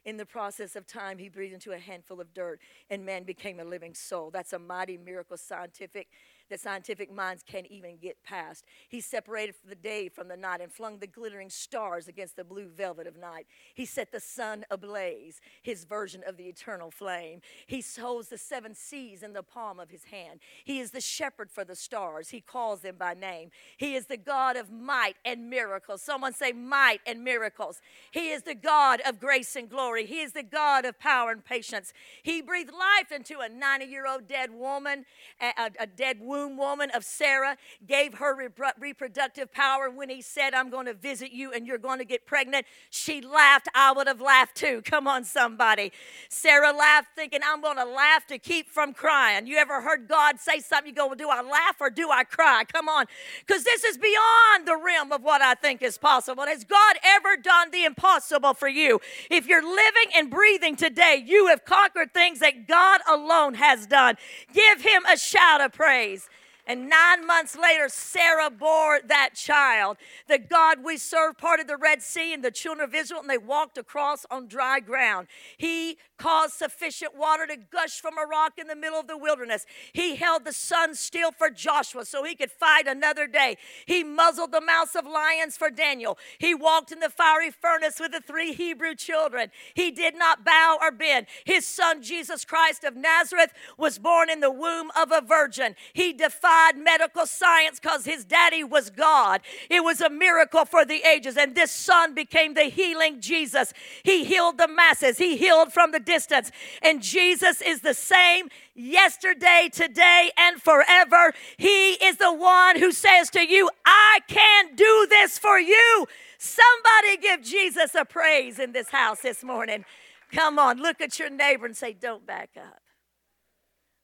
In 0.05 0.17
the 0.17 0.27
process 0.27 0.75
of 0.75 0.87
time, 0.87 1.19
he 1.19 1.29
breathed 1.29 1.55
into 1.55 1.71
a 1.73 1.79
handful 1.79 2.21
of 2.21 2.35
dirt 2.35 2.61
and 2.91 3.07
man 3.07 3.23
became 3.23 3.61
a 3.61 3.65
living 3.65 3.95
soul. 3.95 4.31
That's 4.31 4.53
a 4.53 4.59
mighty 4.59 4.99
miracle, 4.99 5.37
scientific 5.37 6.09
that 6.53 6.61
scientific 6.61 7.11
minds 7.11 7.43
can't 7.43 7.67
even 7.69 7.97
get 7.97 8.23
past. 8.23 8.65
He 8.91 9.01
separated 9.01 9.55
the 9.67 9.75
day 9.75 10.11
from 10.11 10.29
the 10.29 10.37
night 10.37 10.61
and 10.61 10.71
flung 10.71 10.99
the 10.99 11.07
glittering 11.07 11.49
stars 11.49 12.09
against 12.09 12.37
the 12.37 12.45
blue 12.45 12.69
velvet 12.69 13.07
of 13.07 13.17
night. 13.17 13.47
He 13.75 13.87
set 13.87 14.13
the 14.13 14.21
sun 14.21 14.67
ablaze, 14.71 15.41
his 15.63 15.85
version 15.85 16.23
of 16.27 16.37
the 16.37 16.45
eternal 16.45 16.91
flame. 16.91 17.41
He 17.67 17.83
holds 17.99 18.29
the 18.29 18.37
seven 18.37 18.75
seas 18.75 19.23
in 19.23 19.33
the 19.33 19.43
palm 19.43 19.81
of 19.81 19.89
his 19.89 20.05
hand. 20.05 20.41
He 20.63 20.79
is 20.79 20.91
the 20.91 21.01
shepherd 21.01 21.51
for 21.51 21.65
the 21.65 21.75
stars. 21.75 22.29
He 22.29 22.43
calls 22.43 22.81
them 22.81 22.97
by 22.99 23.15
name. 23.15 23.51
He 23.79 23.95
is 23.95 24.07
the 24.07 24.19
God 24.19 24.57
of 24.57 24.71
might 24.71 25.15
and 25.25 25.49
miracles. 25.49 26.03
Someone 26.03 26.35
say, 26.35 26.53
might 26.53 27.01
and 27.07 27.25
miracles. 27.25 27.81
He 28.11 28.31
is 28.31 28.43
the 28.43 28.55
God 28.55 29.01
of 29.07 29.19
grace 29.19 29.57
and 29.57 29.71
glory. 29.71 30.05
He 30.05 30.21
is 30.21 30.33
the 30.33 30.43
God 30.43 30.85
of 30.85 30.99
power 30.99 31.31
and 31.31 31.43
patience. 31.43 31.95
He 32.23 32.43
breathed 32.43 32.73
life 32.73 33.11
into 33.11 33.41
a 33.41 33.49
90 33.49 33.87
year 33.87 34.07
old 34.07 34.29
dead 34.29 34.51
woman, 34.51 35.07
a, 35.41 35.71
a 35.81 35.87
dead 35.87 36.19
womb 36.21 36.42
womb 36.43 36.57
woman 36.57 36.91
of 36.91 37.05
Sarah 37.05 37.57
gave 37.87 38.15
her 38.15 38.37
reproductive 38.79 39.53
power. 39.53 39.91
When 39.91 40.09
he 40.09 40.23
said, 40.23 40.55
I'm 40.55 40.71
going 40.71 40.87
to 40.87 40.95
visit 40.95 41.33
you 41.33 41.53
and 41.53 41.67
you're 41.67 41.79
going 41.79 41.99
to 41.99 42.05
get 42.05 42.27
pregnant, 42.27 42.67
she 42.91 43.21
laughed. 43.21 43.69
I 43.75 43.93
would 43.93 44.07
have 44.07 44.21
laughed 44.21 44.57
too. 44.57 44.83
Come 44.83 45.07
on, 45.07 45.25
somebody. 45.25 45.93
Sarah 46.29 46.73
laughed, 46.73 47.09
thinking, 47.17 47.41
I'm 47.45 47.61
going 47.61 47.77
to 47.77 47.85
laugh 47.85 48.27
to 48.27 48.39
keep 48.39 48.69
from 48.69 48.93
crying. 48.93 49.47
You 49.47 49.57
ever 49.57 49.81
heard 49.81 50.09
God 50.09 50.41
say 50.41 50.61
something? 50.61 50.89
You 50.89 50.95
go, 50.95 51.07
well, 51.07 51.17
Do 51.17 51.29
I 51.29 51.43
laugh 51.43 51.77
or 51.81 51.91
do 51.91 52.11
I 52.11 52.25
cry? 52.25 52.65
Come 52.71 52.89
on. 52.89 53.07
Because 53.47 53.65
this 53.65 53.85
is 53.85 53.99
beyond 53.99 54.67
the 54.67 54.77
realm 54.83 55.13
of 55.13 55.23
what 55.23 55.43
I 55.43 55.55
think 55.55 55.83
is 55.83 55.99
possible. 55.99 56.45
Has 56.45 56.65
God 56.65 56.97
ever 57.05 57.37
done 57.37 57.71
the 57.71 57.85
impossible 57.85 58.55
for 58.55 58.69
you? 58.69 59.01
If 59.31 59.47
you're 59.47 59.63
living 59.63 60.13
and 60.17 60.31
breathing 60.31 60.77
today, 60.77 61.23
you 61.25 61.47
have 61.49 61.65
conquered 61.65 62.13
things 62.13 62.41
that 62.41 62.67
God 62.67 63.01
alone 63.09 63.55
has 63.55 63.87
done. 63.87 64.17
Give 64.53 64.81
him 64.81 65.05
a 65.07 65.17
shout 65.17 65.61
of 65.61 65.73
praise. 65.73 66.29
And 66.73 66.89
nine 66.89 67.27
months 67.27 67.55
later, 67.55 67.91
Sarah 67.91 68.49
bore 68.49 69.03
that 69.07 69.35
child. 69.35 69.99
The 70.27 70.39
God 70.39 70.83
we 70.83 70.97
serve 70.97 71.37
parted 71.37 71.69
the 71.69 71.77
Red 71.77 72.01
Sea 72.01 72.33
and 72.33 72.43
the 72.43 72.51
children 72.51 72.89
of 72.89 72.95
Israel, 72.95 73.21
and 73.21 73.29
they 73.29 73.37
walked 73.37 73.77
across 73.77 74.25
on 74.31 74.47
dry 74.47 74.81
ground. 74.81 75.27
He 75.59 75.99
caused 76.17 76.55
sufficient 76.55 77.15
water 77.15 77.47
to 77.47 77.57
gush 77.57 78.01
from 78.01 78.17
a 78.17 78.25
rock 78.25 78.53
in 78.57 78.69
the 78.69 78.77
middle 78.77 78.99
of 78.99 79.07
the 79.07 79.19
wilderness. 79.19 79.67
He 79.93 80.17
held 80.17 80.47
the 80.47 80.53
sun 80.55 80.95
still 80.95 81.31
for 81.31 81.51
Joshua 81.51 82.07
so 82.07 82.25
he 82.25 82.35
could 82.35 82.51
fight 82.51 82.87
another 82.87 83.27
day. 83.27 83.59
He 83.85 84.03
muzzled 84.03 84.53
the 84.53 84.61
mouths 84.63 84.97
of 84.97 85.05
lions 85.05 85.59
for 85.59 85.69
Daniel. 85.69 86.17
He 86.39 86.55
walked 86.55 86.91
in 86.91 87.01
the 87.01 87.11
fiery 87.11 87.51
furnace 87.51 88.01
with 88.01 88.13
the 88.13 88.21
three 88.21 88.55
Hebrew 88.55 88.95
children. 88.95 89.51
He 89.75 89.91
did 89.91 90.17
not 90.17 90.43
bow 90.43 90.79
or 90.81 90.91
bend. 90.91 91.27
His 91.45 91.67
son, 91.67 92.03
Jesus 92.03 92.47
Christ 92.47 92.83
of 92.85 92.97
Nazareth, 92.97 93.53
was 93.77 93.99
born 93.99 94.31
in 94.31 94.41
the 94.41 94.51
womb 94.51 94.91
of 94.99 95.13
a 95.13 95.21
virgin. 95.21 95.75
He 95.93 96.15
defied 96.15 96.62
medical 96.77 97.27
science 97.27 97.79
because 97.81 98.05
his 98.05 98.25
daddy 98.25 98.65
was 98.65 98.91
God. 98.91 99.41
It 99.69 99.85
was 99.85 100.01
a 100.01 100.11
miracle 100.11 100.65
for 100.65 100.85
the 100.85 101.03
ages. 101.03 101.37
And 101.37 101.55
this 101.55 101.71
son 101.71 102.15
became 102.15 102.55
the 102.55 102.65
healing 102.65 103.21
Jesus. 103.21 103.73
He 104.03 104.25
healed 104.25 104.59
the 104.59 104.69
masses, 104.69 105.19
he 105.19 105.37
healed 105.37 105.73
from 105.73 105.93
the 105.93 106.01
distance. 106.01 106.51
And 106.83 107.03
Jesus 107.03 107.61
is 107.61 107.81
the 107.81 107.95
same 107.95 108.49
yesterday, 108.75 109.69
today, 109.73 110.31
and 110.37 110.61
forever. 110.61 111.33
He 111.57 111.93
is 111.93 112.17
the 112.17 112.33
one 112.33 112.79
who 112.79 112.93
says 112.93 113.31
to 113.31 113.47
you, 113.47 113.71
I 113.85 114.21
can 114.29 114.75
do 114.75 115.07
this 115.09 115.39
for 115.39 115.59
you. 115.59 116.07
Somebody 116.39 117.17
give 117.21 117.43
Jesus 117.43 117.95
a 117.95 118.05
praise 118.05 118.59
in 118.59 118.73
this 118.73 118.91
house 118.91 119.21
this 119.21 119.45
morning. 119.45 119.85
Come 120.33 120.59
on, 120.59 120.79
look 120.79 121.01
at 121.01 121.19
your 121.19 121.31
neighbor 121.31 121.67
and 121.67 121.77
say, 121.77 121.93
Don't 121.93 122.27
back 122.27 122.51
up. 122.57 122.82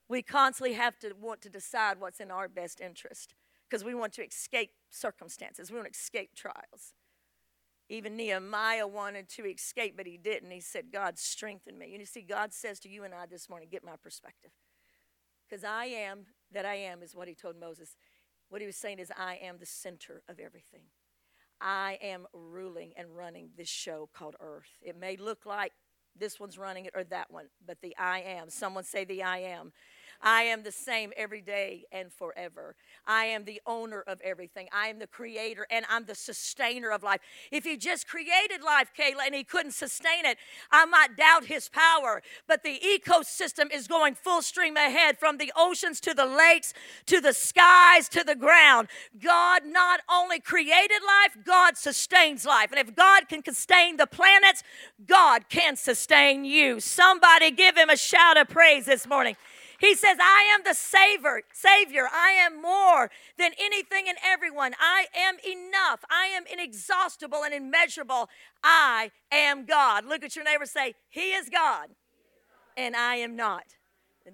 We 0.09 0.23
constantly 0.23 0.75
have 0.75 0.99
to 1.01 1.13
want 1.13 1.43
to 1.43 1.51
decide 1.51 2.01
what's 2.01 2.21
in 2.21 2.31
our 2.31 2.49
best 2.49 2.81
interest 2.81 3.35
because 3.69 3.85
we 3.85 3.95
want 3.95 4.15
to 4.15 4.25
escape 4.25 4.71
circumstances, 4.91 5.71
we 5.71 5.77
want 5.77 5.93
to 5.93 5.99
escape 5.99 6.35
trials. 6.35 6.95
Even 7.91 8.17
Nehemiah 8.17 8.87
wanted 8.87 9.31
to 9.31 9.47
escape, 9.47 9.97
but 9.97 10.07
he 10.07 10.19
didn't. 10.19 10.51
He 10.51 10.61
said, 10.61 10.93
God, 10.93 11.19
strengthen 11.19 11.79
me. 11.79 11.93
And 11.93 12.01
you 12.01 12.07
see, 12.07 12.21
God 12.21 12.53
says 12.53 12.79
to 12.81 12.89
you 12.89 13.05
and 13.05 13.15
I 13.15 13.25
this 13.25 13.49
morning, 13.49 13.69
get 13.71 13.83
my 13.83 13.97
perspective. 14.03 14.51
Because 15.49 15.65
I 15.65 15.87
am 15.87 16.27
that 16.53 16.67
I 16.67 16.75
am, 16.75 17.03
is 17.03 17.15
what 17.15 17.29
he 17.29 17.35
told 17.35 17.59
Moses. 17.59 17.97
What 18.51 18.61
he 18.61 18.67
was 18.67 18.77
saying 18.77 18.99
is, 18.99 19.11
I 19.17 19.39
am 19.43 19.57
the 19.59 19.67
center 19.67 20.23
of 20.29 20.39
everything. 20.39 20.83
I 21.61 21.99
am 22.03 22.27
ruling 22.33 22.93
and 22.97 23.17
running 23.17 23.51
this 23.57 23.69
show 23.69 24.09
called 24.13 24.37
Earth. 24.39 24.79
It 24.83 24.99
may 24.99 25.17
look 25.17 25.47
like 25.47 25.73
this 26.19 26.39
one's 26.39 26.59
running 26.59 26.85
it 26.85 26.93
or 26.95 27.05
that 27.05 27.31
one, 27.31 27.47
but 27.65 27.81
the 27.81 27.97
I 27.97 28.21
am. 28.21 28.51
Someone 28.51 28.85
say 28.85 29.05
the 29.05 29.23
I 29.23 29.39
am. 29.39 29.73
I 30.21 30.43
am 30.43 30.63
the 30.63 30.73
same 30.73 31.13
every 31.17 31.41
day 31.41 31.85
and 31.93 32.13
forever. 32.13 32.75
I 33.07 33.27
am 33.27 33.45
the 33.45 33.61
owner 33.67 34.03
of 34.07 34.21
everything. 34.23 34.69
I 34.73 34.89
am 34.89 34.99
the 34.99 35.07
creator 35.07 35.67
and 35.71 35.87
I'm 35.89 36.05
the 36.07 36.15
sustainer 36.15 36.91
of 36.91 37.03
life. 37.03 37.21
If 37.53 37.65
he 37.65 37.77
just 37.77 38.09
created 38.09 38.63
life, 38.65 38.91
Kayla, 38.99 39.27
and 39.27 39.35
he 39.35 39.45
couldn't 39.45 39.73
sustain 39.73 40.25
it, 40.25 40.39
I 40.71 40.87
might 40.87 41.17
doubt 41.17 41.45
his 41.47 41.69
power. 41.69 42.23
But 42.47 42.63
the 42.63 42.81
ecosystem 42.81 43.73
is 43.73 43.87
going 43.87 44.15
full 44.15 44.43
stream 44.43 44.77
ahead 44.77 45.19
from 45.19 45.39
the 45.39 45.53
oceans 45.57 46.01
to 46.01 46.15
the 46.15 46.27
lakes 46.27 46.75
to 47.07 47.21
the 47.21 47.33
skies 47.33 48.09
to 48.11 48.25
the 48.25 48.35
ground. 48.35 48.89
God 49.23 49.63
not 49.65 50.01
only 50.11 50.41
created 50.41 51.01
life, 51.07 51.45
God 51.45 51.77
sustains 51.77 52.45
life. 52.45 52.71
And 52.73 52.81
if 52.81 52.95
God 52.95 53.29
can 53.29 53.45
sustain 53.45 53.97
the 53.97 54.07
planets, 54.07 54.63
God 55.07 55.49
can 55.49 55.77
sustain 55.77 56.45
you. 56.45 56.81
Somebody 56.81 57.51
give 57.51 57.77
him 57.77 57.89
a 57.89 57.97
shout 57.97 58.37
of 58.37 58.49
praise 58.49 58.87
this 58.87 59.07
morning. 59.07 59.37
He 59.79 59.95
says, 59.95 60.17
I 60.21 60.53
am 60.55 60.63
the 60.65 60.75
Savior, 60.75 61.43
Savior. 61.53 62.09
I 62.13 62.31
am 62.31 62.61
more 62.61 63.11
than 63.39 63.53
anything 63.61 64.07
and 64.09 64.19
everyone. 64.27 64.75
I 64.81 65.07
am 65.17 65.37
enough. 65.49 66.05
I 66.11 66.27
am 66.27 66.45
inexhaustible 66.53 67.45
and 67.45 67.55
immeasurable. 67.55 68.29
I 68.63 69.13
am 69.31 69.67
God. 69.67 70.05
Look 70.05 70.25
at 70.25 70.35
your 70.35 70.45
neighbor 70.45 70.67
say, 70.67 70.95
He 71.09 71.31
is 71.31 71.49
God, 71.49 71.91
and 72.77 72.97
I 72.97 73.17
am 73.17 73.37
not. 73.37 73.77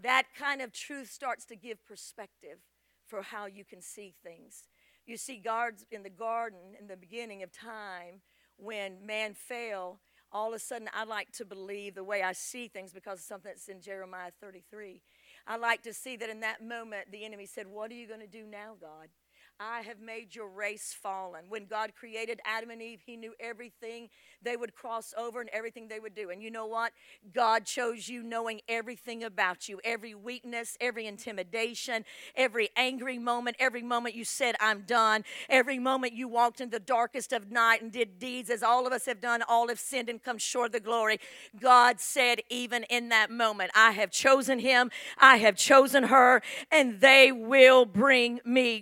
That 0.03 0.25
kind 0.37 0.63
of 0.63 0.73
truth 0.73 1.11
starts 1.11 1.45
to 1.47 1.57
give 1.57 1.85
perspective 1.85 2.59
for 3.07 3.21
how 3.21 3.45
you 3.45 3.65
can 3.65 3.83
see 3.83 4.15
things. 4.25 4.65
You 5.07 5.19
see, 5.19 5.37
guards 5.37 5.85
in 5.91 6.03
the 6.03 6.11
garden 6.11 6.75
in 6.81 6.87
the 6.87 6.97
beginning 6.97 7.43
of 7.43 7.53
time 7.53 8.23
when 8.57 9.05
man 9.05 9.35
fell 9.35 10.01
all 10.33 10.49
of 10.49 10.55
a 10.55 10.59
sudden 10.59 10.89
I 10.93 11.05
like 11.05 11.31
to 11.33 11.45
believe 11.45 11.95
the 11.95 12.03
way 12.03 12.23
I 12.23 12.33
see 12.33 12.67
things 12.67 12.93
because 12.93 13.21
of 13.21 13.25
something 13.25 13.51
that's 13.51 13.69
in 13.69 13.81
Jeremiah 13.81 14.33
33. 14.41 15.01
I 15.47 15.57
like 15.57 15.83
to 15.83 15.93
see 15.93 16.17
that 16.17 16.31
in 16.31 16.41
that 16.41 16.63
moment, 16.63 17.13
the 17.13 17.25
enemy 17.25 17.47
said, 17.47 17.67
What 17.67 17.91
are 17.91 17.95
you 17.95 18.07
going 18.07 18.21
to 18.21 18.27
do 18.27 18.45
now, 18.47 18.77
God? 18.81 19.09
I 19.61 19.83
have 19.83 20.01
made 20.01 20.35
your 20.35 20.49
race 20.49 20.97
fallen. 21.01 21.45
When 21.49 21.67
God 21.67 21.93
created 21.95 22.41
Adam 22.45 22.71
and 22.71 22.83
Eve, 22.83 23.01
He 23.07 23.17
knew 23.17 23.35
everything 23.39 24.09
they 24.43 24.57
would 24.57 24.75
cross 24.75 25.15
over 25.17 25.41
and 25.41 25.49
everything 25.53 25.87
they 25.89 26.01
would 26.01 26.15
do. 26.15 26.31
And 26.31 26.43
you 26.43 26.51
know 26.51 26.67
what? 26.67 26.93
God 27.33 27.65
chose 27.65 28.09
you 28.09 28.23
knowing 28.23 28.61
everything 28.69 29.23
about 29.23 29.69
you 29.69 29.81
every 29.85 30.15
weakness, 30.15 30.77
every 30.81 31.07
intimidation, 31.07 32.05
every 32.35 32.71
angry 32.77 33.19
moment, 33.19 33.57
every 33.61 33.83
moment 33.83 34.17
you 34.17 34.25
said, 34.25 34.57
I'm 34.61 34.83
done, 34.83 35.25
every 35.49 35.79
moment 35.79 36.15
you 36.15 36.27
walked 36.27 36.61
in 36.61 36.71
the 36.71 36.81
darkest 36.81 37.33
of 37.33 37.51
night 37.51 37.81
and 37.81 37.93
did 37.93 38.19
deeds 38.19 38.51
as 38.51 38.63
all 38.63 38.87
of 38.87 38.93
us 38.93 39.07
have 39.07 39.21
done, 39.21 39.43
all 39.49 39.69
have 39.69 39.79
sinned 39.79 40.09
and 40.09 40.23
come 40.23 40.39
short 40.39 40.67
of 40.67 40.73
the 40.73 40.81
glory. 40.81 41.21
God 41.61 42.01
said, 42.01 42.41
even 42.51 42.83
in 42.85 43.09
that 43.11 43.31
moment, 43.31 43.71
I 43.75 43.93
have 43.93 44.11
chosen 44.11 44.59
him, 44.59 44.91
I 45.19 45.37
have 45.37 45.57
chosen 45.57 46.05
her, 46.05 46.43
and 46.73 47.01
they 47.01 47.31
will 47.31 47.87
bring 47.87 48.41
me 48.45 48.81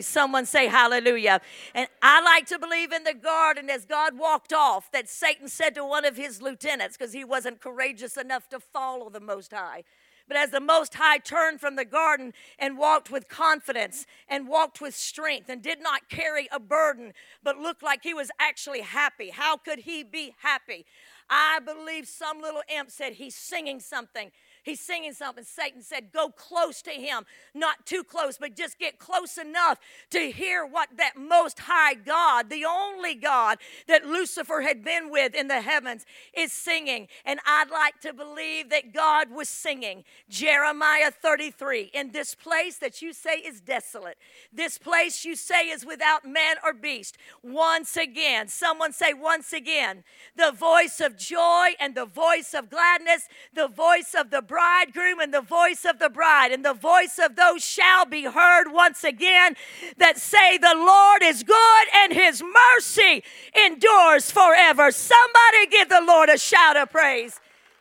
Someone 0.00 0.46
say 0.46 0.66
hallelujah. 0.66 1.40
And 1.74 1.88
I 2.02 2.20
like 2.20 2.46
to 2.46 2.58
believe 2.58 2.92
in 2.92 3.04
the 3.04 3.14
garden 3.14 3.70
as 3.70 3.84
God 3.84 4.18
walked 4.18 4.52
off 4.52 4.90
that 4.92 5.08
Satan 5.08 5.48
said 5.48 5.74
to 5.74 5.84
one 5.84 6.04
of 6.04 6.16
his 6.16 6.40
lieutenants, 6.42 6.96
because 6.96 7.12
he 7.12 7.24
wasn't 7.24 7.60
courageous 7.60 8.16
enough 8.16 8.48
to 8.48 8.60
follow 8.60 9.10
the 9.10 9.20
Most 9.20 9.52
High. 9.52 9.84
But 10.26 10.36
as 10.36 10.50
the 10.50 10.60
Most 10.60 10.94
High 10.94 11.18
turned 11.18 11.58
from 11.58 11.76
the 11.76 11.86
garden 11.86 12.34
and 12.58 12.76
walked 12.76 13.10
with 13.10 13.28
confidence 13.28 14.04
and 14.28 14.46
walked 14.46 14.80
with 14.80 14.94
strength 14.94 15.48
and 15.48 15.62
did 15.62 15.82
not 15.82 16.10
carry 16.10 16.48
a 16.52 16.60
burden, 16.60 17.14
but 17.42 17.56
looked 17.56 17.82
like 17.82 18.02
he 18.02 18.12
was 18.12 18.30
actually 18.38 18.82
happy, 18.82 19.30
how 19.30 19.56
could 19.56 19.80
he 19.80 20.02
be 20.02 20.34
happy? 20.42 20.84
I 21.30 21.60
believe 21.64 22.06
some 22.06 22.42
little 22.42 22.62
imp 22.68 22.90
said 22.90 23.14
he's 23.14 23.34
singing 23.34 23.80
something 23.80 24.30
He's 24.68 24.80
singing 24.80 25.14
something. 25.14 25.44
Satan 25.44 25.80
said, 25.80 26.12
Go 26.12 26.28
close 26.28 26.82
to 26.82 26.90
him. 26.90 27.24
Not 27.54 27.86
too 27.86 28.04
close, 28.04 28.36
but 28.36 28.54
just 28.54 28.78
get 28.78 28.98
close 28.98 29.38
enough 29.38 29.78
to 30.10 30.30
hear 30.30 30.66
what 30.66 30.90
that 30.98 31.16
most 31.16 31.60
high 31.60 31.94
God, 31.94 32.50
the 32.50 32.66
only 32.66 33.14
God 33.14 33.56
that 33.86 34.04
Lucifer 34.04 34.60
had 34.60 34.84
been 34.84 35.10
with 35.10 35.34
in 35.34 35.48
the 35.48 35.62
heavens, 35.62 36.04
is 36.36 36.52
singing. 36.52 37.08
And 37.24 37.40
I'd 37.46 37.70
like 37.70 37.98
to 38.02 38.12
believe 38.12 38.68
that 38.68 38.92
God 38.92 39.30
was 39.30 39.48
singing. 39.48 40.04
Jeremiah 40.28 41.12
33 41.12 41.90
In 41.94 42.12
this 42.12 42.34
place 42.34 42.76
that 42.76 43.00
you 43.00 43.14
say 43.14 43.36
is 43.36 43.62
desolate, 43.62 44.18
this 44.52 44.76
place 44.76 45.24
you 45.24 45.34
say 45.34 45.70
is 45.70 45.86
without 45.86 46.26
man 46.26 46.56
or 46.62 46.74
beast, 46.74 47.16
once 47.42 47.96
again, 47.96 48.48
someone 48.48 48.92
say, 48.92 49.14
once 49.14 49.54
again, 49.54 50.04
the 50.36 50.52
voice 50.52 51.00
of 51.00 51.16
joy 51.16 51.68
and 51.80 51.94
the 51.94 52.04
voice 52.04 52.52
of 52.52 52.68
gladness, 52.68 53.30
the 53.54 53.68
voice 53.68 54.14
of 54.14 54.28
the 54.30 54.42
bridegroom 54.58 55.20
and 55.20 55.32
the 55.32 55.40
voice 55.40 55.84
of 55.84 56.00
the 56.00 56.08
bride, 56.08 56.50
and 56.50 56.64
the 56.64 56.74
voice 56.74 57.20
of 57.22 57.36
those 57.36 57.64
shall 57.64 58.04
be 58.04 58.24
heard 58.24 58.72
once 58.72 59.04
again 59.04 59.54
that 59.98 60.18
say, 60.18 60.58
The 60.58 60.74
Lord 60.76 61.22
is 61.22 61.44
good 61.44 61.86
and 61.94 62.12
his 62.12 62.42
mercy 62.42 63.22
endures 63.66 64.32
forever. 64.32 64.90
Somebody 64.90 65.66
give 65.70 65.88
the 65.88 66.02
Lord 66.04 66.28
a 66.28 66.38
shout 66.38 66.76
of 66.76 66.90
praise. 66.90 67.38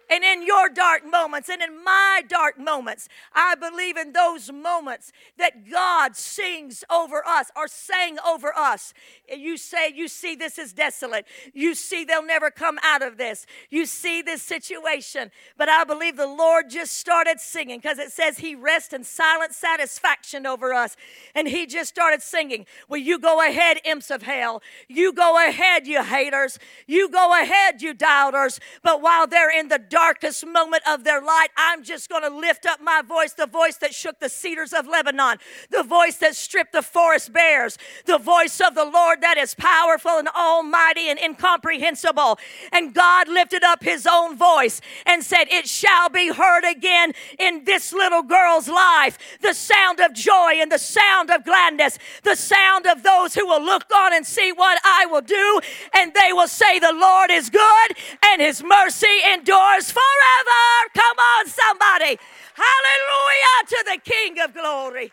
And 0.10 0.24
in 0.24 0.46
your 0.46 0.70
dark 0.70 1.06
moments 1.06 1.50
and 1.50 1.62
in 1.62 1.84
my 1.84 2.22
dark 2.28 2.58
moments, 2.58 3.10
I 3.34 3.56
believe 3.56 3.98
in 3.98 4.14
those 4.14 4.52
moments 4.52 5.12
that 5.38 5.70
God 5.70 6.16
sings 6.16 6.86
over 6.90 7.26
us 7.28 7.52
or 7.58 7.68
sang 7.68 8.18
over 8.26 8.58
us. 8.58 8.94
You 9.30 9.58
say, 9.58 9.92
You 9.94 10.08
see, 10.08 10.36
this 10.36 10.58
is 10.58 10.72
desolate. 10.72 11.26
You 11.54 11.76
see, 11.76 12.06
they'll 12.06 12.26
never 12.26 12.50
come 12.50 12.80
out 12.84 13.02
of 13.02 13.18
this. 13.18 13.46
You 13.70 13.86
see 13.86 14.22
this 14.22 14.42
situation. 14.42 15.30
But 15.58 15.68
I 15.68 15.84
believe 15.84 16.16
the 16.16 16.26
Lord 16.26 16.70
just 16.70 16.94
started 16.94 17.42
singing 17.42 17.80
because 17.80 18.00
it 18.00 18.14
says 18.14 18.38
He 18.38 18.56
rests 18.56 18.94
in 18.94 19.04
silent 19.04 19.54
satisfaction 19.54 20.46
over 20.46 20.74
us. 20.74 20.96
And 21.36 21.50
He 21.50 21.66
just 21.66 21.90
started 21.90 22.22
singing. 22.22 22.66
Well, 22.88 23.02
you 23.02 23.20
go 23.20 23.46
ahead, 23.46 23.80
imps 23.84 24.10
of 24.10 24.24
hell. 24.24 24.62
You 24.88 25.12
go 25.12 25.46
ahead, 25.46 25.86
you 25.86 26.02
haters. 26.02 26.60
You 26.86 27.10
go 27.10 27.42
ahead, 27.42 27.82
you 27.82 27.94
doubters. 27.94 28.62
But 28.84 29.02
while 29.02 29.28
they're 29.28 29.52
in 29.52 29.68
the 29.68 29.80
darkest 29.98 30.46
moment 30.46 30.84
of 30.88 31.04
their 31.04 31.20
light, 31.20 31.48
I'm 31.58 31.84
just 31.84 32.08
going 32.08 32.22
to 32.22 32.30
lift 32.30 32.68
up 32.68 32.80
my 32.80 33.02
voice, 33.02 33.34
the 33.34 33.48
voice 33.48 33.78
that 33.78 33.96
shook 33.96 34.20
the 34.20 34.30
cedars 34.30 34.72
of 34.72 34.86
Lebanon, 34.86 35.38
the 35.72 35.82
voice 35.82 36.18
that 36.18 36.36
stripped 36.36 36.72
the 36.72 36.84
forest 36.84 37.34
bears, 37.34 37.80
the 38.06 38.20
voice 38.20 38.62
of 38.62 38.76
the 38.76 38.86
Lord 38.86 39.22
that 39.22 39.40
is 39.40 39.56
powerful 39.56 40.20
and 40.20 40.28
almighty 40.28 41.10
and 41.10 41.18
incomprehensible. 41.18 42.38
And 42.72 42.94
God 42.94 43.28
lifted 43.28 43.64
up 43.64 43.84
his 43.84 44.06
own 44.06 44.38
voice 44.38 44.82
and 45.08 45.24
said, 45.24 45.46
It 45.50 45.68
shall 45.68 46.10
be 46.10 46.32
heard 46.32 46.70
again 46.70 47.14
in 47.40 47.64
this 47.64 47.92
little 47.92 48.22
girl's 48.22 48.68
life 48.68 49.18
the 49.42 49.56
sound 49.56 50.00
of 50.00 50.14
joy 50.14 50.60
and 50.62 50.72
the 50.72 50.78
sound 50.78 51.32
of 51.32 51.44
gladness, 51.44 51.98
the 52.22 52.36
sound 52.36 52.86
of 52.86 53.02
those 53.02 53.34
who 53.34 53.48
will 53.48 53.64
look 53.64 53.86
on 53.92 54.14
and 54.14 54.28
see 54.28 54.52
what 54.52 54.80
I 54.84 55.08
will 55.08 55.22
do, 55.22 55.60
and 55.96 56.14
they 56.14 56.34
will 56.34 56.48
say, 56.48 56.78
The 56.78 56.94
Lord 56.94 57.32
is 57.32 57.50
good 57.50 57.98
and 58.24 58.42
his 58.42 58.64
mercy 58.64 59.08
endures 59.34 59.87
forever. 59.92 60.90
Come 60.94 61.18
on, 61.18 61.48
somebody. 61.48 62.20
Hallelujah 62.54 63.68
to 63.68 63.84
the 63.86 64.00
King 64.04 64.40
of 64.40 64.54
glory. 64.54 65.12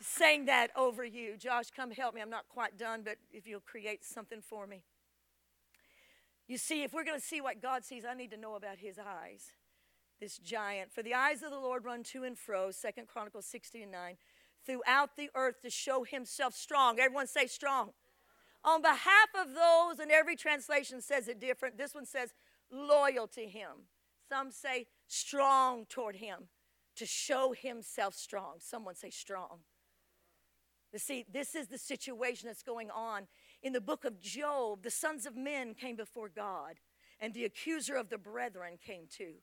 Saying 0.00 0.46
that 0.46 0.70
over 0.76 1.04
you. 1.04 1.36
Josh, 1.36 1.70
come 1.74 1.90
help 1.90 2.14
me. 2.14 2.20
I'm 2.20 2.30
not 2.30 2.48
quite 2.48 2.76
done, 2.78 3.02
but 3.04 3.16
if 3.32 3.46
you'll 3.46 3.60
create 3.60 4.04
something 4.04 4.40
for 4.40 4.66
me. 4.66 4.82
You 6.48 6.58
see, 6.58 6.82
if 6.82 6.92
we're 6.92 7.04
going 7.04 7.18
to 7.18 7.24
see 7.24 7.40
what 7.40 7.62
God 7.62 7.84
sees, 7.84 8.04
I 8.04 8.14
need 8.14 8.30
to 8.32 8.36
know 8.36 8.56
about 8.56 8.78
his 8.78 8.98
eyes. 8.98 9.52
This 10.20 10.38
giant. 10.38 10.92
For 10.92 11.02
the 11.02 11.14
eyes 11.14 11.42
of 11.42 11.50
the 11.50 11.58
Lord 11.58 11.84
run 11.84 12.02
to 12.04 12.24
and 12.24 12.38
fro, 12.38 12.70
Second 12.70 13.08
Chronicles 13.08 13.46
60 13.46 13.82
and 13.82 13.92
9, 13.92 14.16
throughout 14.66 15.16
the 15.16 15.30
earth 15.34 15.62
to 15.62 15.70
show 15.70 16.04
himself 16.04 16.54
strong. 16.54 17.00
Everyone 17.00 17.26
say 17.26 17.46
strong. 17.46 17.90
On 18.64 18.80
behalf 18.80 19.28
of 19.40 19.54
those, 19.54 19.98
and 19.98 20.10
every 20.12 20.36
translation 20.36 21.00
says 21.00 21.26
it 21.26 21.40
different. 21.40 21.78
This 21.78 21.94
one 21.94 22.06
says 22.06 22.32
loyal 22.72 23.26
to 23.28 23.46
him. 23.46 23.86
Some 24.28 24.50
say 24.50 24.86
strong 25.06 25.84
toward 25.86 26.16
him, 26.16 26.48
to 26.96 27.06
show 27.06 27.52
himself 27.52 28.14
strong. 28.14 28.56
Someone 28.58 28.94
say 28.94 29.10
strong. 29.10 29.60
You 30.92 30.98
see, 30.98 31.24
this 31.32 31.54
is 31.54 31.68
the 31.68 31.78
situation 31.78 32.48
that's 32.48 32.62
going 32.62 32.90
on. 32.90 33.26
In 33.62 33.72
the 33.72 33.80
book 33.80 34.04
of 34.04 34.20
Job, 34.20 34.82
the 34.82 34.90
sons 34.90 35.24
of 35.24 35.36
men 35.36 35.74
came 35.74 35.96
before 35.96 36.28
God, 36.28 36.74
and 37.20 37.32
the 37.32 37.44
accuser 37.44 37.96
of 37.96 38.10
the 38.10 38.18
brethren 38.18 38.78
came 38.84 39.04
too. 39.10 39.34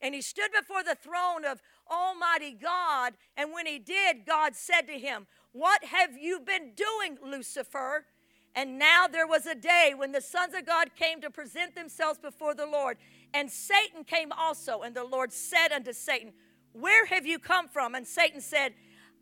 And 0.00 0.14
he 0.14 0.22
stood 0.22 0.50
before 0.58 0.82
the 0.82 0.96
throne 0.96 1.44
of 1.44 1.60
Almighty 1.90 2.52
God, 2.52 3.14
and 3.36 3.52
when 3.52 3.66
he 3.66 3.78
did, 3.78 4.24
God 4.26 4.56
said 4.56 4.82
to 4.82 4.98
him, 4.98 5.26
What 5.52 5.84
have 5.84 6.16
you 6.16 6.40
been 6.40 6.72
doing, 6.74 7.18
Lucifer? 7.22 8.06
And 8.54 8.78
now 8.78 9.06
there 9.06 9.26
was 9.26 9.46
a 9.46 9.54
day 9.54 9.92
when 9.96 10.12
the 10.12 10.20
sons 10.20 10.54
of 10.54 10.66
God 10.66 10.90
came 10.96 11.20
to 11.20 11.30
present 11.30 11.74
themselves 11.74 12.18
before 12.18 12.54
the 12.54 12.66
Lord. 12.66 12.96
And 13.32 13.50
Satan 13.50 14.04
came 14.04 14.32
also. 14.32 14.80
And 14.82 14.94
the 14.94 15.04
Lord 15.04 15.32
said 15.32 15.72
unto 15.72 15.92
Satan, 15.92 16.32
Where 16.72 17.06
have 17.06 17.26
you 17.26 17.38
come 17.38 17.68
from? 17.68 17.94
And 17.94 18.06
Satan 18.06 18.40
said, 18.40 18.74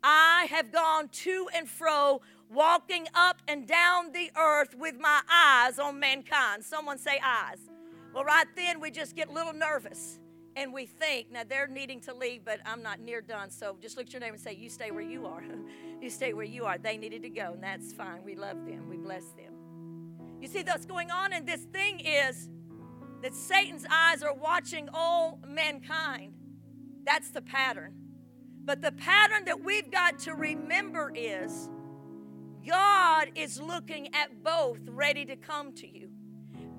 I 0.03 0.47
have 0.49 0.71
gone 0.71 1.09
to 1.09 1.47
and 1.53 1.69
fro, 1.69 2.21
walking 2.49 3.07
up 3.13 3.41
and 3.47 3.67
down 3.67 4.11
the 4.13 4.31
earth 4.35 4.75
with 4.75 4.95
my 4.99 5.21
eyes 5.31 5.77
on 5.77 5.99
mankind. 5.99 6.63
Someone 6.63 6.97
say 6.97 7.19
eyes. 7.23 7.59
Well, 8.13 8.23
right 8.23 8.47
then 8.55 8.79
we 8.79 8.89
just 8.89 9.15
get 9.15 9.27
a 9.27 9.31
little 9.31 9.53
nervous 9.53 10.19
and 10.59 10.73
we 10.73 10.85
think, 10.85 11.31
now 11.31 11.43
they're 11.47 11.67
needing 11.67 12.01
to 12.01 12.13
leave, 12.13 12.43
but 12.43 12.59
I'm 12.65 12.83
not 12.83 12.99
near 12.99 13.21
done. 13.21 13.49
So 13.49 13.77
just 13.81 13.95
look 13.95 14.07
at 14.07 14.13
your 14.13 14.19
neighbor 14.19 14.33
and 14.33 14.43
say, 14.43 14.53
You 14.53 14.69
stay 14.69 14.91
where 14.91 15.01
you 15.01 15.25
are. 15.25 15.41
you 16.01 16.09
stay 16.09 16.33
where 16.33 16.45
you 16.45 16.65
are. 16.65 16.77
They 16.77 16.97
needed 16.97 17.21
to 17.23 17.29
go, 17.29 17.53
and 17.53 17.63
that's 17.63 17.93
fine. 17.93 18.23
We 18.25 18.35
love 18.35 18.65
them, 18.65 18.89
we 18.89 18.97
bless 18.97 19.23
them. 19.31 19.53
You 20.41 20.49
see, 20.49 20.63
what's 20.63 20.85
going 20.85 21.11
on 21.11 21.31
in 21.31 21.45
this 21.45 21.61
thing 21.61 22.01
is 22.01 22.49
that 23.21 23.33
Satan's 23.33 23.85
eyes 23.89 24.21
are 24.21 24.33
watching 24.33 24.89
all 24.93 25.39
mankind. 25.47 26.33
That's 27.05 27.31
the 27.31 27.41
pattern. 27.41 27.93
But 28.65 28.81
the 28.81 28.91
pattern 28.91 29.45
that 29.45 29.63
we've 29.63 29.89
got 29.89 30.19
to 30.19 30.35
remember 30.35 31.11
is 31.15 31.69
God 32.67 33.31
is 33.35 33.61
looking 33.61 34.13
at 34.13 34.43
both, 34.43 34.79
ready 34.87 35.25
to 35.25 35.37
come 35.37 35.73
to 35.75 35.87
you. 35.87 36.09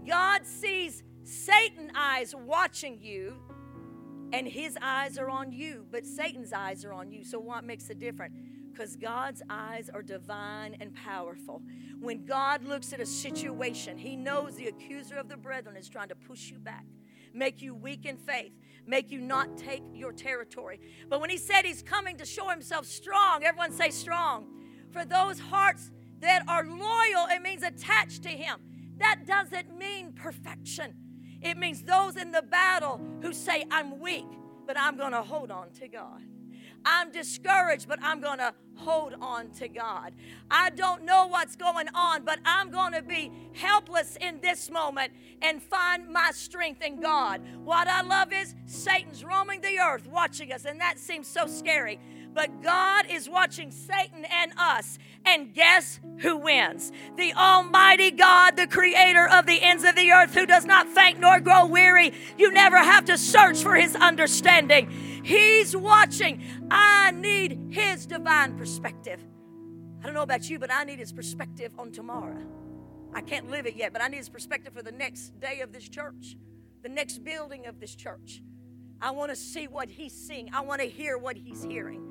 God 0.07 0.47
sees 0.47 1.03
Satan 1.25 1.93
eyes 1.95 2.35
watching 2.35 2.99
you 3.01 3.37
and 4.33 4.47
his 4.47 4.79
eyes 4.81 5.19
are 5.19 5.29
on 5.29 5.53
you, 5.53 5.87
but 5.91 6.07
Satan's 6.07 6.53
eyes 6.53 6.85
are 6.85 6.93
on 6.93 7.11
you. 7.11 7.25
So, 7.25 7.39
what 7.39 7.65
makes 7.65 7.91
it 7.91 7.99
difference? 7.99 8.35
Because 8.73 8.97
God's 8.97 9.43
eyes 9.51 9.91
are 9.93 10.03
divine 10.03 10.77
and 10.81 10.95
powerful. 10.95 11.63
When 12.01 12.25
God 12.25 12.65
looks 12.65 12.93
at 12.93 13.01
a 13.01 13.07
situation, 13.07 13.99
He 13.99 14.17
knows 14.17 14.55
the 14.55 14.69
accuser 14.69 15.17
of 15.17 15.29
the 15.29 15.37
brethren 15.37 15.77
is 15.77 15.89
trying 15.89 16.09
to 16.09 16.15
push 16.15 16.51
you 16.51 16.59
back, 16.59 16.87
make 17.35 17.61
you 17.61 17.75
weak 17.75 18.07
in 18.07 18.17
faith, 18.17 18.53
make 18.87 19.11
you 19.11 19.21
not 19.21 19.59
take 19.59 19.83
your 19.93 20.13
territory. 20.13 20.81
But 21.09 21.21
when 21.21 21.31
He 21.31 21.37
said 21.37 21.65
He's 21.65 21.83
coming 21.83 22.17
to 22.19 22.25
show 22.25 22.49
Himself 22.49 22.87
strong, 22.87 23.45
everyone 23.45 23.73
say 23.73 23.91
strong. 23.91 24.47
For 24.93 25.05
those 25.05 25.39
hearts 25.39 25.91
that 26.21 26.45
are 26.49 26.65
loyal, 26.65 27.27
it 27.31 27.43
means 27.43 27.63
attached 27.63 28.23
to 28.23 28.31
Him. 28.31 28.61
That 28.99 29.27
doesn't 29.27 29.77
mean 29.77 30.13
perfection. 30.13 30.95
It 31.43 31.57
means 31.57 31.83
those 31.83 32.17
in 32.17 32.33
the 32.33 32.43
battle 32.43 33.01
who 33.23 33.33
say, 33.33 33.65
I'm 33.71 34.01
weak, 34.01 34.27
but 34.67 34.79
I'm 34.79 34.97
going 34.97 35.13
to 35.13 35.23
hold 35.23 35.51
on 35.51 35.71
to 35.81 35.89
God. 35.89 36.23
I'm 36.85 37.11
discouraged, 37.13 37.89
but 37.89 37.99
I'm 38.03 38.21
going 38.21 38.39
to 38.39 38.55
hold 38.75 39.15
on 39.21 39.51
to 39.53 39.69
God. 39.69 40.15
I 40.51 40.71
don't 40.71 41.05
know 41.05 41.27
what's 41.27 41.57
going 41.57 41.89
on, 41.95 42.25
but 42.25 42.39
I'm 42.45 42.71
going 42.71 42.93
to 42.93 43.03
be 43.03 43.31
helpless 43.53 44.17
in 44.21 44.41
this 44.41 44.71
moment 44.71 45.13
and 45.43 45.63
find 45.63 46.09
my 46.09 46.31
strength 46.33 46.83
in 46.83 47.01
God. 47.01 47.43
What 47.65 47.87
I 47.87 48.01
love 48.01 48.33
is 48.33 48.55
Satan's 48.67 49.25
roaming 49.25 49.61
the 49.61 49.79
earth 49.79 50.07
watching 50.07 50.53
us, 50.53 50.65
and 50.65 50.81
that 50.81 50.99
seems 50.99 51.27
so 51.27 51.47
scary. 51.47 52.01
But 52.33 52.63
God 52.63 53.07
is 53.11 53.29
watching 53.29 53.71
Satan 53.71 54.25
and 54.25 54.53
us. 54.57 54.99
And 55.25 55.53
guess 55.53 56.01
who 56.19 56.37
wins? 56.37 56.93
The 57.17 57.35
Almighty 57.35 58.11
God, 58.11 58.57
the 58.57 58.67
creator 58.67 59.29
of 59.29 59.47
the 59.47 59.61
ends 59.63 59.85
of 59.85 59.97
the 59.97 60.11
earth, 60.13 60.35
who 60.35 60.47
does 60.47 60.65
not 60.65 60.89
faint 60.89 61.19
nor 61.19 61.41
grow 61.41 61.67
weary. 61.67 62.13
You 62.39 62.53
never 62.53 62.79
have 62.79 63.05
to 63.07 63.19
search 63.19 63.63
for 63.63 63.75
his 63.75 63.97
understanding. 63.97 64.91
He's 65.23 65.77
watching. 65.77 66.43
I 66.71 67.11
need 67.11 67.59
his 67.71 68.07
divine 68.07 68.57
perspective. 68.57 69.21
I 70.01 70.07
don't 70.07 70.15
know 70.15 70.23
about 70.23 70.49
you, 70.49 70.59
but 70.59 70.73
I 70.73 70.85
need 70.85 70.99
his 70.99 71.13
perspective 71.13 71.73
on 71.79 71.93
tomorrow. 71.93 72.47
I 73.13 73.21
can't 73.21 73.51
live 73.51 73.67
it 73.67 73.77
yet, 73.77 73.93
but 73.93 74.03
I 74.03 74.09
need 74.09 74.19
his 74.19 74.29
perspective 74.29 74.73
for 74.73 74.83
the 74.83 74.93
next 74.93 75.39
day 75.41 75.61
of 75.61 75.73
this 75.73 75.89
church, 75.89 76.37
the 76.83 76.89
next 76.89 77.25
building 77.25 77.67
of 77.67 77.81
this 77.81 77.95
church. 77.95 78.41
I 79.03 79.11
want 79.11 79.31
to 79.31 79.37
see 79.37 79.67
what 79.67 79.89
he's 79.89 80.13
seeing. 80.13 80.51
I 80.55 80.61
want 80.61 80.81
to 80.81 80.87
hear 80.87 81.19
what 81.19 81.37
he's 81.37 81.65
hearing. 81.65 82.10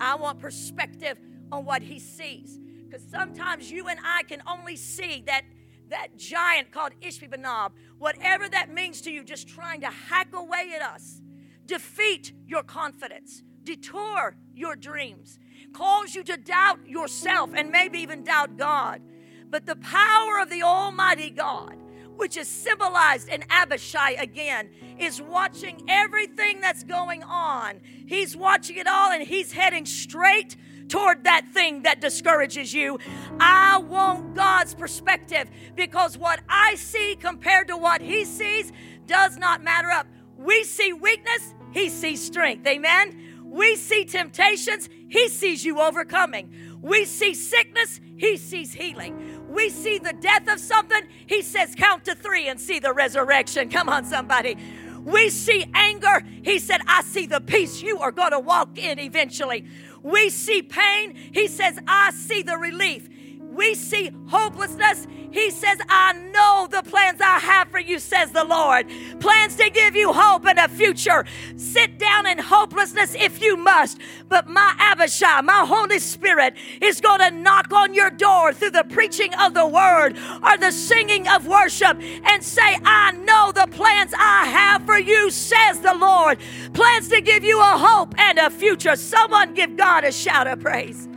I 0.00 0.14
want 0.16 0.38
perspective 0.38 1.18
on 1.50 1.64
what 1.64 1.82
he 1.82 1.98
sees. 1.98 2.58
Because 2.88 3.06
sometimes 3.10 3.70
you 3.70 3.88
and 3.88 3.98
I 4.04 4.22
can 4.24 4.42
only 4.46 4.76
see 4.76 5.22
that 5.26 5.42
that 5.90 6.16
giant 6.16 6.72
called 6.72 6.92
Ishbi-benob, 7.02 7.72
whatever 7.98 8.48
that 8.48 8.72
means 8.72 9.00
to 9.02 9.10
you, 9.10 9.22
just 9.22 9.46
trying 9.46 9.82
to 9.82 9.88
hack 9.88 10.28
away 10.34 10.72
at 10.74 10.82
us, 10.82 11.20
defeat 11.66 12.32
your 12.46 12.62
confidence, 12.62 13.42
detour 13.62 14.36
your 14.54 14.76
dreams, 14.76 15.38
cause 15.72 16.14
you 16.14 16.22
to 16.24 16.36
doubt 16.36 16.88
yourself 16.88 17.50
and 17.54 17.70
maybe 17.70 17.98
even 17.98 18.24
doubt 18.24 18.56
God. 18.56 19.02
But 19.50 19.66
the 19.66 19.76
power 19.76 20.40
of 20.40 20.50
the 20.50 20.62
Almighty 20.62 21.30
God 21.30 21.76
which 22.16 22.36
is 22.36 22.48
symbolized 22.48 23.28
in 23.28 23.44
Abishai 23.50 24.12
again, 24.12 24.70
is 24.98 25.20
watching 25.20 25.82
everything 25.88 26.60
that's 26.60 26.84
going 26.84 27.22
on. 27.22 27.80
He's 28.06 28.36
watching 28.36 28.76
it 28.76 28.86
all 28.86 29.10
and 29.10 29.22
he's 29.22 29.52
heading 29.52 29.86
straight 29.86 30.56
toward 30.88 31.24
that 31.24 31.46
thing 31.52 31.82
that 31.82 32.00
discourages 32.00 32.72
you. 32.72 32.98
I 33.40 33.78
want 33.78 34.34
God's 34.34 34.74
perspective 34.74 35.50
because 35.74 36.16
what 36.16 36.40
I 36.48 36.74
see 36.76 37.16
compared 37.16 37.68
to 37.68 37.76
what 37.76 38.00
he 38.00 38.24
sees 38.24 38.72
does 39.06 39.36
not 39.36 39.62
matter 39.62 39.90
up. 39.90 40.06
We 40.36 40.64
see 40.64 40.92
weakness, 40.92 41.54
he 41.72 41.88
sees 41.88 42.24
strength. 42.24 42.66
Amen. 42.66 43.42
We 43.44 43.76
see 43.76 44.04
temptations, 44.04 44.88
he 45.08 45.28
sees 45.28 45.64
you 45.64 45.80
overcoming. 45.80 46.78
We 46.82 47.04
see 47.04 47.34
sickness, 47.34 48.00
he 48.16 48.36
sees 48.36 48.72
healing 48.72 49.33
we 49.54 49.70
see 49.70 49.98
the 49.98 50.12
death 50.12 50.48
of 50.48 50.58
something, 50.60 51.02
he 51.26 51.42
says, 51.42 51.74
count 51.74 52.04
to 52.06 52.14
three 52.14 52.48
and 52.48 52.60
see 52.60 52.78
the 52.78 52.92
resurrection. 52.92 53.68
Come 53.68 53.88
on, 53.88 54.04
somebody. 54.04 54.56
We 55.04 55.28
see 55.30 55.66
anger, 55.74 56.24
he 56.42 56.58
said, 56.58 56.80
I 56.86 57.02
see 57.02 57.26
the 57.26 57.40
peace 57.40 57.82
you 57.82 57.98
are 58.00 58.10
going 58.10 58.30
to 58.32 58.40
walk 58.40 58.78
in 58.78 58.98
eventually. 58.98 59.66
We 60.02 60.30
see 60.30 60.62
pain, 60.62 61.14
he 61.14 61.46
says, 61.46 61.78
I 61.86 62.10
see 62.10 62.42
the 62.42 62.56
relief. 62.56 63.08
We 63.54 63.74
see 63.74 64.10
hopelessness, 64.26 65.06
he 65.30 65.50
says, 65.50 65.78
I 65.88 66.12
know 66.32 66.68
the 66.70 66.88
plans 66.88 67.20
I 67.20 67.38
have 67.40 67.68
for 67.68 67.80
you, 67.80 67.98
says 67.98 68.30
the 68.30 68.44
Lord. 68.44 68.86
Plans 69.20 69.56
to 69.56 69.68
give 69.70 69.96
you 69.96 70.12
hope 70.12 70.46
and 70.46 70.58
a 70.58 70.68
future. 70.68 71.24
Sit 71.56 71.98
down 71.98 72.26
in 72.26 72.38
hopelessness 72.38 73.14
if 73.14 73.42
you 73.42 73.56
must. 73.56 73.98
But 74.28 74.48
my 74.48 74.74
Abishai, 74.78 75.40
my 75.42 75.64
Holy 75.66 75.98
Spirit, 75.98 76.54
is 76.80 77.00
going 77.00 77.20
to 77.20 77.30
knock 77.30 77.72
on 77.72 77.94
your 77.94 78.10
door 78.10 78.52
through 78.52 78.70
the 78.70 78.84
preaching 78.84 79.34
of 79.34 79.54
the 79.54 79.66
word 79.66 80.16
or 80.42 80.56
the 80.56 80.70
singing 80.70 81.28
of 81.28 81.46
worship 81.46 82.00
and 82.00 82.42
say, 82.42 82.78
I 82.84 83.12
know 83.12 83.52
the 83.52 83.66
plans 83.72 84.12
I 84.16 84.46
have 84.46 84.86
for 84.86 84.98
you, 84.98 85.30
says 85.30 85.80
the 85.80 85.94
Lord. 85.94 86.38
Plans 86.74 87.08
to 87.08 87.20
give 87.20 87.44
you 87.44 87.60
a 87.60 87.78
hope 87.78 88.14
and 88.18 88.38
a 88.38 88.50
future. 88.50 88.96
Someone 88.96 89.54
give 89.54 89.76
God 89.76 90.04
a 90.04 90.12
shout 90.12 90.46
of 90.46 90.60
praise. 90.60 91.08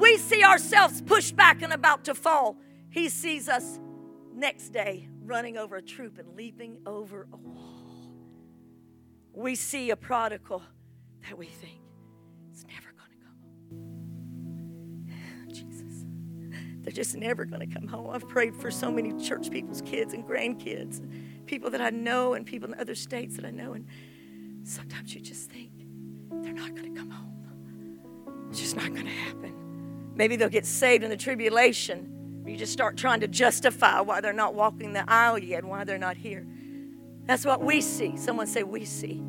We 0.00 0.16
see 0.16 0.42
ourselves 0.42 1.02
pushed 1.02 1.36
back 1.36 1.60
and 1.60 1.72
about 1.72 2.04
to 2.04 2.14
fall. 2.14 2.56
He 2.88 3.10
sees 3.10 3.48
us 3.48 3.78
next 4.34 4.70
day 4.70 5.08
running 5.24 5.58
over 5.58 5.76
a 5.76 5.82
troop 5.82 6.18
and 6.18 6.34
leaping 6.34 6.78
over 6.86 7.28
a 7.32 7.36
wall. 7.36 8.10
We 9.34 9.54
see 9.54 9.90
a 9.90 9.96
prodigal 9.96 10.62
that 11.28 11.36
we 11.36 11.46
think 11.46 11.82
is 12.52 12.64
never 12.66 12.92
going 12.96 13.10
to 13.10 13.24
come 13.24 13.36
home. 15.06 15.48
Jesus, 15.52 16.04
they're 16.80 16.92
just 16.92 17.14
never 17.14 17.44
going 17.44 17.68
to 17.68 17.72
come 17.72 17.86
home. 17.86 18.10
I've 18.10 18.26
prayed 18.26 18.56
for 18.56 18.70
so 18.70 18.90
many 18.90 19.12
church 19.22 19.50
people's 19.50 19.82
kids 19.82 20.14
and 20.14 20.26
grandkids, 20.26 21.00
people 21.46 21.70
that 21.70 21.82
I 21.82 21.90
know 21.90 22.32
and 22.32 22.46
people 22.46 22.72
in 22.72 22.80
other 22.80 22.94
states 22.94 23.36
that 23.36 23.44
I 23.44 23.50
know, 23.50 23.74
and 23.74 23.86
sometimes 24.64 25.14
you 25.14 25.20
just 25.20 25.50
think 25.50 25.70
they're 26.42 26.54
not 26.54 26.74
going 26.74 26.94
to 26.94 26.98
come 26.98 27.10
home. 27.10 27.26
It's 28.50 28.60
just 28.60 28.76
not 28.76 28.88
going 28.88 29.06
to 29.06 29.12
happen. 29.12 29.69
Maybe 30.20 30.36
they'll 30.36 30.50
get 30.50 30.66
saved 30.66 31.02
in 31.02 31.08
the 31.08 31.16
tribulation 31.16 32.20
you 32.50 32.56
just 32.56 32.72
start 32.72 32.96
trying 32.96 33.20
to 33.20 33.28
justify 33.28 34.00
why 34.00 34.20
they're 34.20 34.32
not 34.32 34.54
walking 34.54 34.92
the 34.92 35.08
aisle 35.08 35.38
yet, 35.38 35.64
why 35.64 35.84
they're 35.84 35.98
not 35.98 36.16
here. 36.16 36.44
That's 37.26 37.44
what 37.44 37.62
we 37.62 37.80
see. 37.80 38.16
Someone 38.16 38.48
say, 38.48 38.64
We 38.64 38.84
see. 38.84 39.22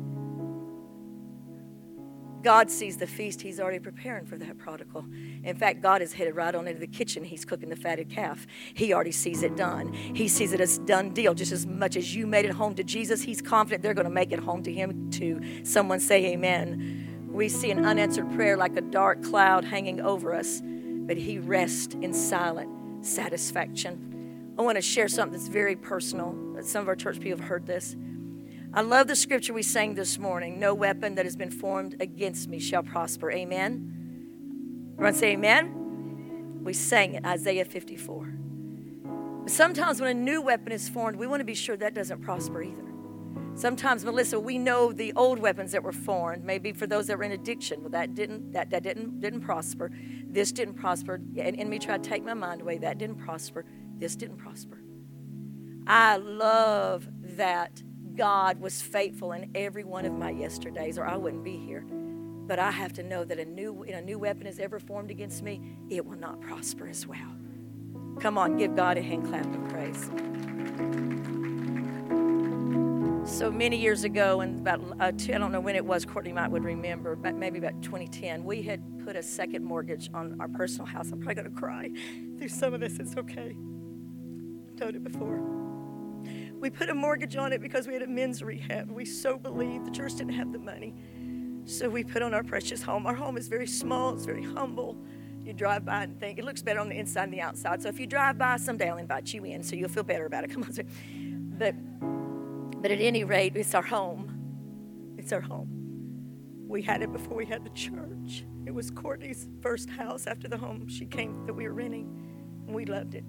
God 2.42 2.68
sees 2.68 2.96
the 2.96 3.06
feast 3.06 3.40
He's 3.40 3.60
already 3.60 3.78
preparing 3.78 4.26
for 4.26 4.36
that 4.38 4.58
prodigal. 4.58 5.04
In 5.44 5.54
fact, 5.54 5.80
God 5.80 6.02
is 6.02 6.12
headed 6.12 6.34
right 6.34 6.52
on 6.52 6.66
into 6.66 6.80
the 6.80 6.88
kitchen. 6.88 7.22
He's 7.22 7.44
cooking 7.44 7.68
the 7.68 7.76
fatted 7.76 8.10
calf. 8.10 8.48
He 8.74 8.92
already 8.92 9.12
sees 9.12 9.44
it 9.44 9.54
done. 9.54 9.92
He 9.92 10.26
sees 10.26 10.52
it 10.52 10.60
as 10.60 10.78
done 10.78 11.10
deal. 11.10 11.34
Just 11.34 11.52
as 11.52 11.64
much 11.64 11.94
as 11.94 12.16
you 12.16 12.26
made 12.26 12.44
it 12.44 12.50
home 12.50 12.74
to 12.74 12.82
Jesus, 12.82 13.22
He's 13.22 13.40
confident 13.40 13.84
they're 13.84 13.94
going 13.94 14.08
to 14.08 14.10
make 14.10 14.32
it 14.32 14.40
home 14.40 14.64
to 14.64 14.72
Him 14.72 15.10
too. 15.10 15.40
Someone 15.62 16.00
say, 16.00 16.32
Amen. 16.32 17.11
We 17.32 17.48
see 17.48 17.70
an 17.70 17.84
unanswered 17.84 18.30
prayer 18.34 18.58
like 18.58 18.76
a 18.76 18.82
dark 18.82 19.22
cloud 19.22 19.64
hanging 19.64 20.00
over 20.00 20.34
us, 20.34 20.60
but 20.62 21.16
He 21.16 21.38
rests 21.38 21.94
in 21.94 22.12
silent 22.12 23.04
satisfaction. 23.04 24.54
I 24.58 24.62
want 24.62 24.76
to 24.76 24.82
share 24.82 25.08
something 25.08 25.38
that's 25.38 25.48
very 25.48 25.74
personal. 25.74 26.36
Some 26.62 26.82
of 26.82 26.88
our 26.88 26.94
church 26.94 27.20
people 27.20 27.38
have 27.38 27.48
heard 27.48 27.66
this. 27.66 27.96
I 28.74 28.82
love 28.82 29.06
the 29.06 29.16
scripture 29.16 29.52
we 29.52 29.62
sang 29.62 29.94
this 29.94 30.18
morning 30.18 30.58
No 30.58 30.72
weapon 30.74 31.14
that 31.16 31.24
has 31.24 31.36
been 31.36 31.50
formed 31.50 31.96
against 32.00 32.48
me 32.48 32.58
shall 32.58 32.82
prosper. 32.82 33.30
Amen. 33.30 34.92
Everyone 34.94 35.14
say 35.14 35.32
amen. 35.32 36.60
We 36.62 36.74
sang 36.74 37.14
it, 37.14 37.24
Isaiah 37.24 37.64
54. 37.64 38.34
But 39.42 39.50
sometimes 39.50 40.00
when 40.00 40.10
a 40.10 40.20
new 40.20 40.40
weapon 40.40 40.70
is 40.70 40.88
formed, 40.88 41.18
we 41.18 41.26
want 41.26 41.40
to 41.40 41.44
be 41.44 41.54
sure 41.54 41.76
that 41.78 41.94
doesn't 41.94 42.20
prosper 42.22 42.62
either. 42.62 42.91
Sometimes, 43.54 44.04
Melissa, 44.04 44.40
we 44.40 44.56
know 44.56 44.92
the 44.92 45.12
old 45.14 45.38
weapons 45.38 45.72
that 45.72 45.82
were 45.82 45.92
formed. 45.92 46.44
Maybe 46.44 46.72
for 46.72 46.86
those 46.86 47.06
that 47.08 47.18
were 47.18 47.24
in 47.24 47.32
addiction, 47.32 47.82
well, 47.82 47.90
that 47.90 48.14
didn't 48.14 48.52
that, 48.52 48.70
that 48.70 48.82
didn't 48.82 49.20
didn't 49.20 49.42
prosper. 49.42 49.90
This 50.26 50.52
didn't 50.52 50.74
prosper. 50.74 51.14
An 51.36 51.54
enemy 51.56 51.78
tried 51.78 52.02
to 52.02 52.08
take 52.08 52.24
my 52.24 52.34
mind 52.34 52.62
away. 52.62 52.78
That 52.78 52.98
didn't 52.98 53.16
prosper. 53.16 53.64
This 53.98 54.16
didn't 54.16 54.38
prosper. 54.38 54.78
I 55.86 56.16
love 56.16 57.06
that 57.36 57.82
God 58.14 58.60
was 58.60 58.80
faithful 58.80 59.32
in 59.32 59.50
every 59.54 59.84
one 59.84 60.06
of 60.06 60.12
my 60.12 60.30
yesterdays, 60.30 60.98
or 60.98 61.06
I 61.06 61.16
wouldn't 61.16 61.44
be 61.44 61.56
here. 61.56 61.84
But 62.46 62.58
I 62.58 62.70
have 62.70 62.92
to 62.94 63.02
know 63.02 63.24
that 63.24 63.38
a 63.38 63.44
new 63.44 63.82
a 63.84 64.00
new 64.00 64.18
weapon 64.18 64.46
is 64.46 64.58
ever 64.58 64.78
formed 64.78 65.10
against 65.10 65.42
me, 65.42 65.60
it 65.90 66.06
will 66.06 66.18
not 66.18 66.40
prosper 66.40 66.88
as 66.88 67.06
well. 67.06 67.36
Come 68.18 68.38
on, 68.38 68.56
give 68.56 68.74
God 68.74 68.96
a 68.96 69.02
hand 69.02 69.26
clap 69.26 69.46
of 69.46 69.68
praise. 69.68 71.21
So 73.32 73.50
many 73.50 73.78
years 73.78 74.04
ago, 74.04 74.42
and 74.42 74.60
about 74.60 74.82
uh, 75.00 75.10
two, 75.10 75.32
I 75.32 75.38
don't 75.38 75.52
know 75.52 75.60
when 75.60 75.74
it 75.74 75.84
was, 75.84 76.04
Courtney 76.04 76.34
might 76.34 76.48
would 76.48 76.64
remember, 76.64 77.16
but 77.16 77.34
maybe 77.34 77.56
about 77.56 77.80
2010, 77.82 78.44
we 78.44 78.60
had 78.60 78.82
put 79.06 79.16
a 79.16 79.22
second 79.22 79.64
mortgage 79.64 80.10
on 80.12 80.36
our 80.38 80.48
personal 80.48 80.84
house. 80.84 81.10
I'm 81.10 81.18
probably 81.18 81.36
going 81.36 81.50
to 81.50 81.58
cry 81.58 81.90
through 82.38 82.48
some 82.48 82.74
of 82.74 82.80
this. 82.80 82.98
It's 82.98 83.16
okay. 83.16 83.56
I've 84.68 84.76
told 84.76 84.96
it 84.96 85.02
before. 85.02 85.40
We 86.60 86.68
put 86.68 86.90
a 86.90 86.94
mortgage 86.94 87.34
on 87.36 87.54
it 87.54 87.62
because 87.62 87.86
we 87.86 87.94
had 87.94 88.02
a 88.02 88.06
men's 88.06 88.42
rehab. 88.42 88.90
We 88.90 89.06
so 89.06 89.38
believed 89.38 89.86
the 89.86 89.92
church 89.92 90.16
didn't 90.16 90.34
have 90.34 90.52
the 90.52 90.58
money. 90.58 90.94
So 91.64 91.88
we 91.88 92.04
put 92.04 92.20
on 92.20 92.34
our 92.34 92.44
precious 92.44 92.82
home. 92.82 93.06
Our 93.06 93.14
home 93.14 93.38
is 93.38 93.48
very 93.48 93.66
small, 93.66 94.14
it's 94.14 94.26
very 94.26 94.44
humble. 94.44 94.94
You 95.42 95.54
drive 95.54 95.86
by 95.86 96.02
and 96.02 96.20
think 96.20 96.38
it 96.38 96.44
looks 96.44 96.60
better 96.60 96.80
on 96.80 96.90
the 96.90 96.98
inside 96.98 97.22
than 97.22 97.30
the 97.30 97.40
outside. 97.40 97.80
So 97.80 97.88
if 97.88 97.98
you 97.98 98.06
drive 98.06 98.36
by, 98.36 98.58
someday 98.58 98.90
I'll 98.90 98.98
invite 98.98 99.32
you 99.32 99.42
in 99.46 99.62
so 99.62 99.74
you'll 99.74 99.88
feel 99.88 100.04
better 100.04 100.26
about 100.26 100.44
it. 100.44 100.52
Come 100.52 100.64
on. 100.64 101.56
But 101.58 101.74
but 102.82 102.90
at 102.90 103.00
any 103.00 103.22
rate, 103.22 103.56
it's 103.56 103.74
our 103.74 103.82
home. 103.82 105.14
It's 105.16 105.32
our 105.32 105.40
home. 105.40 105.68
We 106.66 106.82
had 106.82 107.00
it 107.00 107.12
before 107.12 107.36
we 107.36 107.46
had 107.46 107.64
the 107.64 107.70
church. 107.70 108.44
It 108.66 108.74
was 108.74 108.90
Courtney's 108.90 109.48
first 109.60 109.88
house 109.88 110.26
after 110.26 110.48
the 110.48 110.56
home 110.56 110.88
she 110.88 111.06
came 111.06 111.46
that 111.46 111.54
we 111.54 111.64
were 111.64 111.74
renting, 111.74 112.08
and 112.66 112.74
we 112.74 112.84
loved 112.84 113.14
it. 113.14 113.24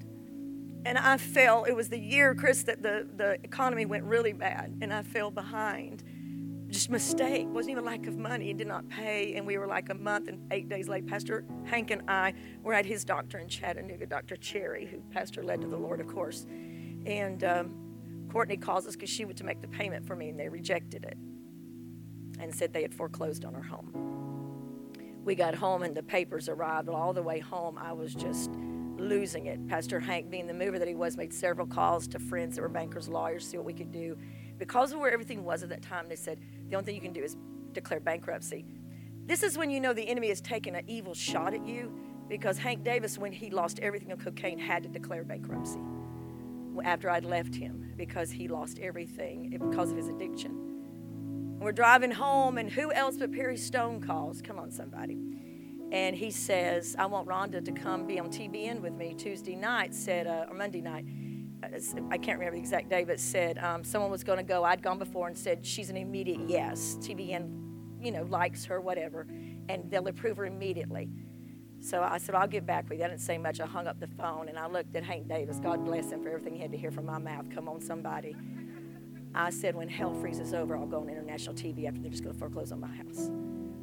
And 0.85 0.97
I 0.97 1.17
fell, 1.17 1.65
it 1.65 1.73
was 1.73 1.89
the 1.89 1.99
year, 1.99 2.33
Chris, 2.33 2.63
that 2.63 2.81
the, 2.81 3.07
the 3.15 3.37
economy 3.43 3.85
went 3.85 4.03
really 4.05 4.33
bad, 4.33 4.75
and 4.81 4.91
I 4.91 5.03
fell 5.03 5.29
behind. 5.29 6.03
Just 6.67 6.89
mistake. 6.89 7.45
Wasn't 7.49 7.71
even 7.71 7.85
lack 7.85 8.07
of 8.07 8.17
money. 8.17 8.45
He 8.45 8.53
did 8.53 8.67
not 8.67 8.89
pay, 8.89 9.35
and 9.35 9.45
we 9.45 9.59
were 9.59 9.67
like 9.67 9.89
a 9.89 9.93
month 9.93 10.27
and 10.27 10.39
eight 10.51 10.67
days 10.67 10.87
late. 10.89 11.05
Pastor 11.05 11.45
Hank 11.65 11.91
and 11.91 12.01
I 12.07 12.33
were 12.63 12.73
at 12.73 12.87
his 12.87 13.05
doctor 13.05 13.37
in 13.37 13.47
Chattanooga, 13.47 14.07
Dr. 14.07 14.35
Cherry, 14.35 14.87
who 14.87 14.99
pastor 15.11 15.43
led 15.43 15.61
to 15.61 15.67
the 15.67 15.77
Lord, 15.77 16.01
of 16.01 16.07
course. 16.07 16.47
And 17.05 17.43
um, 17.43 17.82
Courtney 18.33 18.57
calls 18.57 18.87
us 18.87 18.95
because 18.95 19.11
she 19.11 19.25
went 19.25 19.37
to 19.37 19.43
make 19.43 19.61
the 19.61 19.67
payment 19.67 20.07
for 20.07 20.15
me 20.15 20.29
and 20.29 20.39
they 20.39 20.49
rejected 20.49 21.05
it 21.05 21.15
and 22.39 22.53
said 22.53 22.73
they 22.73 22.81
had 22.81 22.91
foreclosed 22.91 23.45
on 23.45 23.53
her 23.53 23.61
home. 23.61 23.91
We 25.23 25.35
got 25.35 25.53
home 25.53 25.83
and 25.83 25.93
the 25.93 26.01
papers 26.01 26.49
arrived. 26.49 26.89
All 26.89 27.13
the 27.13 27.21
way 27.21 27.37
home, 27.37 27.77
I 27.77 27.93
was 27.93 28.15
just 28.15 28.49
losing 28.97 29.45
it. 29.45 29.67
Pastor 29.67 29.99
Hank, 29.99 30.31
being 30.31 30.47
the 30.47 30.53
mover 30.55 30.79
that 30.79 30.87
he 30.87 30.95
was, 30.95 31.15
made 31.15 31.31
several 31.31 31.67
calls 31.67 32.07
to 32.07 32.17
friends 32.17 32.55
that 32.55 32.63
were 32.63 32.69
bankers, 32.69 33.07
lawyers, 33.07 33.47
see 33.47 33.55
what 33.57 33.67
we 33.67 33.73
could 33.73 33.91
do. 33.91 34.17
Because 34.57 34.93
of 34.93 34.99
where 34.99 35.11
everything 35.11 35.43
was 35.43 35.61
at 35.61 35.69
that 35.69 35.83
time, 35.83 36.09
they 36.09 36.15
said 36.15 36.39
the 36.69 36.75
only 36.75 36.87
thing 36.87 36.95
you 36.95 37.01
can 37.01 37.13
do 37.13 37.21
is 37.21 37.37
declare 37.73 37.99
bankruptcy. 37.99 38.65
This 39.27 39.43
is 39.43 39.59
when 39.59 39.69
you 39.69 39.79
know 39.79 39.93
the 39.93 40.07
enemy 40.09 40.31
is 40.31 40.41
taking 40.41 40.75
an 40.75 40.85
evil 40.87 41.13
shot 41.13 41.53
at 41.53 41.67
you 41.67 41.95
because 42.27 42.57
Hank 42.57 42.83
Davis, 42.83 43.19
when 43.19 43.31
he 43.31 43.51
lost 43.51 43.77
everything 43.81 44.11
on 44.11 44.17
cocaine, 44.17 44.57
had 44.57 44.81
to 44.81 44.89
declare 44.89 45.23
bankruptcy 45.23 45.77
after 46.81 47.09
I'd 47.09 47.25
left 47.25 47.55
him 47.55 47.93
because 47.97 48.31
he 48.31 48.47
lost 48.47 48.79
everything 48.79 49.57
because 49.69 49.91
of 49.91 49.97
his 49.97 50.07
addiction. 50.07 51.59
We're 51.59 51.71
driving 51.71 52.11
home, 52.11 52.57
and 52.57 52.69
who 52.69 52.91
else 52.91 53.17
but 53.17 53.31
Perry 53.31 53.55
Stone 53.55 54.01
calls? 54.01 54.41
Come 54.41 54.59
on, 54.59 54.69
somebody. 54.69 55.17
And 55.91 56.15
he 56.15 56.31
says, 56.31 56.95
I 56.99 57.05
want 57.05 57.27
Rhonda 57.27 57.63
to 57.63 57.71
come 57.71 58.05
be 58.05 58.19
on 58.19 58.29
TBN 58.29 58.81
with 58.81 58.93
me 58.93 59.13
Tuesday 59.13 59.55
night, 59.55 59.93
said, 59.93 60.27
uh, 60.27 60.47
or 60.49 60.55
Monday 60.55 60.81
night. 60.81 61.05
Uh, 61.63 61.77
I 62.11 62.17
can't 62.17 62.39
remember 62.39 62.57
the 62.57 62.61
exact 62.61 62.89
day, 62.89 63.03
but 63.03 63.19
said 63.19 63.59
um, 63.59 63.83
someone 63.83 64.11
was 64.11 64.23
going 64.23 64.39
to 64.39 64.43
go. 64.43 64.63
I'd 64.63 64.81
gone 64.81 64.99
before 64.99 65.27
and 65.27 65.37
said 65.37 65.65
she's 65.65 65.89
an 65.89 65.97
immediate 65.97 66.41
yes. 66.47 66.97
TBN, 66.99 68.03
you 68.03 68.11
know, 68.11 68.23
likes 68.23 68.65
her, 68.65 68.81
whatever, 68.81 69.27
and 69.69 69.89
they'll 69.89 70.07
approve 70.07 70.37
her 70.37 70.45
immediately. 70.45 71.09
So 71.83 72.01
I 72.01 72.17
said, 72.17 72.33
I'll 72.35 72.47
get 72.47 72.65
back 72.65 72.89
with 72.89 72.99
you. 72.99 73.03
I 73.03 73.09
didn't 73.09 73.19
say 73.19 73.37
much. 73.37 73.59
I 73.59 73.65
hung 73.65 73.87
up 73.87 73.99
the 73.99 74.07
phone 74.07 74.47
and 74.47 74.57
I 74.57 74.67
looked 74.67 74.95
at 74.95 75.03
Hank 75.03 75.27
Davis. 75.27 75.59
God 75.59 75.83
bless 75.83 76.11
him 76.11 76.23
for 76.23 76.29
everything 76.29 76.55
he 76.55 76.61
had 76.61 76.71
to 76.71 76.77
hear 76.77 76.91
from 76.91 77.05
my 77.05 77.17
mouth. 77.17 77.49
Come 77.53 77.67
on, 77.67 77.81
somebody. 77.81 78.37
I 79.35 79.49
said, 79.49 79.75
when 79.75 79.89
hell 79.89 80.13
freezes 80.13 80.53
over, 80.53 80.77
I'll 80.77 80.85
go 80.85 81.01
on 81.01 81.09
international 81.09 81.55
TV 81.55 81.85
after 81.85 81.99
they're 81.99 82.09
just 82.09 82.23
going 82.23 82.33
to 82.33 82.39
foreclose 82.39 82.71
on 82.71 82.79
my 82.79 82.87
house. 82.87 83.29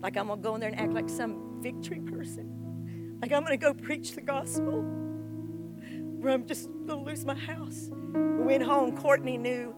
Like 0.02 0.16
I'm 0.16 0.28
going 0.28 0.38
to 0.38 0.42
go 0.42 0.54
in 0.54 0.62
there 0.62 0.70
and 0.70 0.80
act 0.80 0.94
like 0.94 1.10
some 1.10 1.60
victory 1.60 2.00
person. 2.00 3.18
Like 3.20 3.32
I'm 3.32 3.44
going 3.44 3.58
to 3.58 3.62
go 3.62 3.74
preach 3.74 4.12
the 4.12 4.22
gospel. 4.22 4.80
Where 4.80 6.32
I'm 6.32 6.46
just 6.46 6.70
going 6.86 7.04
to 7.04 7.10
lose 7.10 7.26
my 7.26 7.34
house. 7.34 7.90
We 8.14 8.44
went 8.44 8.62
home. 8.62 8.96
Courtney 8.96 9.36
knew 9.36 9.74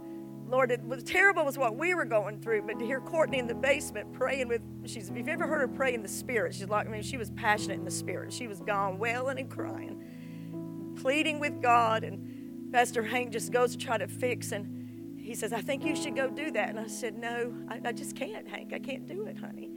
Lord, 0.52 0.70
it 0.70 0.84
was 0.86 1.02
terrible 1.02 1.46
was 1.46 1.56
what 1.56 1.76
we 1.76 1.94
were 1.94 2.04
going 2.04 2.38
through, 2.38 2.62
but 2.62 2.78
to 2.78 2.84
hear 2.84 3.00
Courtney 3.00 3.38
in 3.38 3.46
the 3.46 3.54
basement 3.54 4.12
praying 4.12 4.48
with 4.48 4.60
she's 4.84 5.08
if 5.08 5.16
you've 5.16 5.28
ever 5.28 5.46
heard 5.46 5.62
her 5.62 5.68
pray 5.68 5.94
in 5.94 6.02
the 6.02 6.08
spirit, 6.08 6.54
she's 6.54 6.68
like 6.68 6.86
I 6.86 6.90
mean, 6.90 7.02
she 7.02 7.16
was 7.16 7.30
passionate 7.30 7.78
in 7.78 7.84
the 7.86 7.90
spirit. 7.90 8.34
She 8.34 8.46
was 8.46 8.60
gone 8.60 8.98
wailing 8.98 9.38
and 9.38 9.50
crying, 9.50 10.94
pleading 11.00 11.40
with 11.40 11.62
God, 11.62 12.04
and 12.04 12.70
Pastor 12.70 13.02
Hank 13.02 13.32
just 13.32 13.50
goes 13.50 13.72
to 13.72 13.78
try 13.78 13.96
to 13.96 14.06
fix 14.06 14.52
and 14.52 14.82
he 15.18 15.34
says, 15.34 15.52
I 15.52 15.60
think 15.60 15.84
you 15.84 15.96
should 15.96 16.16
go 16.16 16.28
do 16.28 16.50
that. 16.50 16.68
And 16.68 16.78
I 16.78 16.86
said, 16.86 17.16
No, 17.16 17.54
I, 17.68 17.80
I 17.86 17.92
just 17.92 18.14
can't, 18.14 18.46
Hank. 18.46 18.72
I 18.74 18.78
can't 18.78 19.06
do 19.06 19.24
it, 19.24 19.38
honey. 19.38 19.70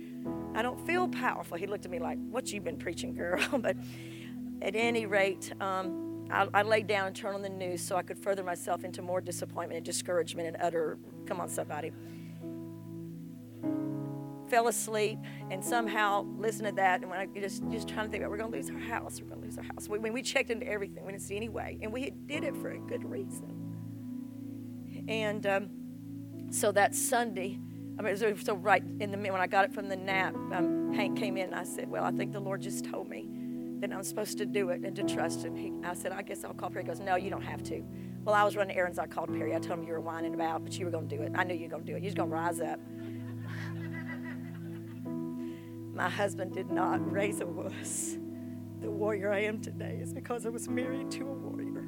I 0.55 0.61
don't 0.61 0.85
feel 0.85 1.07
powerful. 1.07 1.55
He 1.55 1.67
looked 1.67 1.85
at 1.85 1.91
me 1.91 1.99
like, 1.99 2.17
What 2.29 2.51
you 2.51 2.59
been 2.59 2.77
preaching, 2.77 3.13
girl? 3.13 3.39
but 3.59 3.77
at 4.61 4.75
any 4.75 5.05
rate, 5.05 5.53
um, 5.61 6.04
I, 6.29 6.47
I 6.53 6.61
laid 6.63 6.88
down 6.88 7.07
and 7.07 7.15
turned 7.15 7.35
on 7.35 7.41
the 7.41 7.49
news 7.49 7.81
so 7.81 7.95
I 7.95 8.03
could 8.03 8.17
further 8.17 8.43
myself 8.43 8.83
into 8.83 9.01
more 9.01 9.21
disappointment 9.21 9.77
and 9.77 9.85
discouragement 9.85 10.47
and 10.47 10.57
utter, 10.59 10.97
come 11.25 11.39
on, 11.39 11.49
somebody. 11.49 11.91
Fell 14.49 14.67
asleep 14.67 15.19
and 15.50 15.63
somehow 15.63 16.25
listened 16.37 16.67
to 16.67 16.75
that. 16.75 17.02
And 17.02 17.10
when 17.10 17.19
I 17.19 17.25
just, 17.39 17.63
just 17.69 17.87
trying 17.87 18.06
to 18.06 18.12
think 18.12 18.21
about, 18.21 18.31
we're 18.31 18.37
going 18.37 18.52
to 18.52 18.58
lose 18.58 18.69
our 18.69 18.77
house, 18.77 19.19
we're 19.21 19.27
going 19.27 19.41
to 19.41 19.45
lose 19.47 19.58
our 19.58 19.63
house. 19.63 19.87
We, 19.89 20.00
when 20.00 20.13
we 20.13 20.21
checked 20.21 20.50
into 20.50 20.67
everything, 20.67 21.06
we 21.06 21.12
didn't 21.12 21.23
see 21.23 21.35
any 21.35 21.50
way. 21.50 21.77
And 21.81 21.91
we 21.91 22.12
did 22.12 22.43
it 22.43 22.56
for 22.58 22.71
a 22.71 22.79
good 22.79 23.04
reason. 23.04 23.56
And 25.08 25.45
um, 25.45 25.69
so 26.52 26.71
that 26.71 26.95
Sunday, 26.95 27.60
I 28.00 28.02
mean, 28.02 28.17
so 28.17 28.56
right 28.56 28.83
in 29.00 29.12
the 29.12 29.17
when 29.17 29.41
I 29.41 29.47
got 29.47 29.65
it 29.65 29.73
from 29.73 29.87
the 29.89 29.95
nap, 29.95 30.35
um, 30.54 30.93
Hank 30.93 31.17
came 31.17 31.37
in 31.37 31.47
and 31.47 31.56
I 31.56 31.63
said, 31.63 31.89
"Well, 31.89 32.04
I 32.04 32.12
think 32.12 32.33
the 32.33 32.39
Lord 32.39 32.62
just 32.62 32.85
told 32.85 33.10
me 33.10 33.27
that 33.80 33.92
I'm 33.92 34.04
supposed 34.04 34.38
to 34.40 34.46
do 34.46 34.69
it 34.69 34.84
and 34.84 34.96
to 34.96 35.04
trust 35.04 35.44
Him." 35.44 35.56
He, 35.56 35.73
I 35.84 35.94
said, 35.94 36.12
"I 36.12 36.21
guess 36.21 36.44
I'll 36.44 36.54
call 36.54 36.69
Perry." 36.69 36.84
He 36.84 36.88
goes, 36.88 37.00
"No, 37.00 37.15
you 37.15 37.30
don't 37.30 37.44
have 37.44 37.63
to." 37.63 37.84
Well, 38.26 38.34
I 38.34 38.44
was 38.44 38.56
running 38.58 38.76
errands. 38.76 38.98
I 38.98 39.06
called 39.06 39.32
Perry. 39.32 39.54
I 39.54 39.60
told 39.60 39.80
him 39.80 39.86
you 39.86 39.94
were 39.94 40.00
whining 40.00 40.34
about, 40.34 40.63
but 40.63 40.80
you 40.80 40.86
were 40.86 40.92
going 40.92 41.08
to 41.08 41.15
do 41.15 41.21
it. 41.21 41.32
I 41.36 41.44
knew 41.44 41.54
you 41.54 41.65
were 41.65 41.69
going 41.69 41.86
to 41.86 41.92
do 41.92 41.96
it. 41.96 42.02
You're 42.02 42.13
going 42.13 42.30
to 42.30 42.36
rise 42.36 42.60
up. 42.60 42.80
My 45.94 46.10
husband 46.10 46.52
did 46.52 46.71
not 46.71 47.12
raise 47.12 47.40
a 47.42 47.46
wuss. 47.46 48.17
The 48.82 48.90
warrior 48.90 49.32
I 49.32 49.42
am 49.44 49.62
today 49.62 50.00
is 50.02 50.12
because 50.12 50.48
I 50.48 50.50
was 50.50 50.67
married 50.67 51.12
to 51.12 51.21
a 51.21 51.34
warrior. 51.34 51.86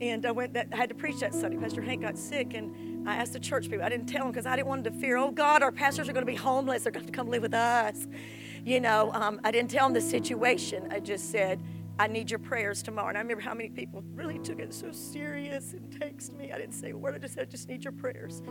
And 0.00 0.24
I 0.24 0.30
went. 0.30 0.54
That, 0.54 0.68
I 0.72 0.76
had 0.76 0.88
to 0.88 0.94
preach 0.94 1.20
that 1.20 1.34
Sunday. 1.34 1.58
Pastor 1.58 1.82
Hank 1.82 2.00
got 2.00 2.16
sick, 2.16 2.54
and 2.54 3.06
I 3.06 3.16
asked 3.16 3.34
the 3.34 3.40
church 3.40 3.68
people. 3.68 3.84
I 3.84 3.90
didn't 3.90 4.06
tell 4.06 4.24
them 4.24 4.32
because 4.32 4.46
I 4.46 4.56
didn't 4.56 4.68
want 4.68 4.84
them 4.84 4.94
to 4.94 4.98
fear. 4.98 5.18
Oh 5.18 5.30
God, 5.30 5.62
our 5.62 5.72
pastors 5.72 6.08
are 6.08 6.14
going 6.14 6.24
to 6.26 6.30
be 6.30 6.36
homeless. 6.36 6.84
They're 6.84 6.92
going 6.92 7.06
to 7.06 7.12
come 7.12 7.28
live 7.28 7.42
with 7.42 7.54
us. 7.54 8.06
You 8.66 8.80
know, 8.80 9.12
um, 9.14 9.40
I 9.44 9.52
didn't 9.52 9.70
tell 9.70 9.86
them 9.86 9.94
the 9.94 10.00
situation. 10.00 10.88
I 10.90 10.98
just 10.98 11.30
said, 11.30 11.62
I 12.00 12.08
need 12.08 12.28
your 12.28 12.40
prayers 12.40 12.82
tomorrow. 12.82 13.10
And 13.10 13.16
I 13.16 13.20
remember 13.20 13.40
how 13.40 13.54
many 13.54 13.68
people 13.68 14.02
really 14.12 14.40
took 14.40 14.58
it 14.58 14.74
so 14.74 14.90
serious 14.90 15.72
and 15.72 15.88
texted 15.88 16.36
me. 16.36 16.50
I 16.50 16.58
didn't 16.58 16.74
say 16.74 16.90
a 16.90 16.96
word. 16.96 17.14
I 17.14 17.18
just 17.18 17.34
said, 17.34 17.46
I 17.46 17.48
just 17.48 17.68
need 17.68 17.84
your 17.84 17.92
prayers. 17.92 18.42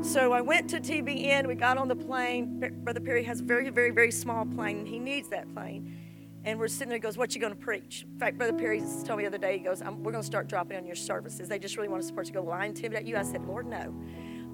So 0.00 0.32
I 0.32 0.40
went 0.42 0.70
to 0.70 0.80
TBN. 0.80 1.48
We 1.48 1.56
got 1.56 1.76
on 1.76 1.88
the 1.88 1.96
plane. 1.96 2.60
Brother 2.84 3.00
Perry 3.00 3.24
has 3.24 3.40
a 3.40 3.42
very, 3.42 3.68
very, 3.70 3.90
very 3.90 4.12
small 4.12 4.46
plane. 4.46 4.78
And 4.78 4.86
he 4.86 5.00
needs 5.00 5.28
that 5.30 5.52
plane. 5.52 5.98
And 6.44 6.60
we're 6.60 6.68
sitting 6.68 6.90
there, 6.90 6.98
he 6.98 7.00
goes, 7.00 7.18
What 7.18 7.34
you 7.34 7.40
going 7.40 7.52
to 7.52 7.58
preach? 7.58 8.06
In 8.08 8.16
fact, 8.16 8.38
Brother 8.38 8.52
Perry 8.52 8.80
told 9.04 9.18
me 9.18 9.24
the 9.24 9.26
other 9.26 9.38
day, 9.38 9.58
he 9.58 9.64
goes, 9.64 9.82
We're 9.82 10.12
going 10.12 10.22
to 10.22 10.22
start 10.22 10.46
dropping 10.46 10.76
on 10.76 10.86
your 10.86 10.94
services. 10.94 11.48
They 11.48 11.58
just 11.58 11.76
really 11.76 11.88
want 11.88 12.02
to 12.02 12.06
support 12.06 12.28
you. 12.28 12.32
Go, 12.32 12.42
Well, 12.42 12.56
I 12.56 12.66
intimidate 12.66 13.08
you. 13.08 13.16
I 13.16 13.24
said, 13.24 13.44
Lord, 13.44 13.66
no. 13.66 13.92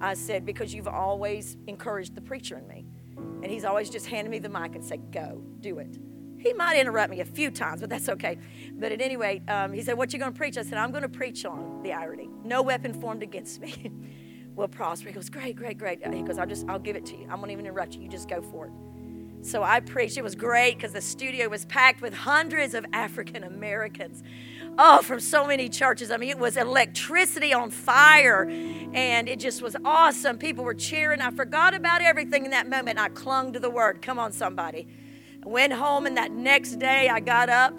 I 0.01 0.15
said, 0.15 0.47
Because 0.47 0.73
you've 0.73 0.87
always 0.87 1.57
encouraged 1.67 2.15
the 2.15 2.21
preacher 2.21 2.57
in 2.57 2.67
me. 2.67 2.87
And 3.17 3.45
he's 3.45 3.65
always 3.65 3.89
just 3.89 4.07
handed 4.07 4.31
me 4.31 4.39
the 4.39 4.49
mic 4.49 4.75
and 4.75 4.83
said, 4.83 5.11
Go, 5.11 5.41
do 5.59 5.79
it. 5.79 5.97
He 6.37 6.53
might 6.53 6.77
interrupt 6.77 7.09
me 7.09 7.21
a 7.21 7.25
few 7.25 7.49
times, 7.49 7.81
but 7.81 7.89
that's 7.89 8.09
okay. 8.09 8.37
But 8.73 8.91
at 8.91 9.01
any 9.01 9.17
rate, 9.17 9.41
um, 9.47 9.73
he 9.73 9.81
said, 9.81 9.97
What 9.97 10.13
you 10.13 10.19
going 10.19 10.33
to 10.33 10.37
preach? 10.37 10.57
I 10.57 10.63
said, 10.63 10.77
I'm 10.77 10.91
going 10.91 11.03
to 11.03 11.09
preach 11.09 11.45
on 11.45 11.81
the 11.83 11.93
irony. 11.93 12.29
No 12.43 12.61
weapon 12.61 12.93
formed 12.93 13.23
against 13.23 13.61
me 13.61 13.91
will 14.55 14.67
prosper. 14.67 15.09
He 15.09 15.13
goes, 15.13 15.29
Great, 15.29 15.55
great, 15.55 15.77
great. 15.77 16.05
He 16.13 16.21
goes, 16.21 16.37
I'll 16.37 16.47
just, 16.47 16.67
I'll 16.67 16.79
give 16.79 16.95
it 16.95 17.05
to 17.07 17.17
you. 17.17 17.27
I 17.29 17.35
won't 17.35 17.51
even 17.51 17.65
interrupt 17.65 17.95
you. 17.95 18.03
You 18.03 18.09
just 18.09 18.29
go 18.29 18.41
for 18.41 18.67
it. 18.67 18.71
So 19.45 19.61
I 19.61 19.79
preached. 19.79 20.17
It 20.17 20.23
was 20.23 20.35
great 20.35 20.75
because 20.75 20.93
the 20.93 21.01
studio 21.01 21.47
was 21.47 21.65
packed 21.65 22.01
with 22.01 22.15
hundreds 22.15 22.73
of 22.73 22.83
African 22.93 23.43
Americans. 23.43 24.23
Oh, 24.77 25.01
from 25.01 25.21
so 25.21 25.47
many 25.47 25.69
churches. 25.69 26.11
I 26.11 26.17
mean, 26.17 26.29
it 26.29 26.37
was 26.37 26.57
electricity 26.57 27.53
on 27.53 27.69
fire, 27.69 28.43
and 28.93 29.29
it 29.29 29.39
just 29.39 29.61
was 29.61 29.75
awesome. 29.85 30.37
People 30.37 30.65
were 30.65 30.73
cheering. 30.73 31.21
I 31.21 31.31
forgot 31.31 31.73
about 31.73 32.01
everything 32.01 32.43
in 32.43 32.51
that 32.51 32.69
moment. 32.69 32.99
I 32.99 33.07
clung 33.09 33.53
to 33.53 33.59
the 33.59 33.69
word. 33.69 34.01
Come 34.01 34.19
on, 34.19 34.33
somebody. 34.33 34.87
Went 35.45 35.71
home, 35.71 36.05
and 36.05 36.17
that 36.17 36.31
next 36.31 36.75
day 36.75 37.07
I 37.07 37.21
got 37.21 37.49
up 37.49 37.77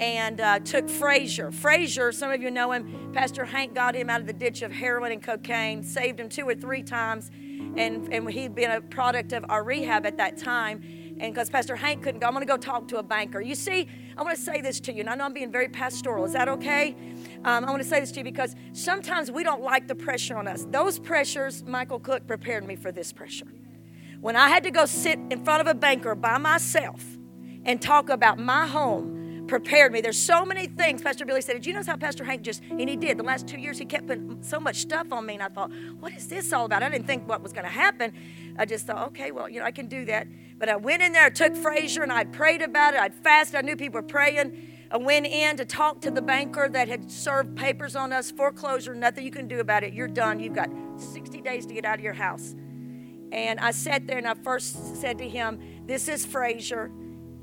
and 0.00 0.40
uh, 0.40 0.60
took 0.60 0.88
Frazier. 0.88 1.52
Frazier, 1.52 2.12
some 2.12 2.30
of 2.30 2.40
you 2.40 2.50
know 2.50 2.72
him. 2.72 3.10
Pastor 3.12 3.44
Hank 3.44 3.74
got 3.74 3.94
him 3.94 4.08
out 4.08 4.22
of 4.22 4.26
the 4.26 4.32
ditch 4.32 4.62
of 4.62 4.72
heroin 4.72 5.12
and 5.12 5.22
cocaine, 5.22 5.82
saved 5.82 6.18
him 6.18 6.30
two 6.30 6.48
or 6.48 6.54
three 6.54 6.82
times, 6.82 7.30
and, 7.76 8.10
and 8.12 8.30
he'd 8.30 8.54
been 8.54 8.70
a 8.70 8.80
product 8.80 9.32
of 9.32 9.44
our 9.50 9.62
rehab 9.62 10.06
at 10.06 10.16
that 10.16 10.38
time 10.38 10.82
and 11.20 11.34
because 11.34 11.50
Pastor 11.50 11.74
Hank 11.74 12.02
couldn't 12.02 12.20
go, 12.20 12.26
I'm 12.26 12.32
going 12.32 12.46
to 12.46 12.50
go 12.50 12.56
talk 12.56 12.88
to 12.88 12.98
a 12.98 13.02
banker. 13.02 13.40
You 13.40 13.54
see, 13.54 13.88
I 14.16 14.22
want 14.22 14.36
to 14.36 14.42
say 14.42 14.60
this 14.60 14.78
to 14.80 14.92
you, 14.92 15.00
and 15.00 15.10
I 15.10 15.14
know 15.16 15.24
I'm 15.24 15.32
being 15.32 15.50
very 15.50 15.68
pastoral. 15.68 16.24
Is 16.24 16.32
that 16.32 16.48
okay? 16.48 16.96
Um, 17.44 17.64
I 17.64 17.70
want 17.70 17.82
to 17.82 17.88
say 17.88 18.00
this 18.00 18.12
to 18.12 18.20
you 18.20 18.24
because 18.24 18.54
sometimes 18.72 19.30
we 19.30 19.42
don't 19.42 19.62
like 19.62 19.88
the 19.88 19.94
pressure 19.94 20.36
on 20.36 20.46
us. 20.46 20.66
Those 20.70 20.98
pressures, 20.98 21.64
Michael 21.64 21.98
Cook 21.98 22.26
prepared 22.26 22.66
me 22.66 22.76
for 22.76 22.92
this 22.92 23.12
pressure. 23.12 23.46
When 24.20 24.36
I 24.36 24.48
had 24.48 24.64
to 24.64 24.70
go 24.70 24.84
sit 24.86 25.18
in 25.30 25.44
front 25.44 25.60
of 25.60 25.66
a 25.66 25.74
banker 25.74 26.14
by 26.14 26.38
myself 26.38 27.04
and 27.64 27.80
talk 27.80 28.08
about 28.08 28.38
my 28.38 28.66
home, 28.66 29.18
prepared 29.48 29.92
me. 29.92 30.00
There's 30.00 30.18
so 30.18 30.44
many 30.44 30.66
things. 30.66 31.02
Pastor 31.02 31.24
Billy 31.24 31.40
said, 31.40 31.54
Did 31.54 31.66
you 31.66 31.72
notice 31.72 31.88
how 31.88 31.96
Pastor 31.96 32.22
Hank 32.22 32.42
just, 32.42 32.62
and 32.70 32.88
he 32.88 32.96
did, 32.96 33.18
the 33.18 33.24
last 33.24 33.48
two 33.48 33.58
years, 33.58 33.78
he 33.78 33.84
kept 33.84 34.06
putting 34.06 34.42
so 34.42 34.60
much 34.60 34.76
stuff 34.76 35.10
on 35.12 35.26
me. 35.26 35.34
And 35.34 35.42
I 35.42 35.48
thought, 35.48 35.72
What 35.98 36.12
is 36.12 36.28
this 36.28 36.52
all 36.52 36.66
about? 36.66 36.82
I 36.82 36.88
didn't 36.90 37.06
think 37.06 37.28
what 37.28 37.42
was 37.42 37.52
going 37.52 37.64
to 37.64 37.70
happen. 37.70 38.12
I 38.58 38.66
just 38.66 38.86
thought, 38.86 39.08
Okay, 39.08 39.32
well, 39.32 39.48
you 39.48 39.58
know, 39.58 39.66
I 39.66 39.72
can 39.72 39.86
do 39.86 40.04
that. 40.04 40.28
But 40.58 40.68
I 40.68 40.76
went 40.76 41.02
in 41.02 41.12
there, 41.12 41.26
I 41.26 41.30
took 41.30 41.56
Frazier, 41.56 42.02
and 42.02 42.12
I'd 42.12 42.32
prayed 42.32 42.62
about 42.62 42.94
it. 42.94 43.00
I'd 43.00 43.14
fasted. 43.14 43.56
I 43.56 43.62
knew 43.62 43.76
people 43.76 44.00
were 44.00 44.06
praying. 44.06 44.68
I 44.90 44.96
went 44.96 45.26
in 45.26 45.56
to 45.58 45.64
talk 45.64 46.00
to 46.00 46.10
the 46.10 46.22
banker 46.22 46.68
that 46.68 46.88
had 46.88 47.10
served 47.10 47.56
papers 47.56 47.94
on 47.94 48.12
us, 48.12 48.30
foreclosure, 48.30 48.94
nothing 48.94 49.24
you 49.24 49.30
can 49.30 49.46
do 49.46 49.60
about 49.60 49.84
it. 49.84 49.92
You're 49.92 50.08
done. 50.08 50.40
You've 50.40 50.54
got 50.54 50.70
60 50.96 51.40
days 51.42 51.66
to 51.66 51.74
get 51.74 51.84
out 51.84 51.98
of 51.98 52.04
your 52.04 52.14
house. 52.14 52.54
And 53.30 53.60
I 53.60 53.70
sat 53.70 54.06
there 54.06 54.18
and 54.18 54.26
I 54.26 54.34
first 54.34 54.96
said 54.96 55.18
to 55.18 55.28
him, 55.28 55.60
This 55.86 56.08
is 56.08 56.24
Frazier. 56.24 56.90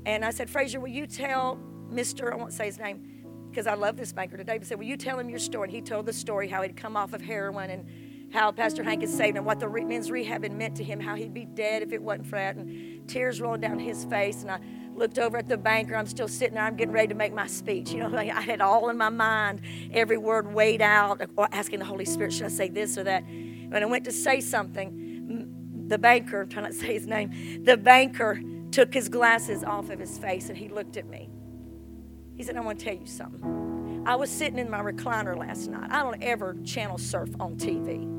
And 0.04 0.24
I 0.24 0.30
said, 0.30 0.50
Frazier, 0.50 0.80
will 0.80 0.88
you 0.88 1.06
tell 1.06 1.58
Mr. 1.90 2.32
I 2.32 2.36
won't 2.36 2.52
say 2.52 2.66
his 2.66 2.78
name 2.78 3.00
because 3.48 3.66
I 3.66 3.74
love 3.74 3.96
this 3.96 4.12
banker 4.12 4.36
today, 4.36 4.58
but 4.58 4.66
said, 4.66 4.78
Will 4.78 4.84
you 4.84 4.96
tell 4.96 5.18
him 5.18 5.30
your 5.30 5.38
story? 5.38 5.68
And 5.68 5.74
he 5.74 5.80
told 5.80 6.06
the 6.06 6.12
story 6.12 6.48
how 6.48 6.62
he'd 6.62 6.76
come 6.76 6.96
off 6.96 7.12
of 7.12 7.22
heroin 7.22 7.70
and 7.70 7.86
how 8.36 8.52
Pastor 8.52 8.82
Hank 8.82 9.02
is 9.02 9.16
saved 9.16 9.36
and 9.36 9.46
what 9.46 9.60
the 9.60 9.68
men's 9.68 10.10
rehab 10.10 10.42
had 10.42 10.52
meant 10.52 10.76
to 10.76 10.84
him, 10.84 11.00
how 11.00 11.14
he'd 11.14 11.32
be 11.32 11.46
dead 11.46 11.82
if 11.82 11.90
it 11.92 12.02
wasn't 12.02 12.26
for 12.26 12.36
that, 12.36 12.56
and 12.56 13.08
tears 13.08 13.40
rolling 13.40 13.62
down 13.62 13.78
his 13.78 14.04
face. 14.04 14.42
And 14.42 14.50
I 14.50 14.60
looked 14.94 15.18
over 15.18 15.38
at 15.38 15.48
the 15.48 15.56
banker. 15.56 15.96
I'm 15.96 16.06
still 16.06 16.28
sitting 16.28 16.54
there. 16.54 16.64
I'm 16.64 16.76
getting 16.76 16.92
ready 16.92 17.08
to 17.08 17.14
make 17.14 17.32
my 17.32 17.46
speech. 17.46 17.92
You 17.92 18.06
know, 18.06 18.16
I 18.18 18.42
had 18.42 18.60
all 18.60 18.90
in 18.90 18.98
my 18.98 19.08
mind, 19.08 19.62
every 19.90 20.18
word 20.18 20.52
weighed 20.52 20.82
out, 20.82 21.22
asking 21.50 21.78
the 21.78 21.86
Holy 21.86 22.04
Spirit, 22.04 22.34
should 22.34 22.44
I 22.44 22.48
say 22.48 22.68
this 22.68 22.98
or 22.98 23.04
that? 23.04 23.22
When 23.22 23.82
I 23.82 23.86
went 23.86 24.04
to 24.04 24.12
say 24.12 24.40
something, 24.40 25.86
the 25.88 25.98
banker, 25.98 26.42
I'm 26.42 26.48
trying 26.48 26.66
to 26.66 26.72
say 26.78 26.92
his 26.92 27.06
name, 27.06 27.64
the 27.64 27.78
banker 27.78 28.38
took 28.70 28.92
his 28.92 29.08
glasses 29.08 29.64
off 29.64 29.88
of 29.88 29.98
his 29.98 30.18
face 30.18 30.50
and 30.50 30.58
he 30.58 30.68
looked 30.68 30.98
at 30.98 31.06
me. 31.08 31.30
He 32.36 32.42
said, 32.42 32.56
I 32.58 32.60
want 32.60 32.78
to 32.80 32.84
tell 32.84 32.94
you 32.94 33.06
something. 33.06 34.02
I 34.06 34.14
was 34.14 34.30
sitting 34.30 34.58
in 34.58 34.70
my 34.70 34.80
recliner 34.80 35.36
last 35.36 35.68
night. 35.68 35.90
I 35.90 36.02
don't 36.02 36.22
ever 36.22 36.54
channel 36.64 36.98
surf 36.98 37.30
on 37.40 37.56
TV, 37.56 38.15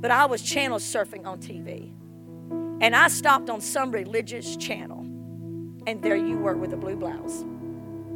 but 0.00 0.10
I 0.10 0.26
was 0.26 0.42
channel 0.42 0.78
surfing 0.78 1.26
on 1.26 1.38
TV. 1.38 1.92
And 2.80 2.94
I 2.94 3.08
stopped 3.08 3.48
on 3.48 3.60
some 3.60 3.90
religious 3.90 4.56
channel, 4.56 5.00
and 5.86 6.02
there 6.02 6.16
you 6.16 6.38
were 6.38 6.56
with 6.56 6.72
a 6.72 6.76
blue 6.76 6.96
blouse, 6.96 7.44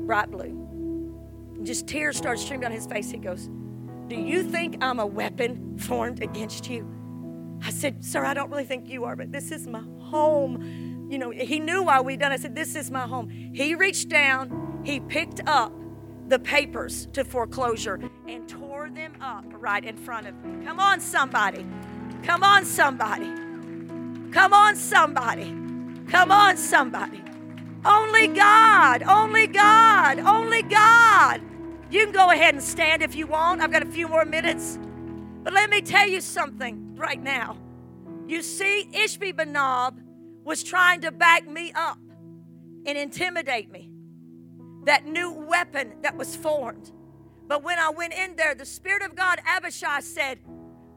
bright 0.07 0.31
blue. 0.31 0.69
And 1.55 1.65
Just 1.65 1.87
tears 1.87 2.17
started 2.17 2.43
streaming 2.43 2.63
down 2.63 2.73
his 2.73 2.87
face. 2.87 3.11
He 3.11 3.19
goes, 3.19 3.49
Do 4.09 4.17
you 4.17 4.43
think 4.43 4.77
I'm 4.83 5.01
a 5.01 5.07
weapon 5.07 5.79
formed 5.79 6.23
against 6.23 6.69
you? 6.69 6.87
I 7.63 7.71
said, 7.71 8.05
Sir, 8.05 8.25
I 8.25 8.35
don't 8.35 8.51
really 8.51 8.65
think 8.65 8.89
you 8.89 9.05
are, 9.05 9.17
but 9.17 9.33
this 9.33 9.51
is 9.51 9.67
my 9.67 9.85
home. 9.99 11.09
You 11.11 11.19
know, 11.19 11.31
he 11.31 11.59
knew 11.59 11.85
why 11.85 12.01
we 12.01 12.17
done. 12.17 12.33
I 12.33 12.37
said, 12.37 12.55
This 12.55 12.77
is 12.77 12.91
my 12.91 13.07
home. 13.07 13.29
He 13.31 13.75
reached 13.75 14.09
down 14.11 14.71
he 14.85 15.01
picked 15.01 15.41
up 15.47 15.73
the 16.29 16.39
papers 16.39 17.07
to 17.13 17.25
foreclosure 17.25 18.01
and 18.27 18.49
tore 18.49 18.60
them 18.95 19.15
up 19.21 19.45
right 19.53 19.85
in 19.85 19.97
front 19.97 20.27
of 20.27 20.45
me. 20.45 20.65
Come 20.65 20.81
on, 20.81 21.01
somebody. 21.01 21.67
Come 22.23 22.43
on, 22.43 22.65
somebody. 22.65 23.33
Come 24.33 24.53
on, 24.53 24.77
somebody. 24.77 25.55
Come 26.09 26.31
on, 26.31 26.57
somebody. 26.57 27.23
Only 27.85 28.29
God, 28.29 29.03
only 29.03 29.47
God, 29.47 30.19
only 30.19 30.63
God. 30.63 31.41
You 31.91 32.05
can 32.05 32.13
go 32.13 32.31
ahead 32.31 32.55
and 32.55 32.63
stand 32.63 33.03
if 33.03 33.15
you 33.15 33.27
want. 33.27 33.61
I've 33.61 33.73
got 33.73 33.83
a 33.83 33.91
few 33.91 34.07
more 34.07 34.25
minutes. 34.25 34.79
But 35.43 35.53
let 35.53 35.71
me 35.71 35.81
tell 35.81 36.09
you 36.09 36.21
something 36.21 36.97
right 36.97 37.21
now. 37.21 37.57
You 38.27 38.43
see, 38.43 38.89
Ishbi 38.93 39.33
Benob 39.33 39.99
was 40.45 40.63
trying 40.63 41.01
to 41.01 41.11
back 41.11 41.49
me 41.49 41.73
up 41.75 41.99
and 42.87 42.99
intimidate 42.99 43.71
me 43.71 43.91
that 44.85 45.07
new 45.07 45.33
weapon 45.33 45.95
that 46.03 46.17
was 46.17 46.37
formed. 46.37 46.91
But 47.51 47.65
when 47.65 47.81
I 47.81 47.91
went 47.91 48.13
in 48.13 48.37
there, 48.37 48.55
the 48.55 48.65
Spirit 48.65 49.03
of 49.03 49.17
God, 49.17 49.41
Abishai, 49.45 50.03
said, 50.03 50.39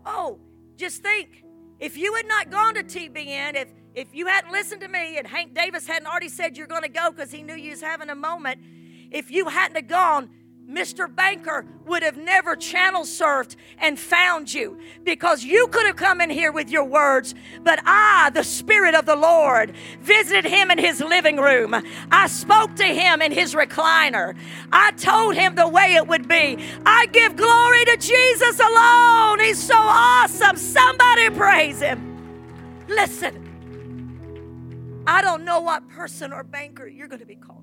Oh, 0.06 0.40
just 0.76 1.02
think, 1.02 1.44
if 1.80 1.98
you 1.98 2.14
had 2.14 2.28
not 2.28 2.52
gone 2.52 2.76
to 2.76 2.84
TBN, 2.84 3.56
if, 3.56 3.70
if 3.96 4.14
you 4.14 4.28
hadn't 4.28 4.52
listened 4.52 4.82
to 4.82 4.88
me, 4.88 5.18
and 5.18 5.26
Hank 5.26 5.56
Davis 5.56 5.88
hadn't 5.88 6.06
already 6.06 6.30
said 6.30 6.56
you're 6.56 6.68
going 6.68 6.84
to 6.84 6.90
go 6.90 7.10
because 7.10 7.32
he 7.32 7.42
knew 7.42 7.56
you 7.56 7.72
was 7.72 7.82
having 7.82 8.12
a 8.12 8.16
moment, 8.16 8.62
if 9.10 9.32
you 9.32 9.50
hadn't 9.50 9.78
have 9.78 9.88
gone, 9.88 10.30
Mr. 10.70 11.14
Banker 11.14 11.66
would 11.86 12.04
have 12.04 12.18
never 12.18 12.56
channel 12.56 13.04
surfed 13.04 13.56
and 13.80 14.00
found 14.00 14.54
you 14.54 14.78
because 15.04 15.44
you 15.44 15.68
could 15.68 15.86
have 15.86 15.98
come 15.98 16.22
in 16.22 16.30
here 16.30 16.52
with 16.52 16.70
your 16.70 16.86
words, 16.86 17.36
but 17.64 17.80
I, 17.86 18.32
the 18.34 18.44
Spirit 18.44 18.96
of 18.96 19.06
the 19.06 19.16
Lord, 19.16 19.76
visited 20.00 20.46
him 20.46 20.72
in 20.72 20.78
his 20.78 21.02
living 21.02 21.38
room. 21.38 21.76
I 22.12 22.28
spoke 22.28 22.76
to 22.78 22.86
him 22.86 23.22
in 23.22 23.34
his 23.34 23.54
recliner. 23.54 24.36
I 24.72 24.92
told 24.92 25.36
him 25.36 25.56
the 25.56 25.68
way 25.68 25.96
it 25.96 26.08
would 26.08 26.30
be. 26.30 26.58
I 26.86 27.08
give 27.08 27.36
glory 27.36 27.84
to 27.86 27.98
Jesus 27.98 28.60
alone. 28.60 29.42
He's 29.42 29.62
so 29.62 29.78
awesome. 29.78 30.56
Somebody 30.56 31.30
praise 31.32 31.82
him. 31.82 32.86
Listen, 32.88 35.04
I 35.06 35.22
don't 35.22 35.44
know 35.44 35.60
what 35.60 35.90
person 35.90 36.32
or 36.32 36.44
banker 36.44 36.88
you're 36.88 37.10
going 37.10 37.20
to 37.20 37.26
be 37.26 37.36
called. 37.36 37.63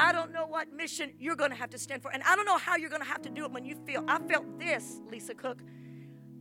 I 0.00 0.12
don't 0.12 0.32
know 0.32 0.46
what 0.46 0.72
mission 0.72 1.12
you're 1.18 1.36
going 1.36 1.50
to 1.50 1.56
have 1.56 1.70
to 1.70 1.78
stand 1.78 2.00
for. 2.00 2.10
And 2.10 2.22
I 2.22 2.34
don't 2.34 2.46
know 2.46 2.56
how 2.56 2.76
you're 2.76 2.88
going 2.88 3.02
to 3.02 3.08
have 3.08 3.20
to 3.22 3.28
do 3.28 3.44
it 3.44 3.52
when 3.52 3.64
you 3.64 3.76
feel. 3.84 4.02
I 4.08 4.18
felt 4.18 4.58
this, 4.58 4.98
Lisa 5.10 5.34
Cook. 5.34 5.58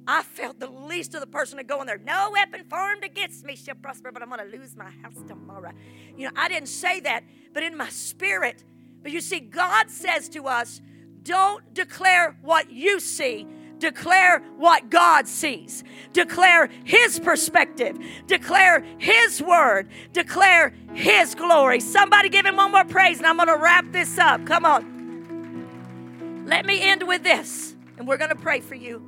I 0.08 0.24
felt 0.24 0.60
the 0.60 0.70
least 0.70 1.14
of 1.14 1.20
the 1.20 1.28
person 1.28 1.58
to 1.58 1.64
go 1.64 1.82
in 1.82 1.88
there. 1.88 1.98
No 1.98 2.32
weapon 2.32 2.64
formed 2.70 3.04
against 3.04 3.46
me 3.46 3.56
shall 3.56 3.76
prosper, 3.76 4.12
but 4.12 4.24
I'm 4.24 4.30
going 4.30 4.50
to 4.50 4.58
lose 4.58 4.76
my 4.78 4.90
house 5.04 5.22
tomorrow. 5.28 5.72
You 6.18 6.28
know, 6.28 6.34
I 6.38 6.48
didn't 6.48 6.70
say 6.70 7.02
that, 7.02 7.24
but 7.54 7.64
in 7.64 7.76
my 7.76 7.90
spirit. 7.90 8.64
But 9.04 9.12
you 9.12 9.20
see, 9.20 9.40
God 9.42 9.90
says 9.90 10.30
to 10.30 10.48
us, 10.48 10.82
don't 11.22 11.74
declare 11.74 12.38
what 12.42 12.72
you 12.72 13.00
see, 13.00 13.46
Declare 13.80 14.40
what 14.58 14.90
God 14.90 15.28
sees. 15.28 15.84
Declare 16.14 16.70
His 16.84 17.20
perspective. 17.20 17.98
Declare 18.28 18.86
His 18.98 19.42
word. 19.42 19.90
Declare 20.14 20.74
His 20.94 21.34
glory. 21.36 21.80
Somebody 21.80 22.30
give 22.30 22.46
Him 22.46 22.58
one 22.58 22.72
more 22.72 22.86
praise, 22.86 23.18
and 23.18 23.28
I'm 23.28 23.38
going 23.38 23.48
to 23.48 23.58
wrap 23.58 23.92
this 23.92 24.18
up. 24.18 24.46
Come 24.46 24.66
on. 24.66 26.46
Let 26.46 26.66
me 26.66 26.82
end 26.82 27.08
with 27.08 27.24
this, 27.24 27.76
and 27.98 28.08
we're 28.08 28.18
going 28.18 28.32
to 28.32 28.36
pray 28.36 28.60
for 28.60 28.76
you. 28.76 29.06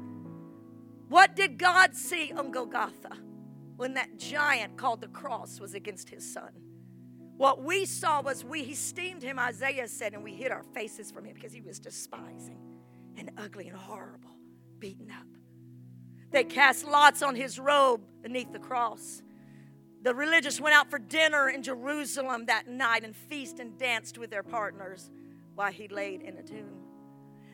What 1.10 1.36
did 1.36 1.58
God 1.58 1.96
see 1.96 2.32
on 2.36 2.52
Golgotha 2.52 3.18
when 3.76 3.96
that 3.96 4.18
giant 4.18 4.78
called 4.78 5.02
the 5.02 5.08
cross 5.08 5.60
was 5.60 5.74
against 5.74 6.10
His 6.10 6.32
son? 6.32 6.52
What 7.42 7.64
we 7.64 7.86
saw 7.86 8.22
was 8.22 8.46
we 8.46 8.62
esteemed 8.62 9.24
him, 9.24 9.40
Isaiah 9.40 9.88
said, 9.88 10.14
and 10.14 10.24
we 10.24 10.32
hid 10.36 10.52
our 10.52 10.62
faces 10.62 11.12
from 11.12 11.26
him 11.26 11.34
because 11.34 11.52
he 11.52 11.62
was 11.62 11.80
despising 11.80 12.60
and 13.18 13.32
ugly 13.36 13.68
and 13.68 13.76
horrible 13.76 14.31
beaten 14.82 15.10
up. 15.12 15.28
They 16.32 16.44
cast 16.44 16.86
lots 16.86 17.22
on 17.22 17.36
his 17.36 17.58
robe 17.60 18.02
beneath 18.22 18.52
the 18.52 18.60
cross. 18.60 19.22
The 20.02 20.16
religious 20.16 20.60
went 20.60 20.76
out 20.76 20.90
for 20.90 20.98
dinner 20.98 21.50
in 21.50 21.62
Jerusalem 21.62 22.48
that 22.48 22.68
night 22.68 23.04
and 23.04 23.16
feasted 23.16 23.60
and 23.60 23.78
danced 23.78 24.18
with 24.18 24.32
their 24.32 24.44
partners 24.44 25.12
while 25.56 25.72
he 25.72 25.88
laid 25.88 26.22
in 26.24 26.38
a 26.38 26.44
tomb. 26.44 26.82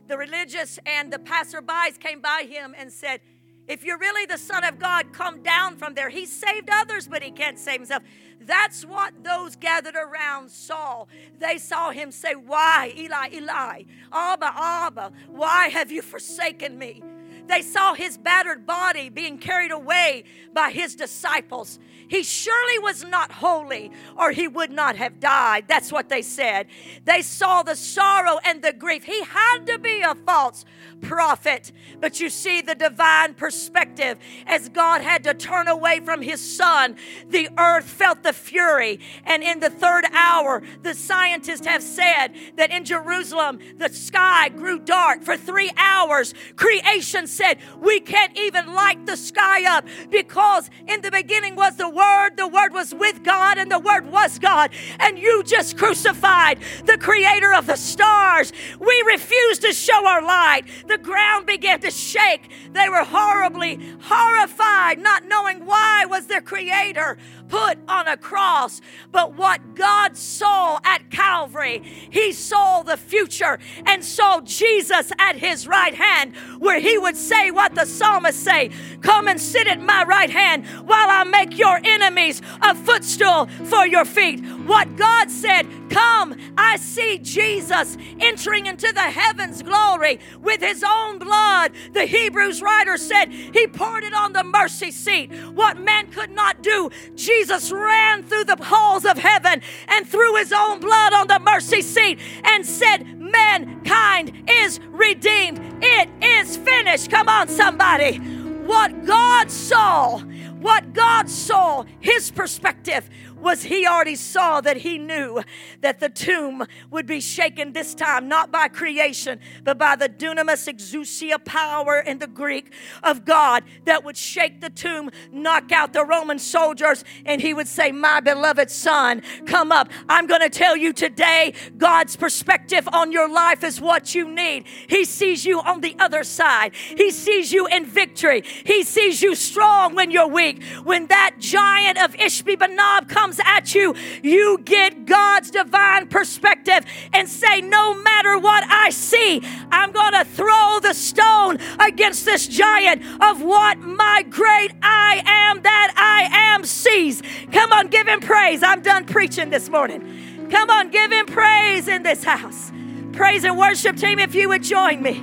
The 0.08 0.18
religious 0.18 0.80
and 0.86 1.12
the 1.12 1.18
passerbys 1.18 2.00
came 2.00 2.22
by 2.22 2.48
him 2.50 2.74
and 2.78 2.92
said, 2.92 3.20
If 3.68 3.84
you're 3.84 3.98
really 3.98 4.26
the 4.26 4.38
Son 4.38 4.64
of 4.64 4.80
God, 4.80 5.12
come 5.12 5.44
down 5.44 5.76
from 5.76 5.94
there. 5.94 6.10
He 6.10 6.26
saved 6.26 6.70
others, 6.72 7.10
but 7.10 7.22
he 7.22 7.32
can't 7.32 7.60
save 7.60 7.82
himself. 7.82 8.04
That's 8.40 8.86
what 8.86 9.26
those 9.26 9.58
gathered 9.58 9.98
around 9.98 10.50
saw. 10.50 11.08
They 11.38 11.58
saw 11.58 11.92
him 11.92 12.12
say, 12.12 12.36
Why, 12.36 12.94
Eli, 12.96 13.30
Eli, 13.34 13.84
Abba, 14.14 14.54
Abba, 14.56 15.12
why 15.28 15.68
have 15.68 15.92
you 15.92 16.02
forsaken 16.02 16.80
me? 16.80 17.04
They 17.48 17.62
saw 17.62 17.94
his 17.94 18.18
battered 18.18 18.66
body 18.66 19.10
being 19.10 19.38
carried 19.38 19.72
away 19.72 20.26
by 20.54 20.72
his 20.72 20.96
disciples. 20.96 21.80
He 22.08 22.24
surely 22.24 22.80
was 22.80 23.04
not 23.04 23.32
holy, 23.32 23.92
or 24.16 24.32
he 24.32 24.48
would 24.48 24.72
not 24.72 24.96
have 24.96 25.20
died. 25.20 25.66
That's 25.68 25.92
what 25.92 26.08
they 26.08 26.22
said. 26.22 26.68
They 27.04 27.22
saw 27.22 27.64
the 27.64 27.76
sorrow 27.76 28.40
and 28.46 28.62
the 28.62 28.72
grief. 28.72 29.04
He 29.04 29.24
had 29.24 29.66
to 29.66 29.78
be 29.78 30.02
a 30.02 30.16
false 30.16 30.64
prophet. 31.02 31.72
But 32.00 32.20
you 32.20 32.30
see 32.30 32.62
the 32.62 32.76
divine 32.76 33.34
perspective 33.34 34.18
as 34.46 34.70
God 34.70 35.02
had 35.02 35.24
to 35.26 35.34
turn 35.34 35.68
away 35.68 36.00
from 36.00 36.22
his 36.22 36.40
son, 36.40 36.96
the 37.28 37.50
earth 37.58 37.86
felt 37.86 38.24
the 38.24 38.34
fury. 38.34 39.00
And 39.26 39.44
in 39.44 39.60
the 39.60 39.70
third 39.70 40.06
hour, 40.14 40.64
the 40.84 40.94
scientists 40.94 41.68
have 41.68 41.84
said 41.84 42.30
that 42.56 42.72
in 42.72 42.86
Jerusalem, 42.86 43.60
the 43.78 43.90
sky 43.90 44.50
grew 44.50 44.80
dark 44.80 45.24
for 45.24 45.36
three 45.36 45.72
hours. 45.76 46.34
Creation 46.56 47.28
said, 47.38 47.60
We 47.80 48.00
can't 48.00 48.38
even 48.38 48.74
light 48.74 49.06
the 49.06 49.16
sky 49.16 49.78
up 49.78 49.86
because 50.10 50.70
in 50.88 51.02
the 51.02 51.12
beginning 51.12 51.56
was 51.56 51.78
the 51.78 51.90
Word, 51.90 52.32
the 52.36 52.48
Word 52.48 52.74
was 52.74 52.94
with 52.94 53.24
God, 53.24 53.58
and 53.58 53.72
the 53.72 53.80
Word 53.80 54.12
was 54.12 54.40
God. 54.40 54.72
And 55.00 55.18
you 55.18 55.44
just 55.44 55.78
crucified 55.78 56.60
the 56.86 56.98
creator 56.98 57.54
of 57.54 57.68
the 57.68 57.76
stars. 57.76 58.52
We 58.80 59.04
refuse 59.08 59.60
to 59.60 59.72
show 59.72 60.06
our 60.06 60.22
light. 60.22 60.64
The 60.88 60.98
ground 60.98 61.46
began 61.46 61.80
to 61.82 61.92
shake. 61.92 62.50
They 62.74 62.90
were 62.90 63.04
horribly 63.04 63.80
horrified, 64.02 65.00
not 65.00 65.26
knowing 65.26 65.66
why 65.66 66.06
was 66.06 66.26
their 66.26 66.42
creator 66.42 67.18
put 67.50 67.78
on 67.88 68.08
a 68.08 68.18
cross. 68.18 68.82
But 69.12 69.36
what 69.36 69.76
God 69.76 70.18
saw 70.18 70.80
at 70.84 71.10
Calvary, 71.10 71.82
He 72.10 72.34
saw 72.34 72.84
the 72.84 72.98
future 72.98 73.60
and 73.86 74.04
saw 74.04 74.42
Jesus 74.42 75.12
at 75.20 75.38
His 75.38 75.68
right 75.68 75.94
hand, 75.94 76.36
where 76.60 76.80
He 76.80 76.98
would 76.98 77.18
say 77.18 77.52
what 77.52 77.76
the 77.76 77.86
psalmist 77.86 78.44
say 78.44 78.72
Come 79.02 79.28
and 79.28 79.40
sit 79.40 79.68
at 79.68 79.82
my 79.82 80.04
right 80.04 80.30
hand 80.30 80.66
while 80.86 81.10
I 81.10 81.24
make 81.24 81.58
your 81.58 81.80
enemies 81.84 82.42
a 82.62 82.76
footstool 82.76 83.48
for 83.66 83.86
your 83.88 84.06
feet. 84.06 84.44
What 84.66 84.96
God 84.96 85.30
said, 85.32 85.68
Come, 85.90 86.36
I 86.58 86.78
see 86.78 87.20
Jesus 87.20 87.98
entering 88.20 88.66
into 88.66 88.92
the 88.94 89.00
heavens 89.02 89.62
glory 89.62 90.20
with 90.42 90.62
His 90.62 90.84
own 90.84 91.20
blood. 91.20 91.72
The 91.94 92.06
Hebrews 92.06 92.62
writer 92.62 92.98
said, 92.98 93.32
He 93.32 93.68
poured 93.68 94.04
it 94.04 94.14
on 94.14 94.34
the 94.34 94.44
mercy 94.44 94.92
seat. 94.92 95.32
What 95.54 95.80
man 95.80 96.12
could 96.12 96.32
not 96.32 96.62
do, 96.62 96.90
Jesus 97.16 97.37
Jesus 97.38 97.72
ran 97.72 98.24
through 98.24 98.46
the 98.46 98.58
halls 98.64 99.06
of 99.06 99.16
heaven 99.18 99.62
and 99.88 100.08
threw 100.08 100.36
his 100.38 100.52
own 100.52 100.80
blood 100.80 101.14
on 101.14 101.28
the 101.28 101.40
mercy 101.40 101.84
seat 101.84 102.20
and 102.44 102.66
said, 102.66 103.06
Mankind 103.20 104.50
is 104.50 104.80
redeemed. 104.88 105.60
It 105.84 106.10
is 106.20 106.58
finished. 106.58 107.12
Come 107.12 107.30
on, 107.30 107.48
somebody. 107.48 108.18
What 108.18 109.06
God 109.06 109.52
saw, 109.52 110.20
what 110.60 110.94
God 110.94 111.30
saw, 111.30 111.86
his 112.00 112.32
perspective 112.32 113.08
was 113.42 113.64
he 113.64 113.86
already 113.86 114.16
saw 114.16 114.62
that 114.62 114.78
he 114.78 114.98
knew 114.98 115.42
that 115.82 116.00
the 116.00 116.10
tomb 116.10 116.66
would 116.92 117.06
be 117.06 117.20
shaken 117.20 117.74
this 117.74 117.94
time, 117.94 118.28
not 118.28 118.52
by 118.52 118.68
creation, 118.68 119.40
but 119.64 119.78
by 119.78 119.96
the 119.96 120.10
dunamis 120.10 120.68
exousia 120.68 121.44
power 121.44 122.00
in 122.00 122.20
the 122.20 122.28
Greek 122.28 122.72
of 123.04 123.26
God 123.26 123.64
that 123.86 124.04
would 124.04 124.18
shake 124.18 124.62
the 124.62 124.70
tomb, 124.70 125.12
knock 125.32 125.72
out 125.72 125.94
the 125.94 126.04
Roman 126.04 126.40
soldiers, 126.40 127.04
and 127.26 127.42
he 127.42 127.54
would 127.54 127.68
say, 127.68 127.92
My 127.92 128.20
beloved 128.20 128.72
son, 128.72 129.22
come 129.46 129.72
up. 129.72 129.90
I'm 130.10 130.28
going 130.28 130.42
to 130.42 130.50
tell 130.50 130.76
you 130.76 130.94
today 130.94 131.54
God's 131.78 132.16
perspective 132.16 132.88
on 132.92 133.12
your 133.12 133.30
life 133.30 133.64
is 133.64 133.80
what 133.80 134.16
you 134.16 134.30
need. 134.30 134.66
He 134.88 135.06
sees 135.06 135.46
you 135.46 135.62
on 135.62 135.82
the 135.82 135.96
other 136.00 136.24
side, 136.24 136.74
He 136.76 137.12
sees 137.12 137.52
you 137.52 137.68
in 137.68 137.86
victory, 137.86 138.44
He 138.66 138.84
sees 138.84 139.22
you 139.22 139.36
strong 139.36 139.96
when 139.96 140.12
you're 140.12 140.28
weak. 140.28 140.64
When 140.84 141.08
that 141.08 141.36
giant 141.40 141.98
of 141.98 142.14
Ishbi 142.16 142.58
Benob 142.58 143.10
comes 143.10 143.27
comes 143.28 143.42
at 143.44 143.76
you, 143.76 143.94
you 144.24 144.58
get 144.64 145.06
God's 145.06 145.52
divine 145.52 146.08
perspective 146.08 146.86
and 147.14 147.28
say, 147.28 147.60
No 147.60 147.94
matter 147.94 148.38
what 148.40 148.64
I 148.70 148.90
see, 148.90 149.42
I'm 149.70 149.92
going 149.92 150.14
to 150.14 150.24
throw 150.24 150.80
the 150.82 150.94
stone 150.94 151.58
against 151.80 152.24
this 152.24 152.48
giant 152.48 153.04
of 153.22 153.42
what 153.42 153.80
my 153.80 154.24
great 154.30 154.72
I 154.82 155.22
am 155.26 155.62
that 155.62 155.94
I 155.98 156.54
am 156.54 156.64
sees. 156.64 157.22
Come 157.52 157.74
on, 157.74 157.88
give 157.88 158.08
him 158.08 158.22
praise. 158.22 158.64
I'm 158.64 158.82
done 158.82 159.06
preaching 159.06 159.50
this 159.50 159.68
morning. 159.70 160.48
Come 160.50 160.70
on, 160.70 160.90
give 160.90 161.12
him 161.12 161.26
praise 161.26 161.90
in 161.90 162.04
this 162.04 162.24
house. 162.24 162.72
Praise 163.12 163.44
and 163.44 163.58
worship 163.58 163.98
team, 163.98 164.20
if 164.20 164.36
you 164.36 164.48
would 164.48 164.64
join 164.64 165.02
me. 165.02 165.16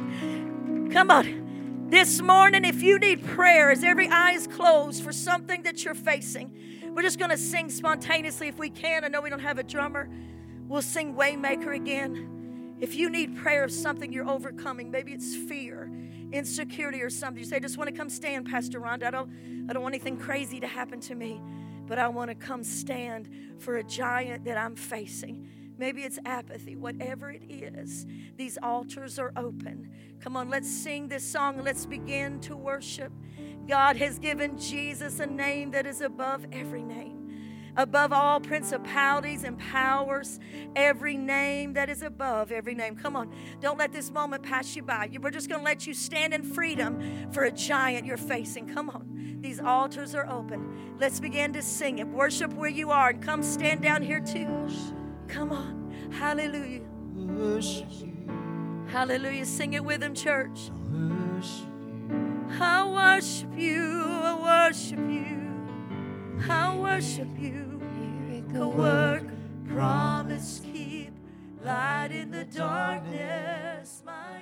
Come 0.93 1.11
on. 1.11 1.89
This 1.89 2.21
morning, 2.21 2.65
if 2.65 2.83
you 2.83 2.99
need 2.99 3.25
prayer, 3.25 3.71
as 3.71 3.85
every 3.85 4.09
eye 4.09 4.33
is 4.33 4.47
closed 4.47 5.03
for 5.03 5.13
something 5.13 5.63
that 5.63 5.85
you're 5.85 5.95
facing, 5.95 6.51
we're 6.95 7.03
just 7.03 7.19
going 7.19 7.31
to 7.31 7.37
sing 7.37 7.71
spontaneously 7.71 8.49
if 8.49 8.59
we 8.59 8.71
can. 8.71 9.05
I 9.05 9.09
know 9.09 9.21
we 9.21 9.31
don't 9.31 9.41
have 9.41 9.59
a 9.59 9.65
drummer. 9.65 10.09
We'll 10.69 10.83
sing 10.83 11.15
Waymaker 11.15 11.75
again. 11.75 12.77
If 12.81 12.95
you 12.95 13.11
need 13.11 13.37
prayer 13.37 13.65
of 13.65 13.73
something 13.73 14.13
you're 14.13 14.29
overcoming, 14.29 14.91
maybe 14.91 15.13
it's 15.13 15.35
fear, 15.35 15.91
insecurity, 16.33 17.03
or 17.03 17.11
something, 17.11 17.43
you 17.43 17.49
say, 17.49 17.57
I 17.57 17.61
just 17.61 17.79
want 17.79 17.91
to 17.91 17.97
come 17.97 18.09
stand, 18.09 18.49
Pastor 18.51 18.81
Rhonda. 18.81 19.05
I 19.05 19.11
don't, 19.11 19.31
I 19.69 19.73
don't 19.73 19.83
want 19.83 19.95
anything 19.95 20.17
crazy 20.17 20.61
to 20.61 20.67
happen 20.67 21.01
to 21.01 21.15
me, 21.15 21.41
but 21.87 21.99
I 21.99 22.09
want 22.09 22.31
to 22.31 22.35
come 22.35 22.63
stand 22.63 23.29
for 23.59 23.77
a 23.77 23.83
giant 23.83 24.45
that 24.45 24.57
I'm 24.57 24.77
facing. 24.77 25.49
Maybe 25.77 26.03
it's 26.03 26.19
apathy, 26.25 26.77
whatever 26.77 27.31
it 27.31 27.43
is. 27.49 28.07
These 28.37 28.59
altars 28.63 29.19
are 29.19 29.33
open. 29.37 29.91
Come 30.21 30.37
on, 30.37 30.49
let's 30.49 30.71
sing 30.71 31.09
this 31.09 31.29
song. 31.29 31.63
Let's 31.65 31.87
begin 31.87 32.41
to 32.43 32.57
worship. 32.57 33.13
God 33.67 33.97
has 33.97 34.19
given 34.19 34.59
Jesus 34.59 35.21
a 35.21 35.27
name 35.27 35.71
that 35.73 35.87
is 35.87 36.01
above 36.01 36.47
every 36.53 36.83
name. 36.83 37.21
above 37.77 38.13
all 38.13 38.41
principalities 38.41 39.45
and 39.45 39.59
powers, 39.59 40.39
every 40.77 41.17
name 41.17 41.73
that 41.75 41.89
is 41.89 42.03
above 42.03 42.53
every 42.53 42.75
name. 42.75 42.97
Come 42.97 43.17
on, 43.17 43.35
don't 43.61 43.79
let 43.79 43.93
this 43.93 44.11
moment 44.11 44.43
pass 44.43 44.77
you 44.77 44.83
by. 44.83 45.11
We're 45.21 45.31
just 45.31 45.49
going 45.49 45.61
to 45.61 45.65
let 45.65 45.87
you 45.87 45.95
stand 45.95 46.35
in 46.35 46.43
freedom 46.43 47.31
for 47.33 47.45
a 47.45 47.51
giant 47.51 48.07
you're 48.07 48.17
facing. 48.17 48.73
Come 48.73 48.91
on, 48.91 49.39
these 49.41 49.61
altars 49.61 50.15
are 50.15 50.29
open. 50.29 50.97
Let's 50.99 51.21
begin 51.21 51.53
to 51.55 51.63
sing 51.63 51.99
it. 51.99 52.07
Worship 52.07 52.53
where 52.55 52.71
you 52.71 52.91
are 52.91 53.11
and 53.11 53.23
come 53.23 53.43
stand 53.43 53.83
down 53.83 54.03
here 54.03 54.21
too. 54.21 54.69
Come 55.29 55.53
on, 55.53 56.11
hallelujah. 56.13 56.83
Hallelujah. 58.89 59.47
Sing 59.47 59.73
it 59.73 59.85
with 59.85 60.03
him, 60.03 60.15
church. 60.15 60.71
I 62.61 62.87
worship 62.89 63.57
you. 63.57 64.05
I 64.23 64.69
worship 64.69 64.99
you. 64.99 65.35
I 66.49 66.77
worship 66.77 67.29
you. 67.39 67.81
Miracle 68.31 68.73
work, 68.73 69.25
promise 69.69 70.61
keep, 70.65 71.13
light 71.65 72.11
in 72.13 72.31
the 72.31 72.45
darkness, 72.45 74.03
my. 74.05 74.34